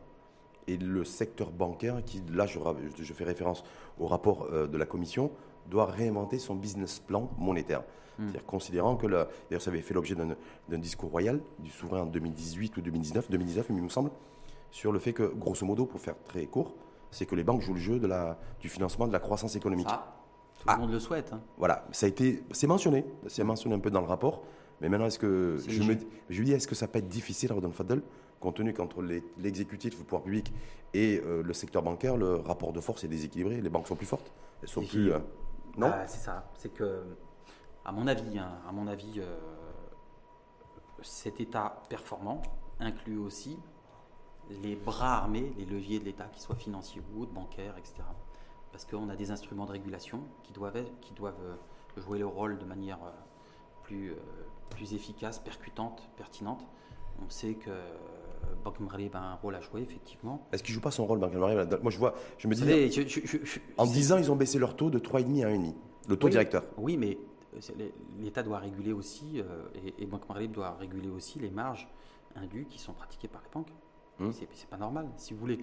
et 0.67 0.77
le 0.77 1.03
secteur 1.03 1.51
bancaire 1.51 2.03
qui, 2.05 2.21
là 2.31 2.45
je, 2.45 2.59
je 2.99 3.13
fais 3.13 3.23
référence 3.23 3.63
au 3.99 4.07
rapport 4.07 4.47
euh, 4.51 4.67
de 4.67 4.77
la 4.77 4.85
Commission, 4.85 5.31
doit 5.69 5.85
réinventer 5.85 6.39
son 6.39 6.55
business 6.55 6.99
plan 6.99 7.29
monétaire. 7.37 7.81
Hmm. 8.17 8.23
C'est-à-dire 8.25 8.45
considérant 8.45 8.95
que, 8.95 9.07
d'ailleurs 9.07 9.61
ça 9.61 9.69
avait 9.69 9.81
fait 9.81 9.93
l'objet 9.93 10.15
d'un 10.15 10.77
discours 10.77 11.11
royal 11.11 11.41
du 11.59 11.69
souverain 11.69 12.01
en 12.01 12.05
2018 12.05 12.77
ou 12.77 12.81
2019, 12.81 13.29
2019 13.29 13.65
il 13.69 13.75
me 13.75 13.89
semble, 13.89 14.11
sur 14.71 14.91
le 14.91 14.99
fait 14.99 15.13
que, 15.13 15.23
grosso 15.23 15.65
modo, 15.65 15.85
pour 15.85 15.99
faire 15.99 16.15
très 16.25 16.45
court, 16.45 16.75
c'est 17.11 17.25
que 17.25 17.35
les 17.35 17.43
banques 17.43 17.61
jouent 17.61 17.73
le 17.73 17.79
jeu 17.79 17.99
de 17.99 18.07
la, 18.07 18.37
du 18.59 18.69
financement 18.69 19.07
de 19.07 19.13
la 19.13 19.19
croissance 19.19 19.55
économique. 19.55 19.87
Ah, 19.89 20.17
tout 20.59 20.67
le 20.67 20.73
ah. 20.73 20.77
monde 20.77 20.91
le 20.91 20.99
souhaite. 20.99 21.31
Hein. 21.31 21.41
Voilà, 21.57 21.87
ça 21.91 22.05
a 22.05 22.09
été, 22.09 22.43
c'est 22.51 22.67
mentionné, 22.67 23.05
c'est 23.27 23.43
mentionné 23.43 23.75
un 23.75 23.79
peu 23.79 23.91
dans 23.91 24.01
le 24.01 24.07
rapport, 24.07 24.43
mais 24.81 24.89
maintenant 24.89 25.05
est-ce 25.05 25.19
que, 25.19 25.57
je 25.67 25.83
me, 25.83 25.97
je 26.29 26.43
dis, 26.43 26.51
est-ce 26.51 26.67
que 26.67 26.75
ça 26.75 26.87
peut 26.87 26.99
être 26.99 27.07
difficile, 27.07 27.53
Rodon 27.53 27.71
Fadel, 27.71 28.01
compte 28.39 28.55
tenu 28.55 28.73
qu'entre 28.73 29.01
l'exécutif, 29.37 29.97
le 29.97 30.03
pouvoir 30.03 30.23
public 30.23 30.53
et 30.93 31.21
euh, 31.23 31.43
le 31.43 31.53
secteur 31.53 31.83
bancaire, 31.83 32.17
le 32.17 32.35
rapport 32.35 32.73
de 32.73 32.79
force 32.79 33.03
est 33.03 33.07
déséquilibré, 33.07 33.61
les 33.61 33.69
banques 33.69 33.87
sont 33.87 33.95
plus 33.95 34.05
fortes, 34.05 34.31
elles 34.61 34.69
sont 34.69 34.85
plus... 34.85 35.11
Euh, 35.11 35.19
non? 35.77 35.91
Ah, 35.93 36.07
C'est 36.07 36.19
ça, 36.19 36.49
c'est 36.55 36.73
que 36.73 37.03
à 37.85 37.91
mon 37.91 38.07
avis, 38.07 38.37
hein, 38.37 38.59
à 38.67 38.71
mon 38.71 38.87
avis, 38.87 39.19
euh, 39.19 39.37
cet 41.01 41.39
État 41.39 41.81
performant 41.89 42.41
inclut 42.79 43.17
aussi 43.17 43.57
les 44.49 44.75
bras 44.75 45.17
armés, 45.17 45.53
les 45.57 45.65
leviers 45.65 45.99
de 45.99 46.05
l'État, 46.05 46.25
qu'ils 46.25 46.41
soient 46.41 46.55
financiers 46.55 47.01
ou 47.13 47.21
autres, 47.21 47.33
bancaires, 47.33 47.77
etc. 47.77 47.95
Parce 48.71 48.85
qu'on 48.85 49.09
a 49.09 49.15
des 49.15 49.31
instruments 49.31 49.65
de 49.65 49.71
régulation 49.71 50.21
qui 50.43 50.53
doivent, 50.53 50.83
qui 51.01 51.13
doivent 51.13 51.57
jouer 51.97 52.19
le 52.19 52.27
rôle 52.27 52.57
de 52.57 52.65
manière 52.65 52.99
plus, 53.83 54.13
plus 54.69 54.93
efficace, 54.93 55.39
percutante, 55.39 56.09
pertinente. 56.15 56.65
On 57.25 57.29
sait 57.29 57.55
que 57.55 57.71
Banque 58.63 58.79
Maghreb 58.79 59.15
a 59.15 59.19
un 59.19 59.35
rôle 59.35 59.55
à 59.55 59.61
jouer, 59.61 59.81
effectivement. 59.81 60.47
Est-ce 60.51 60.63
qu'il 60.63 60.73
ne 60.73 60.75
joue 60.75 60.81
pas 60.81 60.91
son 60.91 61.05
rôle, 61.05 61.19
Banque 61.19 61.33
Maghreb 61.33 61.79
Moi, 61.81 61.91
je 61.91 61.97
vois, 61.97 62.15
je 62.37 62.47
me 62.47 62.55
dis, 62.55 63.61
en 63.77 63.85
10 63.85 64.11
ans, 64.11 64.17
ils 64.17 64.31
ont 64.31 64.35
baissé 64.35 64.59
leur 64.59 64.75
taux 64.75 64.89
de 64.89 64.99
3,5 64.99 65.45
à 65.45 65.49
1,5, 65.49 65.73
le 66.09 66.17
taux 66.17 66.29
directeur. 66.29 66.63
Oui, 66.77 66.97
mais 66.97 67.17
l'État 68.19 68.43
doit 68.43 68.59
réguler 68.59 68.93
aussi, 68.93 69.41
et, 69.97 70.05
Banque 70.05 70.27
Maghreb 70.29 70.51
doit 70.51 70.75
réguler 70.79 71.09
aussi 71.09 71.39
les 71.39 71.49
marges 71.49 71.87
indues 72.35 72.65
qui 72.69 72.79
sont 72.79 72.93
pratiquées 72.93 73.27
par 73.27 73.41
les 73.41 73.49
banques. 73.53 73.71
Hmm. 74.19 74.31
C'est 74.31 74.69
pas 74.69 74.77
normal. 74.77 75.09
Si 75.17 75.33
vous 75.33 75.39
voulez. 75.39 75.59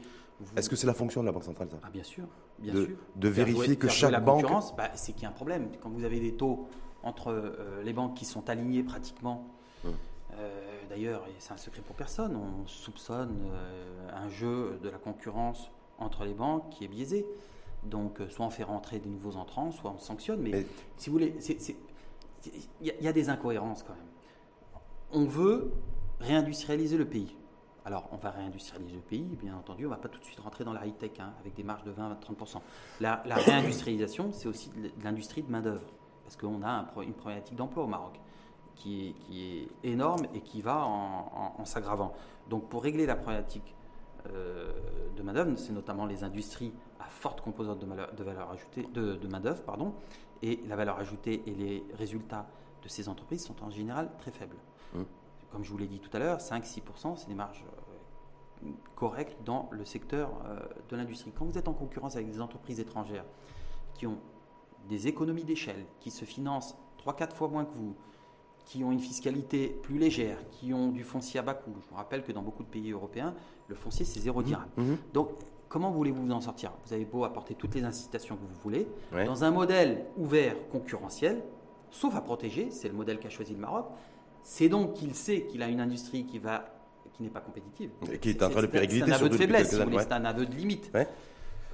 Est-ce 0.56 0.70
que 0.70 0.76
c'est 0.76 0.86
la 0.86 0.94
fonction 0.94 1.22
de 1.22 1.26
la 1.26 1.32
Banque 1.32 1.44
centrale 1.44 1.68
ça? 1.70 1.78
Ah, 1.82 1.90
Bien 1.90 2.04
sûr, 2.04 2.24
bien 2.58 2.72
de, 2.72 2.86
sûr. 2.86 2.96
De 3.16 3.28
vérifier 3.28 3.76
que 3.76 3.88
chaque 3.88 4.24
banque. 4.24 4.46
Bah, 4.76 4.90
c'est 4.94 5.12
qu'il 5.12 5.22
y 5.22 5.26
a 5.26 5.30
un 5.30 5.32
problème. 5.32 5.70
Quand 5.80 5.90
vous 5.90 6.04
avez 6.04 6.20
des 6.20 6.34
taux 6.34 6.68
entre 7.02 7.32
euh, 7.32 7.82
les 7.82 7.92
banques 7.92 8.14
qui 8.14 8.24
sont 8.24 8.48
alignées 8.48 8.82
pratiquement. 8.82 9.48
Hmm. 9.84 9.90
Euh, 10.38 10.82
d'ailleurs, 10.88 11.24
et 11.28 11.34
c'est 11.38 11.52
un 11.52 11.56
secret 11.56 11.82
pour 11.82 11.94
personne, 11.94 12.36
on 12.36 12.66
soupçonne 12.66 13.36
euh, 13.52 14.08
un 14.12 14.28
jeu 14.28 14.78
de 14.82 14.88
la 14.88 14.98
concurrence 14.98 15.70
entre 15.98 16.24
les 16.24 16.34
banques 16.34 16.70
qui 16.70 16.84
est 16.84 16.88
biaisé. 16.88 17.26
Donc, 17.84 18.18
soit 18.30 18.46
on 18.46 18.50
fait 18.50 18.64
rentrer 18.64 18.98
des 18.98 19.10
nouveaux 19.10 19.36
entrants, 19.36 19.70
soit 19.70 19.90
on 19.90 19.98
sanctionne. 19.98 20.40
Mais, 20.40 20.66
si 20.96 21.10
vous 21.10 21.14
voulez, 21.14 21.34
il 22.80 22.88
y, 22.88 23.04
y, 23.04 23.08
a 23.08 23.12
des 23.12 23.28
incohérences 23.28 23.82
quand 23.82 23.94
même. 23.94 24.80
On 25.12 25.26
veut 25.26 25.70
réindustrialiser 26.20 26.96
le 26.96 27.06
pays. 27.06 27.36
Alors, 27.84 28.08
on 28.12 28.16
va 28.16 28.30
réindustrialiser 28.30 28.96
le 28.96 29.02
pays, 29.02 29.36
bien 29.40 29.54
entendu, 29.54 29.84
on 29.84 29.90
ne 29.90 29.94
va 29.94 30.00
pas 30.00 30.08
tout 30.08 30.18
de 30.18 30.24
suite 30.24 30.40
rentrer 30.40 30.64
dans 30.64 30.72
la 30.72 30.86
high-tech 30.86 31.12
hein, 31.20 31.34
avec 31.40 31.54
des 31.54 31.62
marges 31.62 31.84
de 31.84 31.92
20-30%. 31.92 32.60
La, 33.00 33.22
la 33.26 33.34
réindustrialisation, 33.34 34.32
c'est 34.32 34.48
aussi 34.48 34.70
de 34.70 34.90
l'industrie 35.04 35.42
de 35.42 35.50
main-d'œuvre, 35.50 35.92
parce 36.22 36.36
qu'on 36.36 36.62
a 36.62 36.90
une 37.02 37.12
problématique 37.12 37.56
d'emploi 37.56 37.84
au 37.84 37.86
Maroc 37.86 38.18
qui 38.76 39.14
est, 39.32 39.68
énorme 39.88 40.26
et 40.34 40.40
qui 40.40 40.62
va 40.62 40.84
en, 40.86 41.64
s'aggravant. 41.64 42.12
Donc, 42.48 42.68
pour 42.68 42.82
régler 42.82 43.06
la 43.06 43.16
problématique 43.16 43.74
euh, 44.26 44.72
de 45.16 45.22
main-d'œuvre, 45.22 45.56
c'est 45.56 45.72
notamment 45.72 46.06
les 46.06 46.24
industries 46.24 46.72
à 47.00 47.04
forte 47.04 47.40
composante 47.40 47.78
de, 47.78 48.24
valeur 48.24 48.50
ajoutée, 48.50 48.86
de, 48.92 49.28
main-d'œuvre, 49.28 49.62
pardon, 49.62 49.94
et 50.42 50.60
la 50.66 50.76
valeur 50.76 50.98
ajoutée 50.98 51.42
et 51.46 51.54
les 51.54 51.84
résultats 51.94 52.46
de 52.82 52.88
ces 52.88 53.08
entreprises 53.08 53.44
sont 53.44 53.62
en 53.62 53.70
général 53.70 54.10
très 54.18 54.30
faibles. 54.30 54.56
Mmh 54.94 55.02
comme 55.54 55.62
je 55.62 55.70
vous 55.70 55.78
l'ai 55.78 55.86
dit 55.86 56.00
tout 56.00 56.10
à 56.16 56.18
l'heure, 56.18 56.38
5-6%, 56.38 57.16
c'est 57.16 57.28
des 57.28 57.34
marges 57.34 57.64
euh, 58.64 58.70
correctes 58.96 59.36
dans 59.44 59.68
le 59.70 59.84
secteur 59.84 60.32
euh, 60.46 60.58
de 60.88 60.96
l'industrie. 60.96 61.30
Quand 61.30 61.44
vous 61.44 61.56
êtes 61.56 61.68
en 61.68 61.72
concurrence 61.72 62.16
avec 62.16 62.28
des 62.28 62.40
entreprises 62.40 62.80
étrangères 62.80 63.24
qui 63.94 64.08
ont 64.08 64.18
des 64.88 65.06
économies 65.06 65.44
d'échelle, 65.44 65.86
qui 66.00 66.10
se 66.10 66.24
financent 66.24 66.76
3-4 67.06 67.34
fois 67.34 67.46
moins 67.46 67.64
que 67.64 67.72
vous, 67.72 67.94
qui 68.64 68.82
ont 68.82 68.92
une 68.92 69.00
fiscalité 69.00 69.68
plus 69.82 69.98
légère, 69.98 70.38
qui 70.50 70.72
ont 70.72 70.88
du 70.88 71.04
foncier 71.04 71.40
à 71.40 71.42
bas 71.42 71.54
coût. 71.54 71.74
Je 71.82 71.88
vous 71.90 71.96
rappelle 71.96 72.22
que 72.22 72.32
dans 72.32 72.42
beaucoup 72.42 72.62
de 72.62 72.68
pays 72.68 72.92
européens, 72.92 73.34
le 73.68 73.74
foncier, 73.74 74.04
c'est 74.04 74.20
zéro 74.20 74.40
mmh. 74.40 74.44
dirham. 74.44 74.68
Mmh. 74.76 74.94
Donc, 75.12 75.30
comment 75.68 75.90
voulez-vous 75.90 76.26
vous 76.26 76.32
en 76.32 76.40
sortir? 76.40 76.72
Vous 76.86 76.92
avez 76.92 77.04
beau 77.04 77.24
apporter 77.24 77.54
toutes 77.54 77.74
les 77.74 77.84
incitations 77.84 78.36
que 78.36 78.40
vous 78.40 78.60
voulez, 78.62 78.86
dans 79.12 79.44
un 79.44 79.50
modèle 79.50 80.06
ouvert, 80.16 80.56
concurrentiel, 80.70 81.42
sauf 81.90 82.14
à 82.16 82.20
protéger, 82.20 82.70
c'est 82.70 82.88
le 82.88 82.94
modèle 82.94 83.18
qu'a 83.18 83.30
choisi 83.30 83.52
le 83.52 83.60
Maroc, 83.60 83.86
c'est 84.42 84.68
donc 84.68 84.94
qu'il 84.94 85.14
sait 85.14 85.42
qu'il 85.42 85.62
a 85.62 85.68
une 85.68 85.80
industrie 85.80 86.24
qui 86.24 86.38
va 86.38 86.70
qui 87.14 87.22
n'est 87.22 87.30
pas 87.30 87.40
compétitive. 87.40 87.90
Et 88.12 88.18
qui 88.18 88.30
est, 88.30 88.42
en 88.42 88.50
train 88.50 88.62
de 88.62 88.66
péricliter. 88.66 89.06
C'est 89.06 89.12
un 89.12 89.14
aveu 89.14 89.28
de 89.28 89.36
faiblesse, 89.36 89.70
c'est 89.70 90.12
un 90.12 90.24
aveu 90.24 90.46
de 90.46 90.54
limite. 90.54 90.90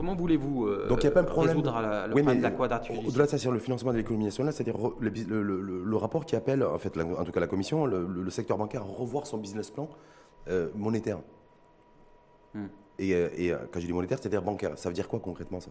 Comment 0.00 0.14
voulez-vous 0.14 0.66
euh, 0.66 0.88
Donc, 0.88 1.04
il 1.04 1.08
a 1.08 1.10
pas 1.10 1.20
un 1.20 1.24
problème. 1.24 1.58
résoudre 1.58 1.78
la, 1.78 2.06
le 2.06 2.14
problème 2.14 2.38
de 2.38 2.42
la 2.42 2.50
quadrature 2.50 3.06
Au-delà 3.06 3.26
de 3.26 3.30
ça, 3.30 3.36
sur 3.36 3.52
le 3.52 3.58
financement 3.58 3.92
de 3.92 3.98
l'économie 3.98 4.24
nationale, 4.24 4.54
c'est-à-dire 4.54 4.78
le, 4.98 5.96
rapport 5.96 6.24
qui 6.24 6.36
appelle, 6.36 6.64
en 6.64 6.78
fait, 6.78 6.98
en 6.98 7.22
tout 7.22 7.32
cas 7.32 7.40
la 7.40 7.46
commission, 7.46 7.84
le, 7.84 8.30
secteur 8.30 8.56
bancaire 8.56 8.80
à 8.80 8.86
revoir 8.86 9.26
son 9.26 9.36
business 9.36 9.70
plan 9.70 9.90
euh, 10.48 10.70
monétaire. 10.74 11.18
Hmm. 12.54 12.68
Et, 12.98 13.14
euh, 13.14 13.28
et, 13.36 13.52
quand 13.70 13.78
je 13.78 13.84
dis 13.84 13.92
monétaire, 13.92 14.16
c'est-à-dire 14.18 14.40
bancaire. 14.40 14.78
Ça 14.78 14.88
veut 14.88 14.94
dire 14.94 15.06
quoi 15.06 15.20
concrètement 15.20 15.60
ça? 15.60 15.70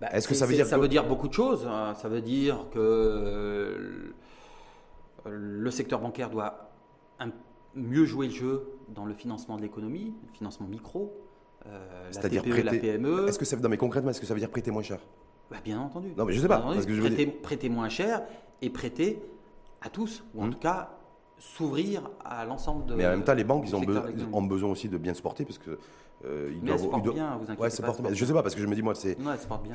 Bah, 0.00 0.08
Est-ce 0.12 0.26
que 0.26 0.34
ça 0.34 0.46
veut 0.46 0.54
dire 0.54 0.66
Ça 0.66 0.78
veut 0.78 0.88
dire 0.88 1.06
beaucoup 1.06 1.28
de 1.28 1.34
choses. 1.34 1.66
Hein. 1.66 1.92
Ça 1.96 2.08
veut 2.08 2.22
dire 2.22 2.64
que 2.72 4.14
le 5.26 5.70
secteur 5.70 6.00
bancaire 6.00 6.30
doit 6.30 6.70
mieux 7.74 8.06
jouer 8.06 8.28
le 8.28 8.32
jeu 8.32 8.68
dans 8.88 9.04
le 9.04 9.12
financement 9.12 9.56
de 9.56 9.62
l'économie, 9.62 10.14
le 10.26 10.32
financement 10.32 10.66
micro, 10.66 11.12
euh, 11.66 12.08
C'est-à-dire 12.10 12.42
prêter, 12.42 12.62
la 12.62 12.72
PME. 12.72 13.28
Est-ce 13.28 13.38
que 13.38 13.44
ça, 13.44 13.56
non, 13.56 13.68
mais 13.68 13.76
concrètement, 13.76 14.10
est-ce 14.10 14.20
que 14.20 14.26
ça 14.26 14.34
veut 14.34 14.40
dire 14.40 14.50
prêter 14.50 14.70
moins 14.70 14.82
cher? 14.82 14.98
Bah, 15.50 15.58
Bien 15.64 15.80
entendu. 15.80 16.12
Non, 16.16 16.24
mais 16.24 16.32
je 16.32 16.40
sais 16.40 16.48
pas. 16.48 16.58
Parce 16.60 16.86
que 16.86 16.94
je 16.94 17.00
prêter, 17.00 17.26
prêter, 17.26 17.68
moins 17.68 17.88
cher 17.88 18.22
et 18.62 18.70
prêter 18.70 19.22
à 19.80 19.88
tous, 19.88 20.24
ou 20.34 20.42
en 20.42 20.46
hmm. 20.46 20.52
tout 20.52 20.58
cas 20.58 20.90
s'ouvrir 21.38 22.10
à 22.24 22.44
l'ensemble 22.44 22.86
de. 22.86 22.94
Mais 22.94 23.06
en 23.06 23.10
même 23.10 23.24
temps, 23.24 23.34
les 23.34 23.44
banques, 23.44 23.66
ils 23.68 23.74
ont, 23.74 24.42
besoin 24.42 24.70
aussi 24.70 24.88
de 24.88 24.98
bien 24.98 25.14
se 25.14 25.22
porter 25.22 25.44
parce 25.44 25.58
que. 25.58 25.78
Euh, 26.24 26.50
ils 26.54 26.62
doivent, 26.62 26.80
ils 26.80 27.02
doivent... 27.02 27.14
bien, 27.14 27.36
vous 27.36 27.50
inquiétez 27.50 27.82
ouais, 27.82 27.86
pas. 27.86 28.02
Bien. 28.02 28.14
Je 28.14 28.24
sais 28.24 28.32
pas, 28.32 28.42
parce 28.42 28.54
que 28.54 28.60
je 28.62 28.66
me 28.66 28.74
dis, 28.74 28.82
moi, 28.82 28.94
c'est. 28.94 29.18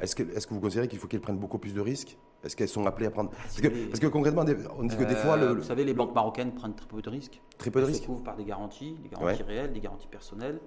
Est-ce 0.01 0.15
que, 0.15 0.23
est 0.23 0.47
que, 0.47 0.53
vous 0.53 0.59
considérez 0.59 0.87
qu'il 0.87 0.97
faut 0.97 1.07
qu'elles 1.07 1.21
prennent 1.21 1.37
beaucoup 1.37 1.59
plus 1.59 1.75
de 1.75 1.81
risques? 1.81 2.17
Est-ce 2.43 2.55
qu'elles 2.55 2.69
sont 2.69 2.87
appelées 2.87 3.05
à 3.05 3.11
prendre? 3.11 3.29
Ah, 3.33 3.41
parce, 3.43 3.61
que, 3.61 3.67
parce, 3.67 3.99
que, 3.99 4.07
concrètement, 4.07 4.43
on 4.79 4.83
dit 4.83 4.95
que 4.95 5.03
des 5.03 5.15
fois. 5.15 5.37
Le... 5.37 5.53
Vous 5.53 5.63
savez, 5.63 5.83
les 5.83 5.93
banques 5.93 6.15
marocaines 6.15 6.53
prennent 6.53 6.73
très 6.73 6.87
peu 6.87 7.01
de 7.01 7.09
risques. 7.09 7.39
Très 7.57 7.69
peu 7.69 7.81
de 7.81 7.85
risques. 7.85 7.99
Elles 7.99 8.03
se 8.03 8.07
couvrent 8.07 8.23
par 8.23 8.35
des 8.35 8.45
garanties, 8.45 8.97
des 9.03 9.09
garanties 9.09 9.43
réelles, 9.43 9.73
des 9.73 9.79
garanties 9.79 10.07
personnelles. 10.07 10.59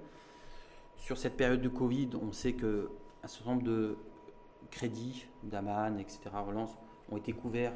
Sur 1.03 1.19
cette 1.19 1.37
période 1.37 1.61
de 1.61 1.69
Covid, 1.69 2.11
on 2.23 2.31
sait 2.31 2.53
qu'un 2.53 2.87
certain 3.27 3.51
nombre 3.51 3.65
de 3.65 3.97
crédits, 4.71 5.27
d'Aman, 5.43 5.99
etc., 5.99 6.21
relance, 6.47 6.71
ont 7.11 7.17
été 7.17 7.33
couverts 7.33 7.73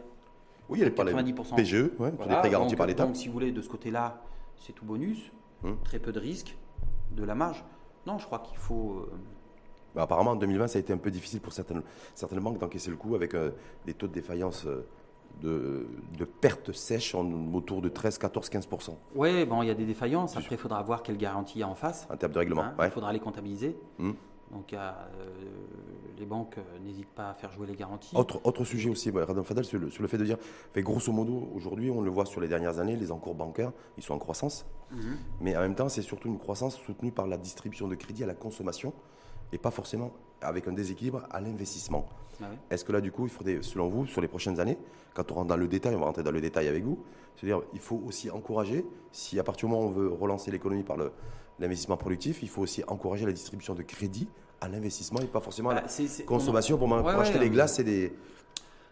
oui, 0.68 0.80
elle 0.82 0.88
est 0.88 0.98
90%. 0.98 1.54
PGE, 1.54 1.74
ouais, 1.98 2.12
voilà, 2.16 2.38
prêts 2.38 2.50
garantis 2.50 2.74
par 2.74 2.88
l'État. 2.88 3.06
Donc, 3.06 3.16
si 3.16 3.28
vous 3.28 3.32
voulez, 3.32 3.52
de 3.52 3.62
ce 3.62 3.68
côté-là, 3.68 4.20
c'est 4.58 4.72
tout 4.72 4.84
bonus, 4.84 5.30
hum. 5.62 5.76
très 5.84 6.00
peu 6.00 6.10
de 6.10 6.18
risques, 6.18 6.56
de 7.12 7.22
la 7.22 7.36
marge. 7.36 7.64
Non, 8.04 8.18
je 8.18 8.26
crois 8.26 8.40
qu'il 8.40 8.56
faut. 8.58 8.98
Euh, 8.98 9.12
bah, 9.94 10.02
apparemment, 10.02 10.32
en 10.32 10.36
2020, 10.36 10.66
ça 10.66 10.78
a 10.78 10.80
été 10.80 10.92
un 10.92 10.98
peu 10.98 11.12
difficile 11.12 11.40
pour 11.40 11.52
certaines, 11.52 11.82
certaines 12.14 12.40
banques 12.40 12.58
d'encaisser 12.58 12.90
le 12.90 12.96
coup 12.96 13.14
avec 13.14 13.34
euh, 13.34 13.52
des 13.84 13.94
taux 13.94 14.08
de 14.08 14.12
défaillance. 14.12 14.66
Euh, 14.66 14.84
de, 15.40 15.86
de 16.16 16.24
pertes 16.24 16.72
sèches 16.72 17.14
autour 17.14 17.82
de 17.82 17.88
13, 17.88 18.18
14, 18.18 18.48
15 18.48 18.68
Oui, 19.14 19.44
bon, 19.44 19.62
il 19.62 19.68
y 19.68 19.70
a 19.70 19.74
des 19.74 19.84
défaillances. 19.84 20.36
Après, 20.36 20.54
il 20.54 20.58
faudra 20.58 20.82
voir 20.82 21.02
quelle 21.02 21.18
garantie 21.18 21.58
il 21.58 21.60
y 21.60 21.64
a 21.64 21.68
en 21.68 21.74
face. 21.74 22.06
En 22.10 22.16
termes 22.16 22.32
de 22.32 22.38
règlement. 22.38 22.62
Hein, 22.62 22.74
il 22.84 22.90
faudra 22.90 23.12
les 23.12 23.20
comptabiliser. 23.20 23.76
Hum. 23.98 24.14
Donc 24.52 24.72
euh, 24.72 24.92
les 26.18 26.24
banques 26.24 26.58
euh, 26.58 26.78
n'hésitent 26.84 27.14
pas 27.14 27.30
à 27.30 27.34
faire 27.34 27.52
jouer 27.52 27.66
les 27.66 27.74
garanties. 27.74 28.14
Autre, 28.16 28.40
autre 28.44 28.64
sujet 28.64 28.88
aussi, 28.88 29.10
Radon 29.10 29.42
Fadel, 29.42 29.64
sur 29.64 29.78
le, 29.78 29.90
sur 29.90 30.02
le, 30.02 30.08
fait 30.08 30.18
de 30.18 30.24
dire, 30.24 30.38
fait, 30.72 30.82
grosso 30.82 31.12
modo, 31.12 31.50
aujourd'hui, 31.54 31.90
on 31.90 32.00
le 32.00 32.10
voit 32.10 32.26
sur 32.26 32.40
les 32.40 32.48
dernières 32.48 32.78
années, 32.78 32.96
les 32.96 33.10
encours 33.10 33.34
bancaires, 33.34 33.72
ils 33.96 34.02
sont 34.02 34.14
en 34.14 34.18
croissance. 34.18 34.64
Mhm. 34.92 35.16
Mais 35.40 35.56
en 35.56 35.60
même 35.60 35.74
temps, 35.74 35.88
c'est 35.88 36.02
surtout 36.02 36.28
une 36.28 36.38
croissance 36.38 36.76
soutenue 36.76 37.10
par 37.10 37.26
la 37.26 37.36
distribution 37.36 37.88
de 37.88 37.96
crédit 37.96 38.22
à 38.22 38.26
la 38.26 38.34
consommation 38.34 38.92
et 39.52 39.58
pas 39.58 39.70
forcément 39.70 40.12
avec 40.40 40.68
un 40.68 40.72
déséquilibre 40.72 41.22
à 41.30 41.40
l'investissement. 41.40 42.06
Ah 42.42 42.46
Est-ce 42.70 42.84
que 42.84 42.92
là, 42.92 43.00
du 43.00 43.12
coup, 43.12 43.24
il 43.24 43.30
faudrait, 43.30 43.58
selon 43.62 43.88
vous, 43.88 44.06
sur 44.06 44.20
les 44.20 44.28
prochaines 44.28 44.60
années, 44.60 44.78
quand 45.14 45.30
on 45.32 45.36
rentre 45.36 45.48
dans 45.48 45.56
le 45.56 45.68
détail, 45.68 45.94
on 45.94 46.00
va 46.00 46.06
rentrer 46.06 46.22
dans 46.22 46.30
le 46.30 46.40
détail 46.40 46.68
avec 46.68 46.84
vous, 46.84 46.98
c'est-à-dire 47.36 47.62
il 47.72 47.80
faut 47.80 48.02
aussi 48.06 48.30
encourager, 48.30 48.84
si 49.12 49.38
à 49.38 49.42
partir 49.42 49.68
du 49.68 49.74
moment 49.74 49.86
où 49.86 49.88
on 49.88 49.92
veut 49.92 50.08
relancer 50.08 50.50
l'économie 50.50 50.82
par 50.82 50.96
l'investissement 51.58 51.96
productif, 51.96 52.42
il 52.42 52.48
faut 52.48 52.62
aussi 52.62 52.82
encourager 52.86 53.24
la 53.24 53.32
distribution 53.32 53.74
de 53.74 53.82
crédit 53.82 54.28
à 54.60 54.68
l'investissement 54.68 55.20
et 55.20 55.26
pas 55.26 55.40
forcément 55.40 55.70
à 55.70 55.74
la 55.74 55.80
bah, 55.82 56.24
consommation 56.26 56.78
pour, 56.78 57.08
acheter 57.08 57.38
les 57.38 57.50
glaces 57.50 57.78
et 57.78 57.84
des. 57.84 58.16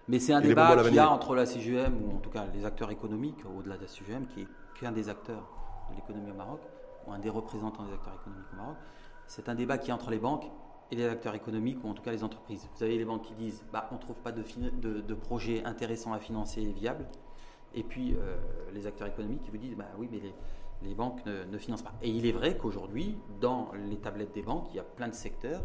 Mais 0.08 0.18
c'est 0.18 0.34
un 0.34 0.40
débat 0.40 0.76
qu'il 0.82 0.94
y 0.94 0.98
a 0.98 1.10
entre 1.10 1.34
la 1.34 1.46
CGM, 1.46 1.94
ou 2.04 2.16
en 2.16 2.20
tout 2.20 2.30
cas 2.30 2.46
les 2.54 2.64
acteurs 2.64 2.90
économiques, 2.90 3.42
au-delà 3.58 3.76
de 3.76 3.82
la 3.82 3.88
CGM, 3.88 4.26
qui 4.26 4.42
est 4.42 4.48
qu'un 4.78 4.92
des 4.92 5.08
acteurs 5.08 5.48
de 5.90 5.96
l'économie 5.96 6.30
au 6.30 6.34
Maroc, 6.34 6.60
ou 7.06 7.12
un 7.12 7.18
des 7.18 7.30
représentants 7.30 7.84
des 7.84 7.92
acteurs 7.92 8.14
économiques 8.20 8.48
au 8.52 8.56
Maroc. 8.56 8.76
C'est 9.26 9.48
un 9.48 9.54
débat 9.54 9.78
qui 9.78 9.90
est 9.90 9.94
entre 9.94 10.10
les 10.10 10.18
banques 10.18 10.46
et 10.90 10.96
les 10.96 11.06
acteurs 11.06 11.34
économiques, 11.34 11.82
ou 11.82 11.88
en 11.88 11.94
tout 11.94 12.02
cas 12.02 12.12
les 12.12 12.24
entreprises. 12.24 12.68
Vous 12.76 12.82
avez 12.82 12.96
les 12.96 13.04
banques 13.04 13.22
qui 13.22 13.34
disent 13.34 13.64
bah, 13.72 13.88
on 13.90 13.94
ne 13.94 14.00
trouve 14.00 14.20
pas 14.20 14.32
de, 14.32 14.42
de, 14.80 15.00
de 15.00 15.14
projets 15.14 15.64
intéressants 15.64 16.12
à 16.12 16.18
financer 16.18 16.62
et 16.62 16.72
viables. 16.72 17.06
Et 17.74 17.82
puis 17.82 18.14
euh, 18.14 18.36
les 18.72 18.86
acteurs 18.86 19.08
économiques 19.08 19.42
qui 19.42 19.50
vous 19.50 19.56
disent 19.56 19.76
bah 19.76 19.88
oui, 19.98 20.08
mais 20.10 20.20
les, 20.20 20.34
les 20.82 20.94
banques 20.94 21.24
ne, 21.26 21.58
financent 21.58 21.82
pas. 21.82 21.94
Et 22.02 22.10
il 22.10 22.26
est 22.26 22.32
vrai 22.32 22.56
qu'aujourd'hui, 22.56 23.16
dans 23.40 23.70
les 23.88 23.96
tablettes 23.96 24.32
des 24.32 24.42
banques, 24.42 24.66
il 24.70 24.76
y 24.76 24.80
a 24.80 24.84
plein 24.84 25.08
de 25.08 25.14
secteurs 25.14 25.62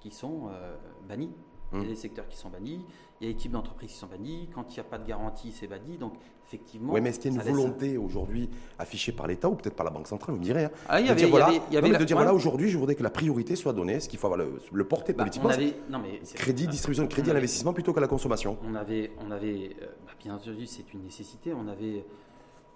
qui 0.00 0.10
sont 0.10 0.48
euh, 0.48 0.76
bannis. 1.08 1.32
Il 1.72 1.78
y 1.78 1.80
a 1.80 1.84
hum. 1.84 1.88
des 1.88 1.96
secteurs 1.96 2.28
qui 2.28 2.36
sont 2.36 2.50
bannis, 2.50 2.84
il 3.20 3.28
y 3.28 3.30
a 3.30 3.32
des 3.32 3.38
types 3.38 3.52
d'entreprises 3.52 3.92
qui 3.92 3.96
sont 3.96 4.08
bannis. 4.08 4.48
Quand 4.54 4.64
il 4.70 4.74
n'y 4.74 4.80
a 4.80 4.84
pas 4.84 4.98
de 4.98 5.06
garantie, 5.06 5.52
c'est 5.52 5.66
banni. 5.66 5.96
Donc, 5.96 6.14
effectivement. 6.46 6.92
Oui, 6.92 7.00
mais 7.00 7.10
est-ce 7.10 7.20
qu'il 7.20 7.32
y 7.32 7.38
a 7.38 7.42
une 7.42 7.48
volonté 7.48 7.96
aujourd'hui 7.96 8.50
affichée 8.78 9.12
par 9.12 9.26
l'État 9.26 9.48
ou 9.48 9.54
peut-être 9.54 9.76
par 9.76 9.84
la 9.84 9.90
Banque 9.90 10.08
centrale, 10.08 10.34
vous 10.34 10.40
me 10.40 10.44
direz 10.44 10.64
hein, 10.64 10.70
ah, 10.88 11.00
il 11.00 11.06
y 11.06 11.10
avait, 11.10 11.26
voilà, 11.26 11.52
y 11.70 11.76
avait, 11.76 11.96
de 11.96 12.04
dire 12.04 12.16
voilà, 12.16 12.34
aujourd'hui, 12.34 12.68
je 12.68 12.76
voudrais 12.76 12.94
que 12.94 13.02
la 13.02 13.10
priorité 13.10 13.56
soit 13.56 13.72
donnée, 13.72 14.00
ce 14.00 14.08
qu'il 14.08 14.18
faut 14.18 14.26
avoir 14.26 14.46
le, 14.72 14.84
porter 14.84 15.12
bah, 15.12 15.24
politiquement. 15.24 15.50
non, 15.88 16.00
mais 16.00 16.20
crédit, 16.34 16.66
distribution 16.66 17.04
de 17.04 17.08
crédit 17.08 17.30
à 17.30 17.34
l'investissement 17.34 17.72
plutôt 17.72 17.92
qu'à 17.92 18.00
la 18.00 18.08
consommation. 18.08 18.58
On 18.64 18.74
avait, 18.74 19.12
on 19.24 19.30
avait 19.30 19.76
euh, 19.80 19.86
bah, 20.04 20.12
bien 20.20 20.34
entendu, 20.34 20.66
c'est 20.66 20.92
une 20.92 21.04
nécessité. 21.04 21.54
On 21.54 21.68
avait 21.68 22.04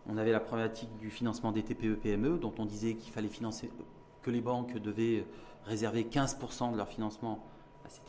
On 0.08 0.16
avait 0.16 0.32
la 0.32 0.40
problématique 0.40 0.96
du 0.98 1.10
financement 1.10 1.50
des 1.50 1.64
TPE-PME, 1.64 2.38
dont 2.38 2.54
on 2.58 2.64
disait 2.66 2.94
qu'il 2.94 3.12
fallait 3.12 3.28
financer, 3.28 3.68
que 4.22 4.30
les 4.30 4.40
banques 4.40 4.78
devaient 4.78 5.26
réserver 5.64 6.04
15% 6.04 6.72
de 6.72 6.76
leur 6.76 6.88
financement 6.88 7.44
à 7.86 7.88
ces 7.88 8.00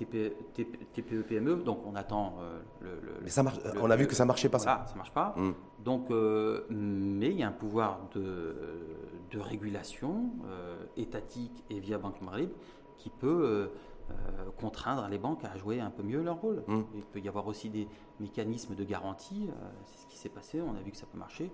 TPE-PME. 0.94 1.52
E. 1.52 1.56
Donc 1.64 1.80
on 1.86 1.96
attend 1.96 2.36
euh, 2.42 2.60
le, 2.82 3.14
Mais 3.22 3.30
ça 3.30 3.44
marche, 3.44 3.60
on 3.80 3.90
a 3.90 3.96
vu 3.96 4.08
que 4.08 4.16
ça 4.16 4.26
marchait 4.26 4.50
pas. 4.50 4.60
ça. 4.60 4.86
ça 4.88 4.96
marche 4.96 5.14
pas. 5.14 5.36
Mm. 5.38 5.54
Donc, 5.84 6.10
euh, 6.12 6.66
mais 6.70 7.30
il 7.30 7.38
y 7.38 7.44
a 7.44 7.48
un 7.48 7.52
pouvoir 7.52 8.02
de, 8.14 8.56
de 9.32 9.40
régulation 9.40 10.32
euh, 10.46 10.84
étatique 10.98 11.64
et 11.70 11.80
via 11.80 11.98
Banque 11.98 12.20
Libre 12.36 12.54
qui 12.98 13.10
peut 13.10 13.70
contraindre 14.58 15.08
les 15.10 15.18
banques 15.18 15.44
à 15.44 15.58
jouer 15.58 15.82
un 15.82 15.90
peu 15.90 16.02
mieux 16.02 16.24
leur 16.24 16.40
rôle. 16.40 16.64
Mm. 16.68 16.82
Il 16.96 17.04
peut 17.04 17.20
y 17.20 17.28
avoir 17.28 17.46
aussi 17.48 17.70
des 17.70 17.88
mécanismes 18.20 18.74
de 18.74 18.84
garantie. 18.84 19.50
C'est 19.86 20.02
ce 20.02 20.08
qui 20.08 20.18
s'est 20.18 20.30
passé. 20.30 20.62
On 20.62 20.76
a 20.76 20.82
vu 20.82 20.92
que 20.92 20.98
ça 20.98 21.06
peut 21.06 21.18
marcher. 21.18 21.52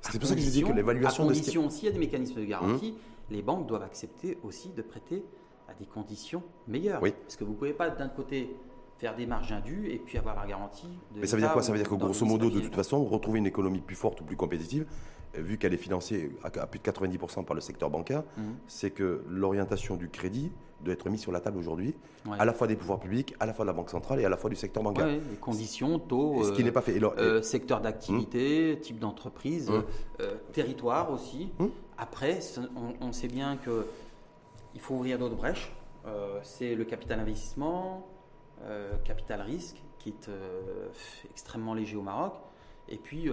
C'est 0.00 0.18
pour 0.18 0.28
ça 0.28 0.34
que 0.34 0.40
je 0.40 0.50
dis 0.50 0.64
que 0.64 0.72
l'évaluation. 0.72 1.24
À 1.24 1.26
condition, 1.28 1.70
s'il 1.70 1.84
y 1.84 1.88
a 1.88 1.92
des 1.92 2.00
mécanismes 2.00 2.40
de 2.40 2.44
garantie, 2.44 2.92
mm. 2.92 3.34
les 3.34 3.42
banques 3.42 3.66
doivent 3.68 3.84
accepter 3.84 4.38
aussi 4.42 4.70
de 4.70 4.82
prêter 4.82 5.22
à 5.68 5.74
des 5.74 5.86
conditions 5.86 6.42
meilleures. 6.68 7.00
Parce 7.00 7.36
que 7.36 7.44
vous 7.44 7.52
ne 7.52 7.56
pouvez 7.56 7.72
pas 7.72 7.90
d'un 7.90 8.08
côté 8.08 8.56
faire 8.98 9.16
des 9.16 9.26
marges 9.26 9.50
indues 9.52 9.88
et 9.90 9.98
puis 9.98 10.16
avoir 10.16 10.36
la 10.36 10.46
garantie. 10.46 10.86
De 11.14 11.20
Mais 11.20 11.26
ça 11.26 11.36
veut 11.36 11.42
dire 11.42 11.52
quoi? 11.52 11.62
Ça 11.62 11.72
veut 11.72 11.78
dire 11.78 11.88
que 11.88 11.94
grosso 11.94 12.24
modo, 12.24 12.50
de 12.50 12.60
toute 12.60 12.74
façon, 12.74 13.04
retrouver 13.04 13.38
une 13.40 13.46
économie 13.46 13.80
plus 13.80 13.96
forte 13.96 14.20
ou 14.20 14.24
plus 14.24 14.36
compétitive, 14.36 14.86
euh, 15.36 15.42
vu 15.42 15.58
qu'elle 15.58 15.74
est 15.74 15.78
financée 15.78 16.30
à 16.44 16.66
plus 16.66 16.78
de 16.78 16.84
90% 16.84 17.44
par 17.44 17.54
le 17.54 17.60
secteur 17.60 17.90
bancaire, 17.90 18.22
mhm. 18.36 18.54
c'est 18.66 18.90
que 18.90 19.24
l'orientation 19.28 19.96
du 19.96 20.08
crédit 20.08 20.52
doit 20.84 20.94
être 20.94 21.08
mise 21.08 21.20
sur 21.20 21.32
la 21.32 21.40
table 21.40 21.58
aujourd'hui, 21.58 21.94
à 22.38 22.44
la 22.44 22.52
fois 22.52 22.66
des 22.66 22.76
pouvoirs 22.76 23.00
publics, 23.00 23.34
à 23.40 23.46
la 23.46 23.54
fois 23.54 23.64
de 23.64 23.70
la 23.70 23.72
Banque 23.72 23.90
centrale 23.90 24.20
et 24.20 24.24
à 24.24 24.28
la 24.28 24.36
fois 24.36 24.50
du 24.50 24.56
secteur 24.56 24.82
bancaire. 24.82 25.06
les 25.06 25.20
conditions, 25.40 25.98
taux, 25.98 26.42
ce 26.44 26.52
qui 26.52 26.64
n'est 26.64 26.72
pas 26.72 26.82
fait. 26.82 27.00
Euh, 27.02 27.40
secteur 27.42 27.80
d'activité, 27.80 28.74
hmm. 28.74 28.80
type 28.80 28.98
d'entreprise, 28.98 29.70
euh, 30.20 30.34
territoire 30.52 31.12
aussi. 31.12 31.50
Hmm. 31.58 31.68
Après, 31.98 32.40
on, 32.76 33.06
on, 33.06 33.12
sait 33.12 33.28
bien 33.28 33.56
que 33.56 33.86
il 34.74 34.80
faut 34.80 34.94
ouvrir 34.94 35.18
d'autres 35.18 35.36
brèches. 35.36 35.72
Euh, 36.06 36.40
c'est 36.42 36.74
le 36.74 36.84
capital 36.84 37.20
investissement, 37.20 38.06
euh, 38.64 38.96
capital 39.04 39.40
risque, 39.40 39.82
qui 39.98 40.10
est 40.10 40.28
euh, 40.28 40.88
extrêmement 41.30 41.74
léger 41.74 41.96
au 41.96 42.02
Maroc. 42.02 42.34
Et 42.88 42.98
puis 42.98 43.30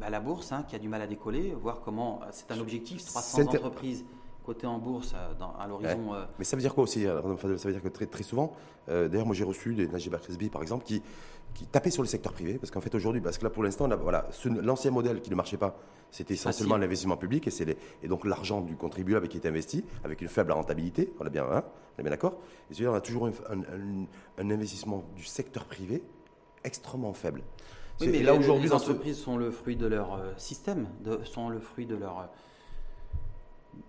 bah, 0.00 0.08
la 0.10 0.18
bourse, 0.18 0.50
hein, 0.50 0.64
qui 0.66 0.74
a 0.74 0.78
du 0.78 0.88
mal 0.88 1.02
à 1.02 1.06
décoller, 1.06 1.52
voir 1.52 1.82
comment. 1.82 2.20
C'est 2.30 2.50
un 2.50 2.58
objectif, 2.58 3.04
300 3.04 3.42
entreprises 3.42 4.04
cotées 4.44 4.66
en 4.66 4.78
bourse 4.78 5.14
à 5.14 5.66
l'horizon. 5.68 6.14
Mais 6.38 6.44
ça 6.44 6.56
veut 6.56 6.62
dire 6.62 6.74
quoi 6.74 6.84
aussi 6.84 7.04
Ça 7.04 7.20
veut 7.20 7.72
dire 7.72 7.82
que 7.82 7.88
très, 7.88 8.06
très 8.06 8.24
souvent, 8.24 8.54
d'ailleurs, 8.88 9.26
moi 9.26 9.34
j'ai 9.34 9.44
reçu 9.44 9.74
des 9.74 9.86
Najib 9.86 10.14
Akhresbi 10.14 10.48
par 10.48 10.62
exemple, 10.62 10.84
qui, 10.84 11.02
qui 11.54 11.66
tapaient 11.66 11.90
sur 11.90 12.02
le 12.02 12.08
secteur 12.08 12.32
privé, 12.32 12.54
parce 12.54 12.70
qu'en 12.70 12.80
fait 12.80 12.94
aujourd'hui, 12.94 13.20
parce 13.20 13.38
que 13.38 13.44
là 13.44 13.50
pour 13.50 13.62
l'instant, 13.62 13.88
voilà, 14.00 14.28
l'ancien 14.62 14.90
modèle 14.90 15.20
qui 15.20 15.30
ne 15.30 15.34
marchait 15.34 15.56
pas, 15.56 15.76
c'était 16.10 16.34
essentiellement 16.34 16.76
l'investissement 16.76 17.16
public 17.16 17.46
et, 17.46 17.50
c'est 17.50 17.76
et 18.02 18.08
donc 18.08 18.24
l'argent 18.24 18.60
du 18.60 18.76
contribuable 18.76 19.28
qui 19.28 19.36
était 19.36 19.48
investi 19.48 19.84
avec 20.04 20.22
une 20.22 20.28
faible 20.28 20.52
rentabilité, 20.52 21.12
on 21.20 21.26
est 21.26 21.30
bien, 21.30 21.44
hein, 21.44 21.64
on 21.96 22.00
est 22.00 22.02
bien 22.02 22.10
d'accord. 22.10 22.38
Et 22.70 22.86
on 22.86 22.94
a 22.94 23.00
toujours 23.00 23.28
un, 23.28 24.50
investissement 24.50 25.04
du 25.16 25.24
secteur 25.24 25.64
privé 25.64 26.02
extrêmement 26.64 27.12
faible. 27.12 27.42
Oui, 28.00 28.08
mais 28.10 28.22
là 28.22 28.34
aujourd'hui, 28.34 28.68
les 28.68 28.72
entreprises 28.72 29.18
sont 29.18 29.36
le 29.36 29.50
fruit 29.50 29.76
de 29.76 29.86
leur 29.86 30.14
euh, 30.14 30.32
système, 30.36 30.86
de, 31.00 31.24
sont 31.24 31.48
le 31.48 31.58
fruit 31.58 31.84
de 31.84 31.96
leur, 31.96 32.30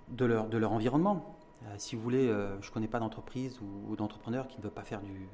de 0.10 0.26
leur, 0.26 0.48
de 0.48 0.58
leur 0.58 0.72
environnement. 0.72 1.39
Euh, 1.66 1.76
si 1.78 1.96
vous 1.96 2.02
voulez, 2.02 2.28
euh, 2.28 2.60
je 2.62 2.70
ne 2.70 2.74
connais 2.74 2.88
pas 2.88 3.00
d'entreprise 3.00 3.60
ou, 3.62 3.96
d'entrepreneur 3.96 4.48
qui 4.48 4.58
ne 4.58 4.64
veut 4.64 4.70
pas 4.70 4.84
faire 4.84 5.02
du, 5.02 5.28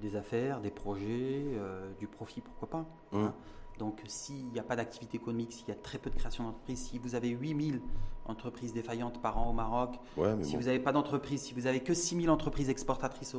des 0.00 0.16
affaires, 0.16 0.60
des 0.60 0.70
projets, 0.70 1.44
euh, 1.54 1.92
du 1.98 2.06
profit, 2.06 2.40
pourquoi 2.40 2.68
pas. 2.68 2.86
Mmh. 3.12 3.24
Hein. 3.24 3.34
Donc 3.78 4.02
s'il 4.06 4.46
n'y 4.48 4.58
a 4.58 4.62
pas 4.62 4.76
d'activité 4.76 5.16
économique, 5.16 5.52
s'il 5.52 5.68
y 5.68 5.72
a 5.72 5.76
très 5.76 5.98
peu 5.98 6.10
de 6.10 6.16
création 6.16 6.44
d'entreprises, 6.44 6.90
si 6.90 6.98
vous 6.98 7.14
avez 7.14 7.30
8000 7.30 7.80
entreprises 8.26 8.74
défaillantes 8.74 9.22
par 9.22 9.38
an 9.38 9.50
au 9.50 9.52
Maroc, 9.54 9.98
si 10.42 10.56
vous 10.56 10.64
n'avez 10.64 10.80
pas 10.80 10.92
d'entreprise, 10.92 11.40
si 11.40 11.54
vous 11.54 11.62
n'avez 11.62 11.80
que 11.80 11.94
6000 11.94 12.28
entreprises 12.28 12.68
exportatrices 12.68 13.34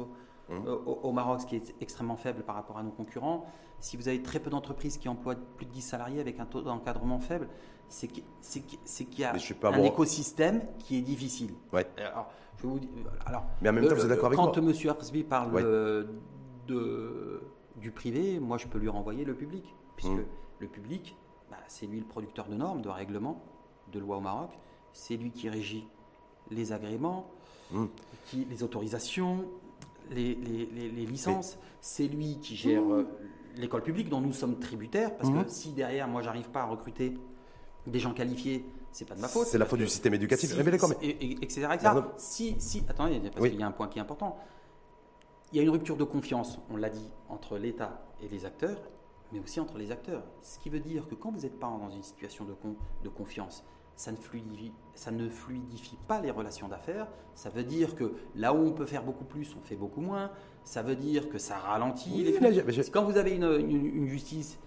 mmh. 0.50 0.68
au, 0.68 1.00
au, 1.04 1.12
Maroc, 1.12 1.42
ce 1.42 1.46
qui 1.46 1.56
est 1.56 1.76
extrêmement 1.82 2.18
faible 2.18 2.44
par 2.44 2.56
rapport 2.56 2.78
à 2.78 2.84
nos 2.84 2.92
concurrents, 2.92 3.46
si 3.80 3.98
vous 3.98 4.08
avez 4.08 4.22
très 4.22 4.40
peu 4.40 4.50
d'entreprises 4.50 4.98
qui 4.98 5.10
emploient 5.10 5.36
plus 5.36 5.66
de 5.66 5.72
10 5.72 5.82
salariés 5.82 6.22
avec 6.22 6.40
un 6.40 6.46
taux 6.46 6.62
d'encadrement 6.62 7.20
faible, 7.20 7.50
c'est 7.90 8.08
qu'il 8.08 8.24
y 9.20 9.24
a 9.24 9.34
un 9.34 9.84
écosystème 9.84 10.62
qui 10.80 10.98
est 10.98 11.02
difficile. 11.02 11.54
Ouais. 11.74 11.86
Alors, 11.98 12.32
je 12.58 12.68
vous, 12.68 12.80
alors, 13.26 13.44
mais 13.62 13.70
en 13.70 13.74
même 13.74 13.88
temps, 13.88 13.96
vous 13.96 14.02
êtes 14.02 14.08
d'accord 14.08 14.28
avec 14.28 14.40
moi 14.40 14.52
Quand 14.54 14.58
M. 14.58 14.74
Arsby 14.90 15.24
parle 15.24 16.06
de, 16.68 17.42
du 17.78 17.92
privé, 17.92 18.40
moi 18.40 18.58
je 18.58 18.68
peux 18.68 18.78
lui 18.78 18.88
renvoyer 18.88 19.26
le 19.26 19.34
public, 19.34 19.76
puisque 19.96 20.12
mmh. 20.12 20.26
le 20.60 20.68
public, 20.68 21.18
bah, 21.50 21.58
c'est 21.68 21.88
lui 21.88 22.00
le 22.00 22.06
producteur 22.06 22.48
de 22.48 22.56
normes, 22.56 22.82
de 22.82 22.90
règlements, 22.90 23.44
de 23.92 24.00
lois 24.00 24.18
au 24.18 24.22
Maroc, 24.22 24.52
c'est 24.94 25.18
lui 25.18 25.32
qui 25.32 25.50
régit 25.50 25.88
les 26.50 26.72
agréments, 26.72 27.30
mmh. 27.72 27.86
qui, 28.28 28.46
les 28.46 28.64
autorisations, 28.64 29.46
les, 30.10 30.36
les, 30.36 31.06
licences, 31.06 31.58
c'est 31.80 32.08
lui 32.08 32.40
qui 32.40 32.56
gère 32.56 32.84
mmh. 32.84 32.92
euh, 32.92 33.04
l'école 33.58 33.84
publique 33.84 34.10
dont 34.10 34.22
nous 34.22 34.34
sommes 34.34 34.60
tributaires, 34.60 35.16
parce 35.16 35.30
que 35.30 35.50
si 35.50 35.72
derrière 35.72 36.08
moi 36.08 36.22
j'arrive 36.22 36.50
pas 36.50 36.62
à 36.62 36.66
recruter 36.66 37.18
des 37.88 38.00
gens 38.00 38.14
qualifiés, 38.14 38.66
c'est 38.92 39.06
pas 39.06 39.16
de 39.16 39.22
ma 39.22 39.28
faute. 39.28 39.48
C'est 39.48 39.58
la 39.58 39.66
faute 39.66 39.80
du 39.80 39.88
système 39.88 40.14
éducatif. 40.14 40.54
mais 40.58 40.76
etc. 41.42 41.68
Si, 42.18 42.56
si, 42.60 42.84
attendez, 42.90 43.20
parce 43.34 43.50
qu'il 43.50 43.60
y 43.60 43.64
a 43.64 43.68
un 43.68 43.72
point 43.72 43.88
qui 43.88 44.00
est 44.00 44.02
important. 44.02 44.38
Il 45.52 45.58
y 45.58 45.60
a 45.60 45.64
une 45.64 45.70
rupture 45.70 45.98
de 45.98 46.06
confiance, 46.06 46.60
on 46.70 46.78
l'a 46.78 46.90
dit, 46.90 47.10
entre 47.28 47.58
l'État 47.58 48.06
et 48.22 48.30
les 48.30 48.46
acteurs, 48.46 48.78
mais 49.34 49.40
aussi 49.40 49.60
entre 49.60 49.78
les 49.78 49.92
acteurs. 49.92 50.24
Ce 50.42 50.60
qui 50.60 50.70
veut 50.70 50.80
dire 50.80 51.08
que 51.08 51.16
quand 51.16 51.32
vous 51.32 51.42
n'êtes 51.42 51.60
pas 51.60 51.68
dans 51.68 51.90
une 51.90 52.04
situation 52.04 52.46
de, 52.46 52.56
de 53.04 53.10
confiance, 53.10 53.64
ça 54.02 54.12
ne, 54.12 54.18
fluidifie, 54.18 54.74
ça 54.96 55.12
ne 55.12 55.30
fluidifie 55.30 55.96
pas 56.08 56.20
les 56.22 56.32
relations 56.32 56.68
d'affaires. 56.68 57.08
Ça 57.36 57.52
veut 57.52 57.64
dire 57.64 57.96
que 57.96 58.16
là 58.36 58.52
où 58.52 58.58
on 58.58 58.72
peut 58.72 58.88
faire 58.88 59.04
beaucoup 59.04 59.26
plus, 59.26 59.56
on 59.56 59.62
fait 59.64 59.76
beaucoup 59.76 60.02
moins. 60.02 60.32
Ça 60.64 60.82
veut 60.82 60.96
dire 60.96 61.30
que 61.30 61.38
ça 61.38 61.60
ralentit 61.60 62.24
les 62.24 62.34
flux. 62.34 62.92
Quand 62.92 63.04
vous 63.04 63.18
avez 63.18 63.36
une, 63.36 63.44
une 63.44 64.08
justice 64.08 64.58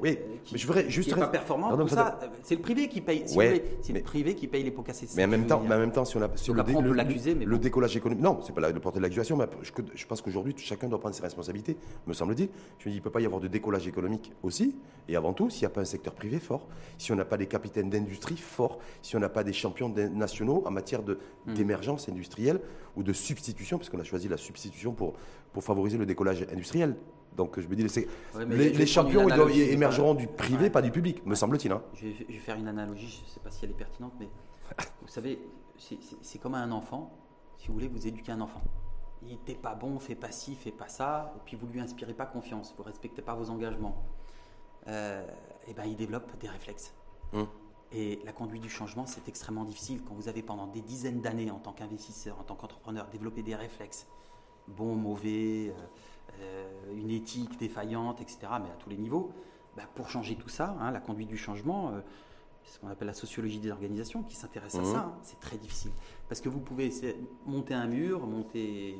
oui, 0.00 0.18
mais 0.52 0.58
je 0.58 0.66
voudrais 0.66 0.90
juste. 0.90 1.14
pas 1.14 1.28
performant, 1.28 1.86
ça, 1.88 2.18
c'est 2.42 2.56
le 2.56 2.60
privé 2.60 2.88
qui 2.88 3.00
paye. 3.00 3.24
c'est 3.26 3.92
le 3.92 4.02
privé 4.02 4.34
qui 4.34 4.48
paye 4.48 4.62
les 4.62 4.70
pots 4.70 4.82
cassés. 4.82 5.08
Mais 5.16 5.24
en 5.24 5.28
même 5.28 5.46
temps, 5.46 5.62
mais 5.66 5.74
en 5.74 5.78
même 5.78 5.92
temps, 5.92 6.04
si 6.04 6.16
on 6.16 6.22
a, 6.22 6.36
sur 6.36 6.54
le, 6.54 6.92
l'accuser, 6.92 7.34
mais 7.34 7.44
le 7.44 7.58
décollage 7.58 7.96
économique, 7.96 8.22
non, 8.22 8.40
c'est 8.44 8.54
pas 8.54 8.60
la, 8.60 8.72
de 8.72 8.78
porter 8.78 9.00
l'accusation, 9.00 9.36
mais 9.36 9.46
je, 9.62 10.06
pense 10.06 10.20
qu'aujourd'hui, 10.20 10.54
chacun 10.58 10.88
doit 10.88 11.00
prendre 11.00 11.14
ses 11.14 11.22
responsabilités, 11.22 11.76
me 12.06 12.12
semble-t-il. 12.12 12.48
Je 12.78 12.88
me 12.88 12.90
dis, 12.90 12.98
il 12.98 13.02
peut 13.02 13.10
pas 13.10 13.20
y 13.20 13.26
avoir 13.26 13.40
de 13.40 13.48
décollage 13.48 13.86
économique 13.86 14.32
aussi, 14.42 14.76
et 15.08 15.16
avant 15.16 15.32
tout, 15.32 15.50
s'il 15.50 15.60
n'y 15.60 15.66
a 15.66 15.70
pas 15.70 15.80
un 15.80 15.86
secteur 15.86 16.14
privé 16.14 16.38
fort, 16.38 16.66
si 16.98 17.12
on 17.12 17.16
n'a 17.16 17.24
pas 17.24 17.36
des 17.36 17.46
capitaines 17.46 17.90
d'industrie 17.90 18.36
forts, 18.36 18.78
si 19.02 19.16
on 19.16 19.20
n'a 19.20 19.28
pas 19.28 19.44
des 19.44 19.52
champions 19.52 19.88
nationaux 19.88 20.62
en 20.66 20.70
matière 20.70 21.02
hmm. 21.02 21.54
d'émergence 21.54 22.08
industrielle 22.08 22.60
ou 22.96 23.02
de 23.02 23.12
substitution, 23.12 23.78
parce 23.78 23.90
qu'on 23.90 24.00
a 24.00 24.04
choisi 24.04 24.28
la 24.28 24.36
substitution 24.36 24.92
pour 24.92 25.14
pour 25.54 25.64
favoriser 25.64 25.96
le 25.96 26.04
décollage 26.04 26.44
industriel. 26.52 26.96
Donc 27.36 27.58
je 27.58 27.66
me 27.66 27.74
dis, 27.74 27.82
les, 27.82 28.86
champions 28.86 29.28
ils 29.48 29.72
émergeront 29.72 30.14
du 30.14 30.26
privé, 30.26 30.70
pas 30.70 30.82
du 30.82 30.90
public, 30.90 31.24
me 31.26 31.34
semble-t-il. 31.34 31.72
Hein. 31.72 31.82
Je, 31.94 32.06
vais, 32.06 32.38
faire 32.38 32.56
une 32.56 32.68
analogie, 32.68 33.08
je 33.08 33.28
ne 33.28 33.34
sais 33.34 33.40
pas 33.40 33.50
si 33.50 33.64
elle 33.64 33.72
est 33.72 33.74
pertinente, 33.74 34.12
mais 34.20 34.28
vous 35.02 35.08
savez, 35.08 35.40
c'est 35.76 36.38
comme 36.38 36.54
un 36.54 36.70
enfant. 36.70 37.12
Si 37.58 37.68
vous 37.68 37.74
voulez, 37.74 37.88
vous 37.88 38.06
éduquez 38.06 38.32
un 38.32 38.40
enfant. 38.40 38.62
Il 39.22 39.28
n'était 39.30 39.54
pas 39.54 39.74
bon, 39.74 39.98
fait 39.98 40.14
pas 40.14 40.30
ci, 40.30 40.54
fait 40.54 40.70
pas 40.70 40.88
ça, 40.88 41.32
et 41.36 41.40
puis 41.44 41.56
vous 41.56 41.66
lui 41.66 41.80
inspirez 41.80 42.14
pas 42.14 42.26
confiance, 42.26 42.74
vous 42.76 42.82
respectez 42.82 43.22
pas 43.22 43.34
vos 43.34 43.50
engagements. 43.50 44.04
Euh, 44.86 45.26
et 45.66 45.72
ben 45.72 45.84
il 45.86 45.96
développe 45.96 46.36
des 46.38 46.48
réflexes. 46.48 46.92
Hum. 47.32 47.46
Et 47.90 48.20
la 48.24 48.32
conduite 48.32 48.62
du 48.62 48.68
changement, 48.68 49.06
c'est 49.06 49.28
extrêmement 49.28 49.64
difficile 49.64 50.02
quand 50.06 50.14
vous 50.14 50.28
avez 50.28 50.42
pendant 50.42 50.66
des 50.66 50.82
dizaines 50.82 51.20
d'années 51.20 51.50
en 51.50 51.58
tant 51.58 51.72
qu'investisseur, 51.72 52.38
en 52.38 52.42
tant 52.42 52.54
qu'entrepreneur, 52.54 53.06
développé 53.08 53.42
des 53.42 53.54
réflexes, 53.54 54.06
bons, 54.68 54.96
mauvais. 54.96 55.70
Euh, 55.70 55.86
une 56.94 57.10
éthique 57.10 57.58
défaillante, 57.58 58.20
etc., 58.20 58.38
mais 58.62 58.70
à 58.70 58.76
tous 58.78 58.90
les 58.90 58.96
niveaux, 58.96 59.32
bah, 59.76 59.84
pour 59.94 60.08
changer 60.08 60.36
tout 60.36 60.48
ça, 60.48 60.76
hein, 60.80 60.90
la 60.92 61.00
conduite 61.00 61.28
du 61.28 61.36
changement, 61.36 61.90
euh, 61.90 62.00
ce 62.64 62.78
qu'on 62.78 62.88
appelle 62.88 63.08
la 63.08 63.14
sociologie 63.14 63.58
des 63.58 63.70
organisations 63.70 64.22
qui 64.22 64.36
s'intéresse 64.36 64.76
à 64.76 64.82
mmh. 64.82 64.84
ça, 64.84 64.98
hein, 64.98 65.14
c'est 65.22 65.40
très 65.40 65.56
difficile. 65.56 65.90
Parce 66.28 66.40
que 66.40 66.48
vous 66.48 66.60
pouvez 66.60 66.90
monter 67.44 67.74
un 67.74 67.86
mur, 67.86 68.26
monter 68.26 68.96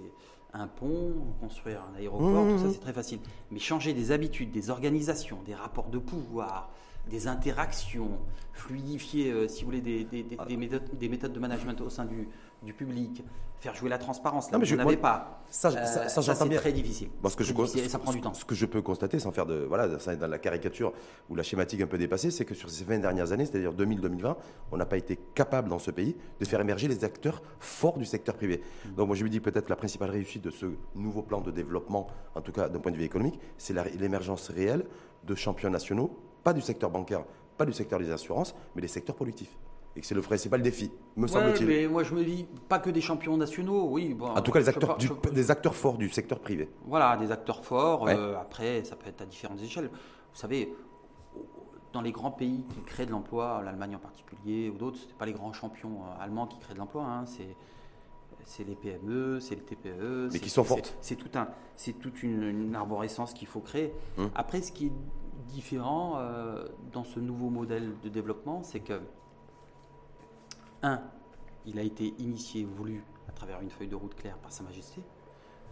un 0.53 0.67
pont, 0.67 1.15
construire 1.41 1.83
un 1.93 1.99
aéroport, 1.99 2.47
tout 2.47 2.59
ça 2.59 2.67
mmh. 2.67 2.73
c'est 2.73 2.81
très 2.81 2.93
facile. 2.93 3.21
Mais 3.51 3.59
changer 3.59 3.93
des 3.93 4.11
habitudes, 4.11 4.51
des 4.51 4.71
organisations, 4.71 5.39
des 5.47 5.55
rapports 5.55 5.89
de 5.89 5.99
pouvoir, 5.99 6.71
des 7.09 7.29
interactions, 7.29 8.19
fluidifier, 8.53 9.31
euh, 9.31 9.49
si 9.49 9.63
vous 9.63 9.71
voulez, 9.71 9.81
des, 9.81 10.05
des, 10.05 10.57
méthodes, 10.57 10.99
des, 10.99 11.09
méthodes, 11.09 11.33
de 11.33 11.41
management 11.41 11.81
au 11.81 11.91
sein 11.91 12.05
du, 12.05 12.29
du 12.65 12.73
public, 12.73 13.23
faire 13.65 13.75
jouer 13.75 13.89
la 13.89 13.99
transparence. 13.99 14.51
Là, 14.51 14.59
mais 14.59 14.67
je 14.67 14.77
n'avais 14.77 14.97
pas. 14.97 15.43
Ça, 15.49 15.71
ça, 15.71 16.09
ça, 16.09 16.35
c'est 16.35 16.55
très 16.57 16.73
difficile. 16.73 17.09
ce 17.29 17.37
que 17.37 17.45
je 17.45 17.53
difficile 17.53 17.89
ça 17.89 17.99
prend 17.99 18.13
du 18.13 18.21
temps. 18.21 18.35
Ce 18.35 18.45
que 18.45 18.55
je 18.55 18.67
peux 18.67 18.83
constater, 18.83 19.19
sans 19.19 19.33
faire 19.33 19.47
de 19.47 19.65
voilà, 19.69 19.99
ça 19.99 20.15
dans 20.17 20.27
la 20.27 20.39
caricature 20.39 20.93
ou 21.31 21.35
la 21.35 21.43
schématique 21.43 21.81
un 21.81 21.87
peu 21.87 21.97
dépassée, 21.97 22.31
c'est 22.31 22.45
que 22.45 22.55
sur 22.55 22.69
ces 22.69 22.85
20 22.85 22.99
dernières 22.99 23.33
années, 23.33 23.47
c'est-à-dire 23.47 23.73
2000-2020, 23.73 24.37
on 24.73 24.77
n'a 24.77 24.87
pas 24.87 24.97
été 24.97 25.19
capable 25.35 25.69
dans 25.69 25.79
ce 25.79 25.91
pays 25.91 26.17
de 26.41 26.45
faire 26.45 26.61
émerger 26.61 26.89
les 26.89 27.05
acteurs 27.05 27.43
forts 27.59 27.97
du 27.97 28.05
secteur 28.05 28.35
privé. 28.35 28.61
Mm. 28.85 28.95
Donc 28.97 29.07
moi 29.07 29.17
je 29.17 29.25
me 29.25 29.29
dis 29.29 29.41
peut-être 29.41 29.69
la 29.69 29.77
principale 29.77 30.11
réussite 30.11 30.43
de 30.43 30.51
ce 30.51 30.67
nouveau 30.95 31.23
plan 31.23 31.41
de 31.41 31.51
développement, 31.51 32.09
en 32.35 32.41
tout 32.41 32.53
cas 32.53 32.69
d'un 32.69 32.81
point 32.81 32.93
de 32.93 32.97
vue 32.97 33.05
économique, 33.05 33.39
c'est 33.57 33.75
l'émergence 33.99 34.49
réelle 34.49 34.85
de 35.25 35.35
champions 35.35 35.71
nationaux, 35.71 36.11
pas 36.43 36.53
du 36.53 36.61
secteur 36.61 36.91
bancaire, 36.91 37.25
pas 37.57 37.65
du 37.65 37.73
secteur 37.73 37.99
des 37.99 38.11
assurances, 38.11 38.55
mais 38.75 38.83
des 38.83 38.89
secteurs 38.89 39.17
productifs. 39.17 39.57
Et 39.97 40.01
que 40.01 40.07
c'est 40.07 40.15
le 40.15 40.23
principal 40.23 40.61
défi, 40.61 40.91
me 41.17 41.23
Ouais, 41.23 41.29
semble-t-il. 41.29 41.67
mais 41.69 41.87
moi 41.87 42.03
je 42.03 42.15
me 42.15 42.25
dis 42.25 42.47
pas 42.69 42.81
que 42.81 42.91
des 42.91 43.01
champions 43.01 43.37
nationaux, 43.37 43.87
oui. 43.91 44.13
bon, 44.15 44.27
En 44.27 44.43
tout 44.43 44.51
cas, 44.51 44.59
les 44.59 44.65
je 44.65 44.71
acteurs, 44.71 45.01
sais 45.01 45.09
pas, 45.09 45.15
du- 45.15 45.29
je- 45.29 45.35
des 45.35 45.51
acteurs 45.53 45.77
forts 45.77 45.99
du 45.99 46.09
secteur 46.09 46.41
privé. 46.41 46.69
Voilà, 46.87 47.17
des 47.17 47.31
acteurs 47.31 47.65
forts. 47.65 48.03
Ouais. 48.03 48.17
euh, 48.17 48.37
après, 48.41 48.83
ça 48.85 48.97
peut 48.97 49.09
être 49.09 49.23
à 49.23 49.27
différentes 49.27 49.61
échelles. 49.63 49.89
Vous 49.93 50.41
savez, 50.41 50.75
dans 51.93 52.01
les 52.01 52.11
grands 52.11 52.33
pays 52.33 52.65
qui 52.75 52.81
créent 52.83 53.07
de 53.07 53.13
l'emploi, 53.13 53.63
l'Allemagne 53.65 53.95
en 53.95 54.01
particulier 54.01 54.69
ou 54.69 54.77
d'autres, 54.79 54.99
ce 54.99 55.15
pas 55.15 55.27
les 55.27 55.33
grands 55.33 55.53
champions 55.53 56.01
euh, 56.03 56.25
allemands 56.25 56.49
qui 56.49 56.59
créent 56.59 56.75
de 56.75 56.79
l'emploi. 56.81 57.05
hein, 57.05 57.25
c'est 57.27 57.57
c'est 58.47 58.65
les 58.65 58.75
PME, 58.75 59.39
c'est 59.41 59.55
les 59.55 59.63
TPE. 59.63 60.29
c'est- 60.31 60.39
qui 60.41 60.51
sont 60.51 60.65
fortes. 60.65 60.95
C'est 61.01 61.15
tout 61.17 61.31
un, 61.39 61.49
c'est 61.77 61.95
toute 61.95 62.23
une, 62.23 62.43
une 62.43 62.75
arborescence 62.77 63.33
qu'il 63.33 63.49
faut 63.49 63.61
créer. 63.61 63.95
Hum. 64.19 64.29
Après, 64.35 64.61
ce 64.61 64.71
qui 64.71 64.87
est 64.89 64.93
différent 65.49 66.15
euh, 66.19 66.67
dans 66.93 67.05
ce 67.05 67.21
nouveau 67.21 67.49
modèle 67.49 67.93
de 68.03 68.09
développement, 68.11 68.63
c'est 68.63 68.81
que 68.81 69.01
un, 70.85 71.01
il 71.67 71.79
a 71.79 71.83
été 71.83 72.15
initié, 72.19 72.65
voulu 72.65 73.03
à 73.29 73.33
travers 73.33 73.61
une 73.61 73.71
feuille 73.71 73.89
de 73.89 73.97
route 73.97 74.15
claire 74.15 74.37
par 74.39 74.53
Sa 74.53 74.63
Majesté, 74.63 75.01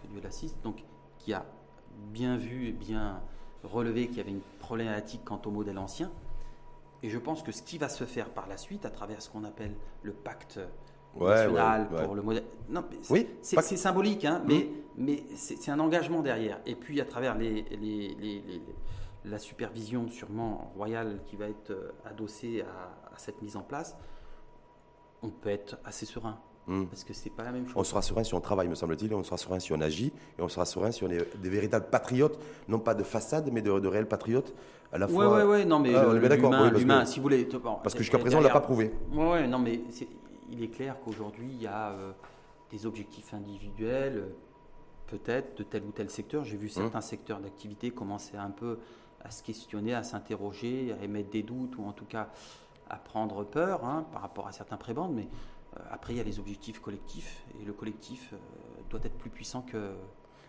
que 0.03 0.09
Dieu 0.09 0.21
l'assiste, 0.23 0.57
donc 0.63 0.83
qui 1.19 1.33
a 1.33 1.45
bien 2.13 2.37
vu 2.37 2.67
et 2.67 2.73
bien 2.73 3.21
relevé 3.63 4.09
qu'il 4.09 4.17
y 4.17 4.21
avait 4.21 4.31
une 4.31 4.41
problématique 4.59 5.23
quant 5.25 5.41
au 5.45 5.51
modèle 5.51 5.79
ancien. 5.79 6.11
Et 7.03 7.11
je 7.11 7.19
pense 7.19 7.43
que 7.43 7.53
ce 7.53 7.63
qui 7.63 7.79
va 7.79 7.89
se 7.89 8.05
faire 8.05 8.31
par 8.31 8.47
la 8.49 8.57
suite, 8.57 8.85
à 8.87 8.91
travers 8.91 9.21
ce 9.23 9.29
qu'on 9.31 9.45
appelle 9.45 9.75
le 10.03 10.13
pacte 10.13 10.59
Ouais, 11.15 11.29
national 11.29 11.89
ouais, 11.93 11.99
ouais. 11.99 12.05
pour 12.07 12.15
le 12.15 12.23
modèle. 12.23 12.45
Non, 12.71 12.85
Oui, 13.11 13.27
c'est 13.43 13.61
symbolique, 13.77 14.25
hein, 14.25 14.43
mais, 14.47 14.71
mais 14.97 15.23
c'est 15.37 15.71
un 15.71 15.79
engagement 15.79 16.23
derrière. 16.23 16.59
Et 16.65 16.75
puis 16.75 17.03
à 17.03 17.05
travers 17.05 17.37
les, 17.37 17.63
les- 17.71 18.15
les- 18.15 18.41
les- 18.41 18.63
la 19.27 19.39
supervision 19.39 20.09
sûrement 20.09 20.73
royale 20.75 21.21
qui 21.27 21.37
va 21.37 21.49
être 21.49 21.71
euh, 21.71 21.93
adossée 22.07 22.63
à, 22.63 23.15
à 23.15 23.19
cette 23.19 23.43
mise 23.43 23.57
en 23.57 23.63
place, 23.63 23.97
on 25.23 25.29
peut 25.29 25.51
être 25.51 25.79
assez 25.85 26.07
serein. 26.07 26.39
Hum. 26.69 26.87
Parce 26.87 27.03
que 27.03 27.13
c'est 27.13 27.31
pas 27.31 27.43
la 27.43 27.51
même 27.51 27.67
chose. 27.67 27.75
On 27.77 27.83
sera 27.83 28.03
serein 28.03 28.23
si 28.23 28.35
on 28.35 28.41
travaille, 28.41 28.69
me 28.69 28.77
semble-t-il, 28.77 29.11
et 29.11 29.15
on 29.17 29.25
sera 29.25 29.37
serein 29.37 29.59
si 29.59 29.73
on 29.73 29.81
agit, 29.81 30.13
et 30.39 30.43
on 30.43 30.49
sera 30.49 30.65
serein 30.65 30.93
si 30.93 31.03
on 31.03 31.11
est 31.11 31.37
des 31.39 31.49
véritables 31.51 31.87
patriotes, 31.91 32.39
non 32.69 32.79
pas 32.79 32.95
de 32.95 33.03
façade, 33.03 33.51
mais 33.53 33.63
de, 33.63 33.81
de 33.81 33.89
réels 33.89 34.07
patriotes, 34.07 34.55
à 34.93 34.99
la 34.99 35.09
fois. 35.09 35.29
ouais, 35.39 35.43
ouais, 35.43 35.65
non, 35.65 35.81
mais 35.81 35.93
Ah, 35.95 36.05
on 36.09 36.13
l'humain, 36.13 36.99
oui, 37.01 37.05
que- 37.05 37.09
si 37.09 37.17
vous 37.19 37.23
voulez. 37.25 37.45
Parce 37.47 37.83
que 37.85 37.91
c'est- 37.91 37.99
jusqu'à 37.99 38.19
présent, 38.19 38.37
on 38.37 38.41
ne 38.41 38.45
l'a 38.45 38.51
derrière- 38.51 38.53
pas 38.53 38.61
prouvé. 38.61 38.93
Ouais, 39.13 39.29
ouais, 39.31 39.47
non, 39.49 39.59
mais 39.59 39.81
il 40.51 40.63
est 40.63 40.69
clair 40.69 40.97
qu'aujourd'hui, 41.05 41.49
il 41.51 41.61
y 41.63 41.67
a 41.67 41.91
euh, 41.91 42.13
des 42.71 42.87
objectifs 42.87 43.35
individuels, 43.35 44.19
euh, 44.19 44.29
peut-être, 45.09 45.59
de 45.59 45.65
tel 45.65 45.83
ou 45.83 45.91
tel 45.91 46.11
secteur. 46.11 46.45
J'ai 46.45 46.57
vu 46.57 46.67
Hum. 46.69 46.73
certains 46.85 47.01
secteurs 47.01 47.41
d'activité 47.41 47.91
commencer 47.91 48.37
un 48.37 48.51
peu 48.51 48.79
à 49.25 49.31
se 49.33 49.43
questionner, 49.43 49.95
à 49.95 50.03
s'interroger, 50.05 50.95
à 51.01 51.05
émettre 51.05 51.31
des 51.31 51.43
doutes, 51.43 51.77
ou 51.77 51.85
en 51.85 51.93
tout 51.93 52.05
cas 52.07 52.29
à 52.93 52.97
prendre 52.97 53.43
peur 53.43 53.85
hein, 53.85 54.05
par 54.13 54.23
rapport 54.23 54.47
à 54.47 54.53
certains 54.53 54.77
prébendes. 54.77 55.15
Mais 55.15 55.27
euh, 55.77 55.81
après, 55.91 56.13
il 56.13 56.19
y 56.19 56.21
a 56.21 56.25
les 56.25 56.39
objectifs 56.39 56.79
collectifs, 56.81 57.43
et 57.61 57.65
le 57.65 57.73
collectif 57.73 58.31
euh, 58.33 58.37
doit 58.91 59.01
être 59.03 59.17
plus 59.19 59.31
puissant 59.31 59.63
que, 59.63 59.91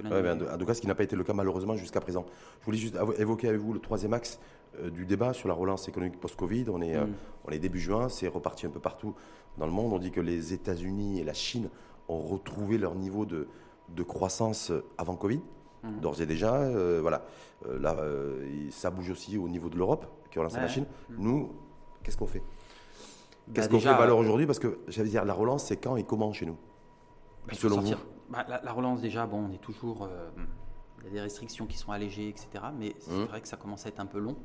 Ouais, 0.04 0.32
en 0.32 0.58
tout 0.58 0.66
cas, 0.66 0.74
ce 0.74 0.82
qui 0.82 0.88
n'a 0.88 0.96
pas 0.96 1.04
été 1.04 1.16
le 1.16 1.24
cas 1.24 1.34
malheureusement 1.34 1.76
jusqu'à 1.76 2.02
présent. 2.02 2.26
Je 2.62 2.66
voulais 2.66 2.80
juste 2.80 2.98
évoquer 3.20 3.48
avec 3.48 3.62
vous 3.62 3.74
le 3.74 3.80
troisième 3.80 4.14
axe 4.16 4.40
euh, 4.80 4.90
du 4.90 5.06
débat 5.06 5.34
sur 5.34 5.48
la 5.48 5.54
relance 5.54 5.88
économique 5.88 6.20
post-Covid. 6.20 6.66
On 6.72 6.82
est, 6.82 6.96
euh, 6.96 7.06
Mm. 7.06 7.14
on 7.46 7.52
est 7.52 7.60
début 7.60 7.80
juin, 7.80 8.10
c'est 8.10 8.28
reparti 8.28 8.66
un 8.66 8.72
peu 8.72 8.80
partout 8.80 9.14
dans 9.60 9.68
le 9.68 9.72
monde. 9.72 9.94
On 9.94 10.00
dit 10.00 10.10
que 10.10 10.20
les 10.20 10.52
États-Unis 10.52 11.20
et 11.20 11.24
la 11.24 11.34
Chine 11.36 11.70
ont 12.10 12.18
retrouvé 12.22 12.80
leur 12.80 12.96
niveau 12.96 13.26
de, 13.28 13.48
de 13.90 14.02
croissance 14.04 14.72
avant 14.98 15.16
Covid. 15.16 15.42
Mhm. 15.84 16.00
D'ores 16.00 16.22
et 16.22 16.26
déjà, 16.26 16.56
euh, 16.56 16.98
voilà. 17.00 17.24
Là, 17.80 17.96
ça 18.72 18.90
bouge 18.90 19.12
aussi 19.12 19.38
au 19.38 19.48
niveau 19.48 19.70
de 19.70 19.78
l'Europe, 19.78 20.08
qui 20.32 20.40
relance 20.40 20.56
la 20.56 20.64
Ouais. 20.64 20.68
Chine. 20.70 20.86
Nous, 21.12 21.52
qu'est-ce 22.04 22.18
qu'on 22.18 22.28
fait? 22.28 22.40
Bah, 23.48 23.54
Qu'est-ce 23.56 23.70
qu'on 23.70 23.80
fait 23.80 23.94
valeur 23.94 24.18
aujourd'hui? 24.18 24.46
Parce 24.46 24.60
que, 24.60 24.80
j'allais 24.88 25.10
dire, 25.10 25.26
la 25.26 25.34
relance, 25.34 25.66
c'est 25.66 25.78
quand 25.78 25.96
et 25.98 26.04
comment 26.04 26.32
chez 26.34 26.46
nous? 26.46 26.58
Bah, 27.48 27.54
Selon 27.54 27.76
sortir. 27.76 27.98
Bah, 28.30 28.46
la, 28.48 28.62
la 28.62 28.72
relance, 28.72 29.02
déjà, 29.02 29.26
bon, 29.26 29.48
on 29.50 29.52
est 29.52 29.58
toujours. 29.62 30.04
euh, 30.04 30.30
il 31.00 31.08
y 31.08 31.10
a 31.10 31.14
des 31.16 31.22
restrictions 31.22 31.66
qui 31.66 31.78
sont 31.78 31.92
allégées, 31.92 32.30
etc. 32.30 32.48
Mais 32.78 32.96
c'est 33.00 33.12
Mhm. 33.12 33.26
vrai 33.26 33.42
que 33.42 33.48
ça 33.50 33.58
commence 33.58 33.86
à 33.86 33.90
être 33.90 34.00
un 34.00 34.06
peu 34.06 34.20
long 34.20 34.38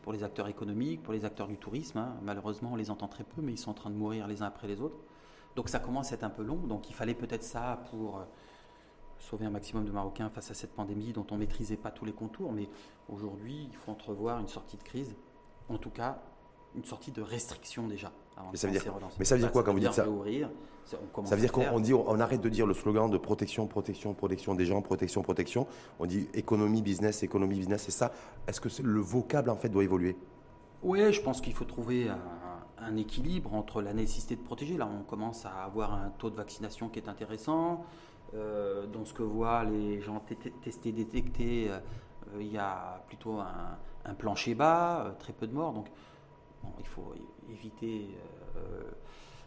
pour 0.00 0.14
les 0.14 0.24
acteurs 0.24 0.48
économiques, 0.48 1.02
pour 1.02 1.12
les 1.12 1.26
acteurs 1.26 1.46
du 1.48 1.58
tourisme. 1.58 1.98
hein. 1.98 2.16
Malheureusement, 2.22 2.70
on 2.72 2.76
les 2.76 2.90
entend 2.90 3.08
très 3.08 3.24
peu, 3.24 3.42
mais 3.42 3.52
ils 3.52 3.58
sont 3.58 3.70
en 3.70 3.74
train 3.74 3.90
de 3.90 3.94
mourir 3.96 4.26
les 4.26 4.40
uns 4.40 4.46
après 4.46 4.66
les 4.66 4.80
autres. 4.80 4.96
Donc 5.54 5.68
ça 5.68 5.78
commence 5.80 6.10
à 6.12 6.14
être 6.14 6.24
un 6.24 6.30
peu 6.30 6.42
long. 6.42 6.56
Donc 6.56 6.88
il 6.88 6.94
fallait 6.94 7.14
peut-être 7.14 7.42
ça 7.44 7.82
pour 7.90 8.16
euh, 8.16 8.22
sauver 9.18 9.44
un 9.44 9.50
maximum 9.50 9.84
de 9.84 9.90
Marocains 9.92 10.30
face 10.30 10.50
à 10.50 10.54
cette 10.54 10.72
pandémie 10.74 11.12
dont 11.12 11.26
on 11.30 11.34
ne 11.34 11.40
maîtrisait 11.40 11.76
pas 11.76 11.90
tous 11.90 12.06
les 12.06 12.12
contours. 12.14 12.52
Mais 12.52 12.70
aujourd'hui, 13.10 13.68
il 13.70 13.76
faut 13.76 13.90
entrevoir 13.92 14.40
une 14.40 14.48
sortie 14.48 14.78
de 14.78 14.82
crise. 14.82 15.14
En 15.68 15.76
tout 15.76 15.90
cas, 15.90 16.22
une 16.76 16.84
sortie 16.84 17.10
de 17.10 17.22
restriction 17.22 17.86
déjà. 17.86 18.10
avant 18.36 18.46
Mais 18.48 18.52
de 18.52 18.56
ça 18.58 18.66
veut 18.68 18.72
dire- 18.72 18.94
relance. 18.94 19.14
mais 19.18 19.24
ça 19.24 19.34
veut 19.34 19.40
dire 19.42 19.52
quoi 19.52 19.62
quand 19.62 19.72
vous 19.72 19.80
dites 19.80 19.92
ça 19.92 20.06
on 20.08 21.24
Ça 21.24 21.36
veut 21.36 21.40
dire 21.42 21.52
qu'on 21.52 21.80
dit, 21.80 21.94
on 21.94 22.18
arrête 22.20 22.40
de 22.40 22.48
dire 22.48 22.66
le 22.66 22.74
slogan 22.74 23.08
de 23.08 23.16
protection, 23.18 23.66
protection, 23.66 24.14
protection 24.14 24.54
des 24.54 24.64
gens, 24.66 24.82
protection, 24.82 25.22
protection. 25.22 25.66
On 26.00 26.06
dit 26.06 26.28
économie, 26.34 26.82
business, 26.82 27.22
économie, 27.22 27.56
business, 27.56 27.82
c'est 27.84 27.92
ça. 27.92 28.12
Est-ce 28.48 28.60
que 28.60 28.68
le 28.82 29.00
vocable 29.00 29.48
en 29.50 29.56
fait 29.56 29.68
doit 29.68 29.84
évoluer? 29.84 30.16
Oui, 30.82 31.12
je 31.12 31.20
pense 31.22 31.40
qu'il 31.40 31.52
faut 31.52 31.64
trouver 31.64 32.08
un, 32.08 32.18
un 32.78 32.96
équilibre 32.96 33.54
entre 33.54 33.80
la 33.80 33.92
nécessité 33.94 34.34
de 34.34 34.40
protéger. 34.42 34.76
Là, 34.76 34.88
on 34.92 35.04
commence 35.04 35.46
à 35.46 35.52
avoir 35.64 35.94
un 35.94 36.10
taux 36.18 36.30
de 36.30 36.36
vaccination 36.36 36.88
qui 36.88 36.98
est 36.98 37.08
intéressant. 37.08 37.84
Euh, 38.34 38.86
dans 38.86 39.04
ce 39.04 39.12
que 39.14 39.22
voient 39.22 39.62
les 39.64 40.00
gens 40.00 40.20
testés, 40.64 40.90
détectés, 40.92 41.68
euh, 41.70 41.78
euh, 42.34 42.40
il 42.42 42.50
y 42.50 42.58
a 42.58 43.04
plutôt 43.06 43.34
un, 43.38 43.78
un 44.04 44.14
plancher 44.14 44.54
bas, 44.54 45.04
euh, 45.06 45.12
très 45.18 45.32
peu 45.32 45.46
de 45.46 45.54
morts. 45.54 45.72
Donc, 45.74 45.86
bon, 46.62 46.70
il 46.80 46.86
faut 46.86 47.12
éviter 47.50 48.08
euh, 48.56 48.82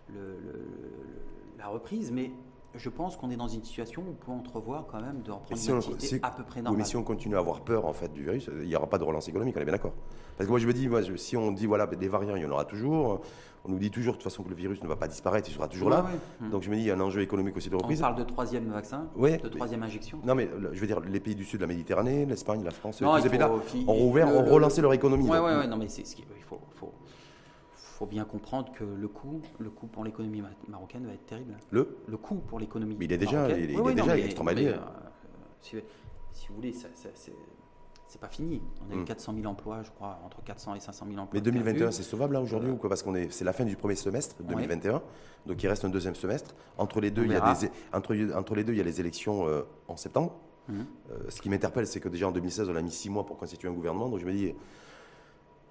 le- 0.09 0.39
le- 0.39 0.51
le- 0.51 1.57
la 1.57 1.68
reprise. 1.68 2.11
Mais 2.11 2.32
je 2.76 2.89
pense 2.89 3.16
qu'on 3.18 3.30
est 3.32 3.38
dans 3.38 3.47
une 3.47 3.63
situation 3.63 4.01
où 4.05 4.09
on 4.11 4.13
peut 4.13 4.32
entrevoir 4.32 4.86
quand 4.88 5.01
même 5.01 5.22
de 5.22 5.32
reprendre 5.32 5.57
si 5.59 5.70
une 5.70 5.78
activité 5.78 6.05
si- 6.07 6.20
à 6.22 6.30
peu 6.32 6.43
près 6.43 6.61
normale. 6.61 6.80
mais 6.80 6.86
si 6.86 6.97
on 6.97 7.03
continue 7.03 7.36
à 7.36 7.39
avoir 7.39 7.61
peur 7.61 7.86
en 7.86 7.93
fait 7.93 8.11
du 8.11 8.24
virus, 8.24 8.49
il 8.61 8.68
n'y 8.68 8.76
aura 8.76 8.88
pas 8.88 8.97
de 8.97 9.03
relance 9.03 9.28
économique, 9.30 9.55
on 9.57 9.61
est 9.61 9.66
bien 9.66 9.74
d'accord. 9.74 9.93
Parce 10.38 10.47
que 10.47 10.51
moi 10.51 10.59
je 10.59 10.68
me 10.68 10.74
dis, 10.74 10.88
moi, 10.89 11.01
je- 11.01 11.16
si 11.16 11.38
on 11.38 11.51
dit 11.51 11.66
voilà, 11.66 11.88
des 11.88 12.07
variants, 12.09 12.36
il 12.36 12.43
y 12.43 12.45
en 12.45 12.51
aura 12.51 12.66
toujours. 12.66 13.22
On 13.68 13.72
nous 13.72 13.80
dit 13.80 13.89
toujours 13.89 14.13
de 14.13 14.18
toute 14.18 14.24
façon 14.24 14.43
que 14.43 14.49
le 14.49 14.55
virus 14.55 14.82
ne 14.84 14.88
va 14.88 14.95
pas 14.95 15.07
disparaître, 15.07 15.49
il 15.49 15.53
sera 15.53 15.68
toujours 15.68 15.89
là. 15.89 16.03
Ouais, 16.03 16.11
ouais. 16.41 16.49
Donc 16.49 16.61
je 16.61 16.70
me 16.70 16.76
dis, 16.76 16.82
il 16.82 16.88
y 16.88 16.91
a 16.91 16.95
un 16.95 16.99
enjeu 16.99 17.22
économique 17.22 17.57
aussi 17.57 17.70
de 17.70 17.76
on 17.76 17.80
reprise. 17.80 17.99
parle 17.99 18.16
de 18.16 18.24
troisième 18.24 18.66
vaccin, 18.70 19.07
Ouais, 19.16 19.38
de 19.38 19.47
troisième 19.49 19.82
injection. 19.84 20.20
Non 20.24 20.36
mais 20.36 20.49
je 20.74 20.80
veux 20.80 20.88
dire, 20.88 20.99
les 20.99 21.20
pays 21.20 21.36
du 21.36 21.43
sud 21.45 21.59
de 21.61 21.66
la 21.66 21.68
Méditerranée, 21.68 22.26
l'Espagne, 22.26 22.63
la 22.63 22.72
France, 22.72 23.01
Non, 23.01 23.16
tous 23.18 23.24
ces 23.24 23.30
pays-là 23.30 23.49
ont 23.51 23.93
rouvert, 23.93 24.28
le- 24.30 24.38
ont 24.38 24.43
le- 24.43 24.51
relancé 24.51 24.82
leur 24.82 24.93
économie. 24.93 25.28
Ouais, 25.28 25.39
ouais, 25.39 25.68
non, 25.68 25.78
mais 25.78 25.88
c'est 25.88 26.05
ce 26.05 26.16
qui, 26.16 26.24
il 26.38 26.43
faut, 26.43 26.59
faut, 26.76 26.93
faut 27.74 28.05
bien 28.05 28.26
comprendre 28.26 28.72
que 28.74 28.84
le 28.84 29.07
coût, 29.07 29.41
le 29.59 29.70
coût 29.72 29.88
pour 29.88 30.03
l'économie 30.03 30.41
ma- 30.41 30.49
marocaine 30.68 31.05
va 31.07 31.13
être 31.13 31.26
terrible. 31.26 31.57
Le? 31.72 31.97
Le 32.07 32.18
coût 32.18 32.36
pour 32.36 32.59
l'économie. 32.59 32.95
Mais 32.99 33.05
il 33.05 33.13
est 33.13 33.18
déjà- 33.18 33.41
marocaine- 33.47 33.63
il 33.63 33.72
est- 33.72 33.74
Ouais, 33.74 33.74
il 33.74 33.80
est 33.80 33.82
ouais, 33.82 33.93
déjà 33.95 34.16
mais- 34.16 34.26
extrêmement 34.26 34.51
élevé. 34.51 34.68
euh, 34.70 34.78
si, 35.61 35.78
si 36.34 36.47
vous 36.49 36.55
voulez, 36.55 36.74
ça- 36.74 36.89
ça- 36.93 37.09
c'est 38.08 38.22
pas 38.22 38.28
fini. 38.28 38.62
On 38.88 38.91
a 38.91 38.95
eu 38.95 38.99
Mm. 38.99 39.06
400 39.06 39.34
000 39.34 39.45
emplois, 39.47 39.84
je 39.84 39.91
crois, 39.91 40.20
entre 40.26 40.41
400 40.43 40.76
et 40.76 40.80
500 40.80 41.06
000 41.10 41.18
emplois. 41.20 41.34
Mais 41.34 41.41
2021, 41.41 41.80
perdus. 41.80 41.95
c'est 41.97 42.03
sauvable 42.03 42.34
là 42.36 42.41
aujourd'hui 42.41 42.72
ou 42.72 42.78
quoi? 42.78 42.89
Parce 42.89 43.03
qu'on 43.03 43.16
est, 43.16 43.32
c'est 43.32 43.43
la 43.45 43.53
fin 43.53 43.66
du 43.66 43.76
premier 43.76 43.95
semestre 43.95 44.36
2021, 44.43 45.01
donc 45.45 45.62
il 45.64 45.68
reste 45.68 45.84
un 45.86 45.89
deuxième 45.89 46.16
semestre. 46.16 46.56
Entre 46.78 47.01
les 47.01 47.12
deux, 47.12 47.24
il 47.24 47.32
y 47.32 47.36
a 47.36 47.39
verra. 47.39 47.53
des, 47.56 47.70
entre, 47.93 48.16
entre 48.38 48.56
les 48.56 48.64
deux, 48.64 48.74
il 48.74 48.78
y 48.78 48.82
a 48.82 48.86
les 48.86 48.99
élections 48.99 49.47
euh, 49.47 49.64
en 49.88 49.97
septembre. 49.97 50.34
Mhm. 50.68 50.86
Euh, 51.12 51.18
ce 51.30 51.41
qui 51.41 51.49
m'interpelle, 51.49 51.86
c'est 51.88 51.99
que 51.99 52.10
déjà 52.10 52.28
en 52.28 52.32
2016, 52.32 52.70
on 52.70 52.76
a 52.76 52.82
mis 52.82 52.91
six 52.91 53.10
mois 53.10 53.26
pour 53.26 53.38
constituer 53.38 53.68
un 53.68 53.74
gouvernement. 53.74 54.10
Donc 54.10 54.20
je 54.20 54.26
me 54.26 54.32
dis, 54.32 54.53